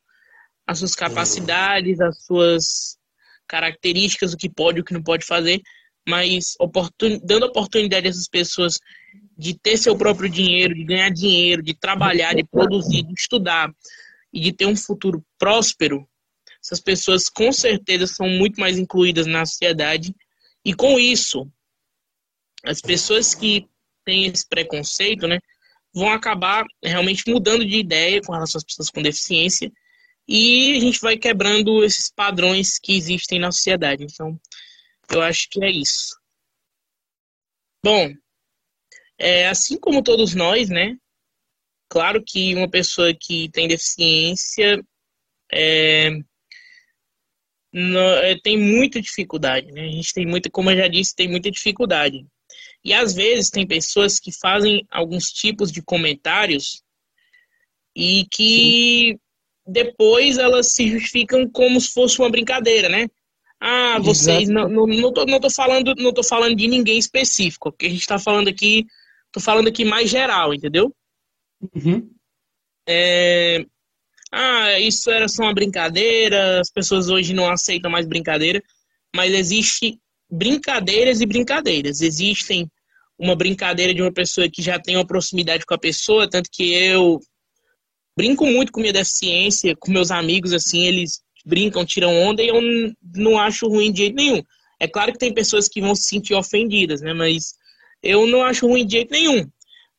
as 0.66 0.78
suas 0.78 0.94
capacidades, 0.94 2.00
as 2.00 2.24
suas 2.24 2.96
características, 3.48 4.32
o 4.32 4.36
que 4.36 4.48
pode 4.48 4.78
e 4.78 4.80
o 4.82 4.84
que 4.84 4.92
não 4.92 5.02
pode 5.02 5.26
fazer, 5.26 5.60
mas 6.08 6.54
oportun, 6.60 7.18
dando 7.24 7.46
oportunidade 7.46 8.06
a 8.06 8.10
essas 8.10 8.28
pessoas 8.28 8.78
de 9.36 9.58
ter 9.58 9.76
seu 9.76 9.96
próprio 9.96 10.28
dinheiro, 10.28 10.72
de 10.72 10.84
ganhar 10.84 11.10
dinheiro, 11.10 11.62
de 11.62 11.74
trabalhar, 11.74 12.34
de 12.34 12.44
produzir, 12.44 13.02
de 13.02 13.14
estudar 13.18 13.72
e 14.32 14.38
de 14.38 14.52
ter 14.52 14.66
um 14.66 14.76
futuro 14.76 15.24
próspero, 15.36 16.08
essas 16.62 16.80
pessoas 16.80 17.28
com 17.28 17.52
certeza 17.52 18.06
são 18.06 18.28
muito 18.28 18.60
mais 18.60 18.78
incluídas 18.78 19.26
na 19.26 19.44
sociedade. 19.46 20.14
E 20.64 20.74
com 20.74 20.98
isso, 20.98 21.50
as 22.64 22.80
pessoas 22.80 23.34
que 23.34 23.68
têm 24.04 24.26
esse 24.26 24.46
preconceito, 24.46 25.26
né, 25.26 25.38
vão 25.94 26.10
acabar 26.10 26.64
realmente 26.82 27.28
mudando 27.30 27.64
de 27.64 27.78
ideia 27.78 28.20
com 28.20 28.32
relação 28.32 28.58
às 28.58 28.64
pessoas 28.64 28.90
com 28.90 29.02
deficiência 29.02 29.72
e 30.28 30.76
a 30.76 30.80
gente 30.80 31.00
vai 31.00 31.16
quebrando 31.16 31.82
esses 31.82 32.10
padrões 32.10 32.78
que 32.78 32.96
existem 32.96 33.38
na 33.38 33.50
sociedade. 33.50 34.04
Então, 34.04 34.38
eu 35.10 35.22
acho 35.22 35.48
que 35.50 35.64
é 35.64 35.70
isso. 35.70 36.16
Bom, 37.82 38.12
é, 39.18 39.48
assim 39.48 39.78
como 39.78 40.02
todos 40.02 40.34
nós, 40.34 40.68
né? 40.68 40.96
Claro 41.88 42.22
que 42.24 42.54
uma 42.54 42.70
pessoa 42.70 43.12
que 43.12 43.48
tem 43.50 43.66
deficiência 43.66 44.80
é, 45.52 46.10
é, 47.72 48.38
tem 48.42 48.58
muita 48.58 49.00
dificuldade, 49.00 49.70
né? 49.72 49.82
A 49.82 49.90
gente 49.90 50.12
tem 50.12 50.26
muita, 50.26 50.50
como 50.50 50.70
eu 50.70 50.76
já 50.76 50.88
disse, 50.88 51.14
tem 51.14 51.28
muita 51.28 51.50
dificuldade. 51.50 52.26
E 52.84 52.92
às 52.92 53.14
vezes 53.14 53.50
tem 53.50 53.66
pessoas 53.66 54.18
que 54.18 54.32
fazem 54.32 54.86
alguns 54.90 55.30
tipos 55.30 55.70
de 55.70 55.82
comentários 55.82 56.82
e 57.94 58.26
que 58.30 59.18
depois 59.66 60.38
elas 60.38 60.72
se 60.72 60.88
justificam 60.88 61.48
como 61.48 61.80
se 61.80 61.92
fosse 61.92 62.18
uma 62.18 62.30
brincadeira, 62.30 62.88
né? 62.88 63.06
Ah, 63.60 63.98
vocês 63.98 64.48
não, 64.48 64.68
não, 64.68 64.86
não, 64.86 65.12
tô, 65.12 65.26
não 65.26 65.38
tô 65.38 65.50
falando 65.50 65.94
não 65.96 66.14
tô 66.14 66.22
falando 66.22 66.56
de 66.56 66.66
ninguém 66.66 66.98
específico, 66.98 67.70
porque 67.70 67.86
a 67.86 67.90
gente 67.90 68.00
está 68.00 68.18
falando 68.18 68.48
aqui 68.48 68.86
Tô 69.32 69.40
falando 69.40 69.68
aqui 69.68 69.84
mais 69.84 70.10
geral, 70.10 70.52
entendeu? 70.52 70.94
Uhum. 71.74 72.10
É... 72.86 73.64
Ah, 74.32 74.78
isso 74.78 75.10
era 75.10 75.26
só 75.28 75.42
uma 75.42 75.54
brincadeira, 75.54 76.60
as 76.60 76.70
pessoas 76.70 77.08
hoje 77.08 77.32
não 77.34 77.50
aceitam 77.50 77.90
mais 77.90 78.06
brincadeira, 78.06 78.62
mas 79.14 79.34
existe 79.34 79.98
brincadeiras 80.30 81.20
e 81.20 81.26
brincadeiras. 81.26 82.00
Existem 82.00 82.70
uma 83.18 83.34
brincadeira 83.34 83.92
de 83.92 84.00
uma 84.00 84.12
pessoa 84.12 84.48
que 84.48 84.62
já 84.62 84.78
tem 84.78 84.96
uma 84.96 85.06
proximidade 85.06 85.66
com 85.66 85.74
a 85.74 85.78
pessoa, 85.78 86.30
tanto 86.30 86.48
que 86.50 86.72
eu 86.72 87.20
brinco 88.16 88.46
muito 88.46 88.72
com 88.72 88.80
minha 88.80 88.92
deficiência, 88.92 89.76
com 89.76 89.90
meus 89.90 90.10
amigos, 90.10 90.52
assim, 90.52 90.82
eles 90.86 91.20
brincam, 91.44 91.84
tiram 91.84 92.14
onda 92.14 92.42
e 92.42 92.48
eu 92.48 92.60
não 93.14 93.38
acho 93.38 93.68
ruim 93.68 93.92
de 93.92 93.98
jeito 93.98 94.14
nenhum. 94.14 94.42
É 94.78 94.88
claro 94.88 95.12
que 95.12 95.18
tem 95.18 95.34
pessoas 95.34 95.68
que 95.68 95.80
vão 95.80 95.94
se 95.94 96.04
sentir 96.04 96.34
ofendidas, 96.34 97.02
né? 97.02 97.12
Mas 97.12 97.54
eu 98.02 98.26
não 98.26 98.42
acho 98.42 98.66
ruim 98.66 98.86
de 98.86 98.92
jeito 98.92 99.10
nenhum. 99.10 99.46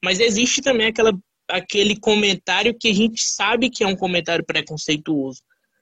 Mas 0.03 0.19
existe 0.19 0.61
também 0.61 0.87
aquela, 0.87 1.13
aquele 1.51 1.99
comentário 1.99 2.77
que 2.77 2.87
a 2.87 2.93
gente 2.93 3.23
sabe 3.23 3.69
que 3.69 3.83
é 3.83 3.87
um 3.87 3.95
comentário 3.95 4.45
preconceituoso, 4.45 5.41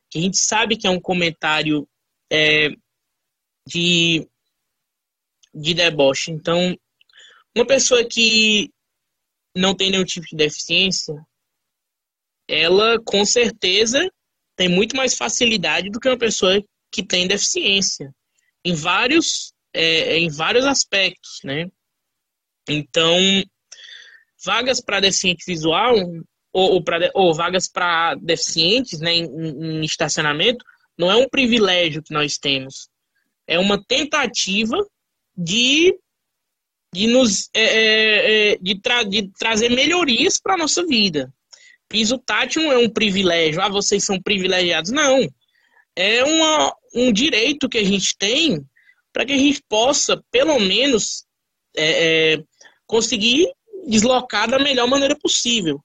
que 0.10 0.18
a 0.18 0.22
gente 0.22 0.38
sabe 0.38 0.76
que 0.76 0.88
é 0.88 0.90
um 0.90 1.00
comentário 1.00 1.88
é, 2.32 2.70
de, 3.68 4.28
de 5.54 5.74
deboche. 5.74 6.32
Então, 6.32 6.76
uma 7.56 7.66
pessoa 7.66 8.04
que 8.04 8.72
não 9.56 9.76
tem 9.76 9.92
nenhum 9.92 10.06
tipo 10.06 10.26
de 10.28 10.36
deficiência, 10.36 11.16
ela 12.48 13.00
com 13.04 13.24
certeza 13.24 14.12
tem 14.56 14.68
muito 14.68 14.96
mais 14.96 15.16
facilidade 15.16 15.90
do 15.90 16.00
que 16.00 16.10
uma 16.10 16.18
pessoa 16.18 16.64
que 16.92 17.04
tem 17.04 17.28
deficiência 17.28 18.14
em 18.66 18.74
vários 18.74 19.54
é, 19.74 20.18
em 20.18 20.30
vários 20.30 20.66
aspectos, 20.66 21.40
né? 21.44 21.70
Então, 22.68 23.18
vagas 24.44 24.82
para 24.82 25.00
deficiente 25.00 25.44
visual 25.46 25.96
ou, 26.52 26.72
ou, 26.74 26.84
pra, 26.84 27.10
ou 27.14 27.34
vagas 27.34 27.68
para 27.68 28.16
deficientes, 28.16 29.00
né, 29.00 29.14
em, 29.14 29.26
em 29.26 29.84
estacionamento, 29.84 30.64
não 30.98 31.12
é 31.12 31.16
um 31.16 31.30
privilégio 31.30 32.04
que 32.04 32.14
nós 32.14 32.38
temos, 32.38 32.90
é 33.48 33.58
uma 33.60 33.82
tentativa 33.84 34.78
de 35.36 35.98
de 36.94 37.08
nos 37.08 37.50
é, 37.54 37.62
é, 37.62 38.52
é 38.54 38.58
de, 38.60 38.82
tra 38.82 39.04
de 39.04 39.30
trazer 39.38 39.70
melhorias 39.70 40.40
para 40.40 40.58
nossa 40.58 40.86
vida. 40.86 41.32
Piso 41.88 42.18
tátil 42.20 42.64
não 42.64 42.72
é 42.72 42.78
um 42.78 42.90
privilégio, 42.90 43.62
ah, 43.62 43.70
vocês 43.70 44.04
são 44.04 44.22
privilegiados. 44.22 44.92
Não. 44.92 45.28
É 45.96 46.24
uma, 46.24 46.76
um 46.94 47.12
direito 47.12 47.70
que 47.70 47.78
a 47.78 47.84
gente 47.84 48.16
tem 48.18 48.64
para 49.12 49.26
que 49.26 49.34
a 49.34 49.38
gente 49.38 49.62
possa, 49.68 50.24
pelo 50.32 50.60
menos, 50.60 51.26
é, 51.76 52.34
é, 52.34 52.44
conseguir 52.86 53.52
deslocar 53.90 54.50
da 54.50 54.60
melhor 54.60 54.88
maneira 54.88 55.16
possível. 55.18 55.84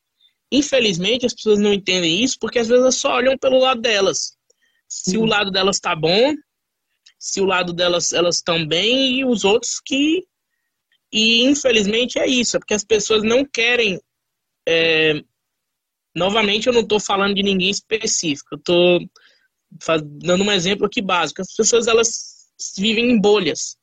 Infelizmente, 0.52 1.26
as 1.26 1.34
pessoas 1.34 1.58
não 1.58 1.72
entendem 1.72 2.22
isso 2.22 2.36
porque 2.38 2.58
às 2.58 2.68
vezes 2.68 2.82
elas 2.82 2.96
só 2.96 3.14
olham 3.14 3.36
pelo 3.38 3.58
lado 3.58 3.80
delas. 3.80 4.36
Se 4.88 5.16
o 5.16 5.24
lado 5.24 5.50
delas 5.50 5.76
está 5.76 5.96
bom, 5.96 6.34
se 7.18 7.40
o 7.40 7.44
lado 7.44 7.72
delas 7.72 8.12
elas 8.12 8.36
estão 8.36 8.66
bem 8.66 9.18
e 9.18 9.24
os 9.24 9.44
outros 9.44 9.80
que 9.84 10.24
e 11.12 11.44
infelizmente 11.44 12.18
é 12.18 12.26
isso, 12.26 12.56
é 12.56 12.60
porque 12.60 12.74
as 12.74 12.84
pessoas 12.84 13.22
não 13.22 13.44
querem 13.44 14.00
é, 14.68 15.22
Novamente, 16.14 16.68
eu 16.68 16.72
não 16.72 16.82
estou 16.82 17.00
falando 17.00 17.34
de 17.34 17.42
ninguém 17.42 17.70
específico. 17.70 18.54
Eu 18.54 18.58
estou 18.58 19.00
dando 20.04 20.44
um 20.44 20.52
exemplo 20.52 20.86
aqui 20.86 21.02
básico. 21.02 21.42
As 21.42 21.52
pessoas 21.54 21.88
elas 21.88 22.46
vivem 22.78 23.10
em 23.10 23.20
bolhas. 23.20 23.76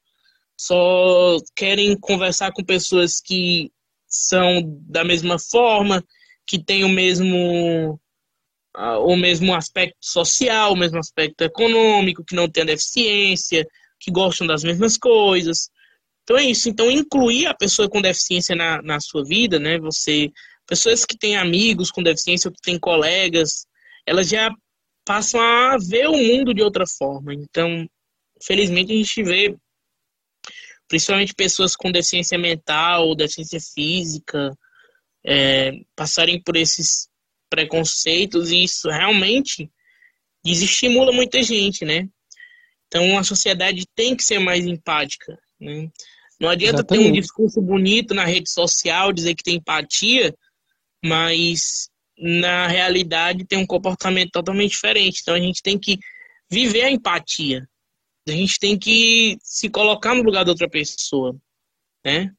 Só 0.58 1.38
querem 1.56 1.98
conversar 2.00 2.54
com 2.54 2.64
pessoas 2.64 3.20
que 3.20 3.70
são 4.12 4.62
da 4.88 5.04
mesma 5.04 5.40
forma, 5.40 6.04
que 6.46 6.64
têm 6.64 6.84
o 6.84 6.90
mesmo 6.90 8.00
o 8.74 9.18
mesmo 9.18 9.54
aspecto 9.54 9.98
social, 10.00 10.74
o 10.74 10.78
mesmo 10.78 10.98
aspecto 10.98 11.42
econômico, 11.44 12.24
que 12.24 12.36
não 12.36 12.50
têm 12.50 12.66
deficiência, 12.66 13.68
que 14.00 14.10
gostam 14.10 14.48
das 14.48 14.64
mesmas 14.64 14.98
coisas. 14.98 15.70
Então 16.24 16.38
é 16.38 16.44
isso. 16.46 16.70
Então 16.70 16.90
incluir 16.90 17.48
a 17.48 17.54
pessoa 17.54 17.90
com 17.90 18.02
deficiência 18.02 18.56
na, 18.56 18.82
na 18.82 19.00
sua 19.00 19.24
vida, 19.26 19.60
né? 19.60 19.78
Você 19.80 20.32
pessoas 20.66 21.06
que 21.06 21.18
têm 21.18 21.36
amigos 21.36 21.92
com 21.92 22.02
deficiência 22.02 22.48
ou 22.48 22.54
que 22.54 22.62
têm 22.62 22.80
colegas, 22.80 23.66
elas 24.06 24.30
já 24.30 24.50
passam 25.06 25.42
a 25.42 25.78
ver 25.78 26.08
o 26.08 26.18
mundo 26.18 26.54
de 26.54 26.62
outra 26.62 26.86
forma. 26.88 27.34
Então, 27.34 27.86
felizmente 28.42 28.94
a 28.94 28.96
gente 28.96 29.24
vê 29.24 29.56
principalmente 30.92 31.34
pessoas 31.34 31.74
com 31.74 31.90
deficiência 31.90 32.38
mental, 32.38 33.16
deficiência 33.16 33.62
física, 33.62 34.52
é, 35.26 35.72
passarem 35.96 36.44
por 36.44 36.58
esses 36.58 37.08
preconceitos 37.50 38.52
e 38.52 38.66
isso 38.66 38.90
realmente 38.90 39.72
desestimula 40.44 41.14
muita 41.14 41.42
gente, 41.42 41.86
né? 41.86 42.10
Então 42.88 43.18
a 43.18 43.24
sociedade 43.24 43.86
tem 43.96 44.18
que 44.18 44.24
ser 44.24 44.40
mais 44.40 44.66
empática, 44.66 45.34
né? 45.58 45.90
Não 46.38 46.50
adianta 46.50 46.80
Exatamente. 46.80 47.06
ter 47.06 47.10
um 47.10 47.22
discurso 47.22 47.62
bonito 47.62 48.14
na 48.14 48.26
rede 48.26 48.52
social, 48.52 49.14
dizer 49.14 49.34
que 49.34 49.44
tem 49.44 49.56
empatia, 49.56 50.36
mas 51.02 51.88
na 52.18 52.68
realidade 52.68 53.46
tem 53.46 53.60
um 53.60 53.66
comportamento 53.66 54.32
totalmente 54.32 54.72
diferente. 54.72 55.22
Então 55.22 55.36
a 55.36 55.40
gente 55.40 55.62
tem 55.64 55.80
que 55.80 55.98
viver 56.52 56.82
a 56.82 56.92
empatia. 56.92 57.66
A 58.28 58.32
gente 58.32 58.60
tem 58.60 58.78
que 58.78 59.38
se 59.42 59.70
colocar 59.70 60.14
no 60.14 60.22
lugar 60.22 60.46
da 60.46 60.52
outra 60.52 60.70
pessoa, 60.70 61.36
né? 62.06 62.34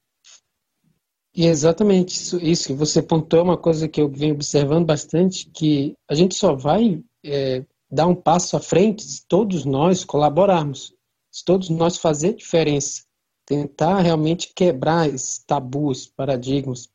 E 1.34 1.46
exatamente 1.46 2.14
isso, 2.14 2.38
isso 2.38 2.66
que 2.68 2.74
você 2.74 3.02
pontuou 3.02 3.40
é 3.40 3.44
uma 3.44 3.56
coisa 3.56 3.88
que 3.88 4.00
eu 4.00 4.08
venho 4.08 4.34
observando 4.34 4.84
bastante, 4.84 5.48
que 5.50 5.94
a 6.08 6.14
gente 6.14 6.34
só 6.34 6.54
vai 6.54 7.02
é, 7.24 7.64
dar 7.90 8.06
um 8.06 8.14
passo 8.14 8.56
à 8.56 8.60
frente 8.60 9.02
se 9.02 9.26
todos 9.26 9.64
nós 9.64 10.04
colaborarmos, 10.04 10.94
se 11.30 11.42
todos 11.42 11.70
nós 11.70 11.96
fazer 11.96 12.34
diferença, 12.34 13.04
tentar 13.46 14.00
realmente 14.00 14.52
quebrar 14.54 15.08
esses 15.08 15.38
tabus, 15.38 16.06
paradigmas, 16.06 16.90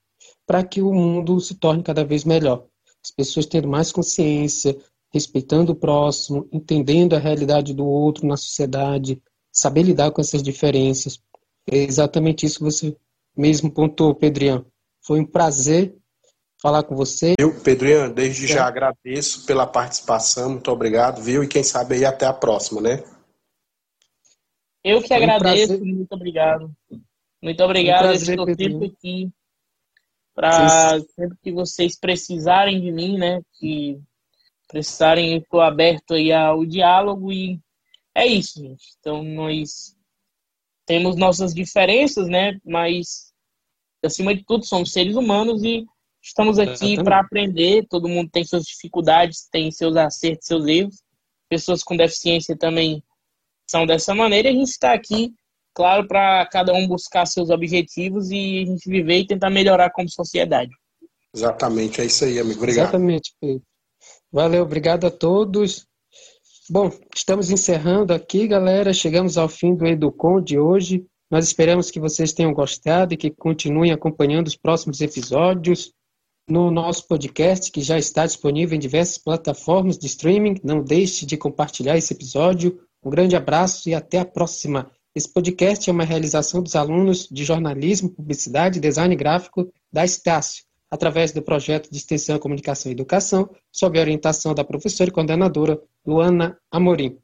para 0.45 0.63
que 0.63 0.81
o 0.81 0.93
mundo 0.93 1.39
se 1.39 1.55
torne 1.55 1.81
cada 1.81 2.05
vez 2.05 2.23
melhor. 2.23 2.65
As 3.03 3.11
pessoas 3.11 3.45
tendo 3.47 3.67
mais 3.67 3.91
consciência, 3.91 4.77
respeitando 5.13 5.71
o 5.71 5.75
próximo, 5.75 6.47
entendendo 6.51 7.15
a 7.15 7.19
realidade 7.19 7.73
do 7.73 7.85
outro 7.85 8.27
na 8.27 8.37
sociedade, 8.37 9.21
saber 9.51 9.83
lidar 9.83 10.11
com 10.11 10.21
essas 10.21 10.43
diferenças. 10.43 11.21
É 11.69 11.77
exatamente 11.77 12.45
isso 12.45 12.59
que 12.59 12.63
você 12.63 12.95
mesmo 13.35 13.71
pontuou, 13.71 14.15
Pedriano. 14.15 14.65
Foi 15.01 15.19
um 15.19 15.25
prazer 15.25 15.95
falar 16.61 16.83
com 16.83 16.95
você. 16.95 17.35
Eu, 17.37 17.59
Pedriano, 17.61 18.13
desde 18.13 18.45
é. 18.45 18.47
já 18.47 18.67
agradeço 18.67 19.45
pela 19.45 19.67
participação, 19.67 20.51
muito 20.51 20.71
obrigado, 20.71 21.21
viu? 21.21 21.43
E 21.43 21.47
quem 21.47 21.63
sabe 21.63 21.95
aí 21.95 22.05
até 22.05 22.25
a 22.25 22.33
próxima, 22.33 22.81
né? 22.81 23.03
Eu 24.83 25.01
que 25.01 25.07
Foi 25.07 25.17
agradeço, 25.17 25.75
um 25.75 25.85
muito 25.85 26.13
obrado. 26.13 26.71
Muito 27.41 27.63
obrigado, 27.63 28.05
um 28.05 28.07
prazer, 28.07 28.39
estou 28.39 28.55
sempre 28.55 28.85
aqui 28.87 29.31
para 30.33 30.99
sempre 31.15 31.37
que 31.41 31.51
vocês 31.51 31.99
precisarem 31.99 32.79
de 32.79 32.91
mim, 32.91 33.17
né? 33.17 33.41
Que 33.53 33.99
precisarem, 34.67 35.37
estou 35.37 35.61
aberto 35.61 36.13
aí 36.13 36.31
ao 36.31 36.65
diálogo 36.65 37.31
e 37.31 37.59
é 38.15 38.25
isso, 38.25 38.59
gente. 38.59 38.83
Então 38.99 39.23
nós 39.23 39.95
temos 40.85 41.15
nossas 41.15 41.53
diferenças, 41.53 42.27
né? 42.27 42.59
Mas 42.65 43.33
acima 44.03 44.35
de 44.35 44.43
tudo 44.43 44.65
somos 44.65 44.91
seres 44.91 45.15
humanos 45.15 45.63
e 45.63 45.85
estamos 46.21 46.59
aqui 46.59 47.01
para 47.03 47.19
aprender. 47.19 47.85
Todo 47.89 48.09
mundo 48.09 48.29
tem 48.31 48.43
suas 48.43 48.63
dificuldades, 48.63 49.47
tem 49.51 49.71
seus 49.71 49.95
acertos, 49.95 50.47
seus 50.47 50.65
erros. 50.65 51.03
Pessoas 51.49 51.83
com 51.83 51.95
deficiência 51.95 52.57
também 52.57 53.01
são 53.69 53.85
dessa 53.85 54.13
maneira. 54.13 54.49
E 54.49 54.51
a 54.51 54.55
gente 54.55 54.69
está 54.69 54.93
aqui 54.93 55.33
claro, 55.77 56.07
para 56.07 56.43
cada 56.47 56.73
um 56.73 56.87
buscar 56.87 57.27
seus 57.27 57.51
objetivos 57.51 58.31
e 58.31 58.63
a 58.63 58.65
gente 58.65 58.89
viver 58.89 59.19
e 59.19 59.27
tentar 59.27 59.51
melhorar 59.51 59.91
como 59.91 60.09
sociedade. 60.09 60.71
Exatamente, 61.35 62.01
é 62.01 62.05
isso 62.05 62.25
aí, 62.25 62.39
amigo. 62.39 62.57
Obrigado. 62.57 62.85
Exatamente, 62.85 63.31
Pedro. 63.39 63.61
Valeu, 64.31 64.63
obrigado 64.63 65.07
a 65.07 65.11
todos. 65.11 65.87
Bom, 66.69 66.91
estamos 67.15 67.49
encerrando 67.49 68.13
aqui, 68.13 68.45
galera. 68.45 68.91
Chegamos 68.91 69.37
ao 69.37 69.47
fim 69.47 69.73
do 69.73 69.85
Educom 69.85 70.41
de 70.41 70.59
hoje. 70.59 71.05
Nós 71.31 71.45
esperamos 71.45 71.89
que 71.89 71.99
vocês 71.99 72.33
tenham 72.33 72.53
gostado 72.53 73.13
e 73.13 73.17
que 73.17 73.31
continuem 73.31 73.91
acompanhando 73.91 74.47
os 74.47 74.57
próximos 74.57 74.99
episódios 74.99 75.93
no 76.47 76.69
nosso 76.69 77.07
podcast, 77.07 77.71
que 77.71 77.81
já 77.81 77.97
está 77.97 78.25
disponível 78.25 78.75
em 78.75 78.79
diversas 78.79 79.17
plataformas 79.17 79.97
de 79.97 80.07
streaming. 80.07 80.55
Não 80.63 80.83
deixe 80.83 81.25
de 81.25 81.37
compartilhar 81.37 81.97
esse 81.97 82.13
episódio. 82.13 82.79
Um 83.03 83.09
grande 83.09 83.35
abraço 83.35 83.89
e 83.89 83.95
até 83.95 84.19
a 84.19 84.25
próxima. 84.25 84.91
Esse 85.15 85.31
podcast 85.33 85.89
é 85.89 85.93
uma 85.93 86.03
realização 86.03 86.61
dos 86.61 86.75
alunos 86.75 87.27
de 87.29 87.43
jornalismo, 87.43 88.09
publicidade 88.09 88.77
e 88.77 88.81
design 88.81 89.15
gráfico 89.15 89.71
da 89.91 90.05
Estácio, 90.05 90.63
através 90.89 91.31
do 91.31 91.41
projeto 91.41 91.89
de 91.89 91.97
extensão 91.97 92.39
Comunicação 92.39 92.91
e 92.91 92.95
Educação, 92.95 93.49
sob 93.71 93.97
a 93.97 94.01
orientação 94.01 94.53
da 94.53 94.63
professora 94.63 95.09
e 95.09 95.13
coordenadora 95.13 95.79
Luana 96.05 96.57
Amorim. 96.71 97.17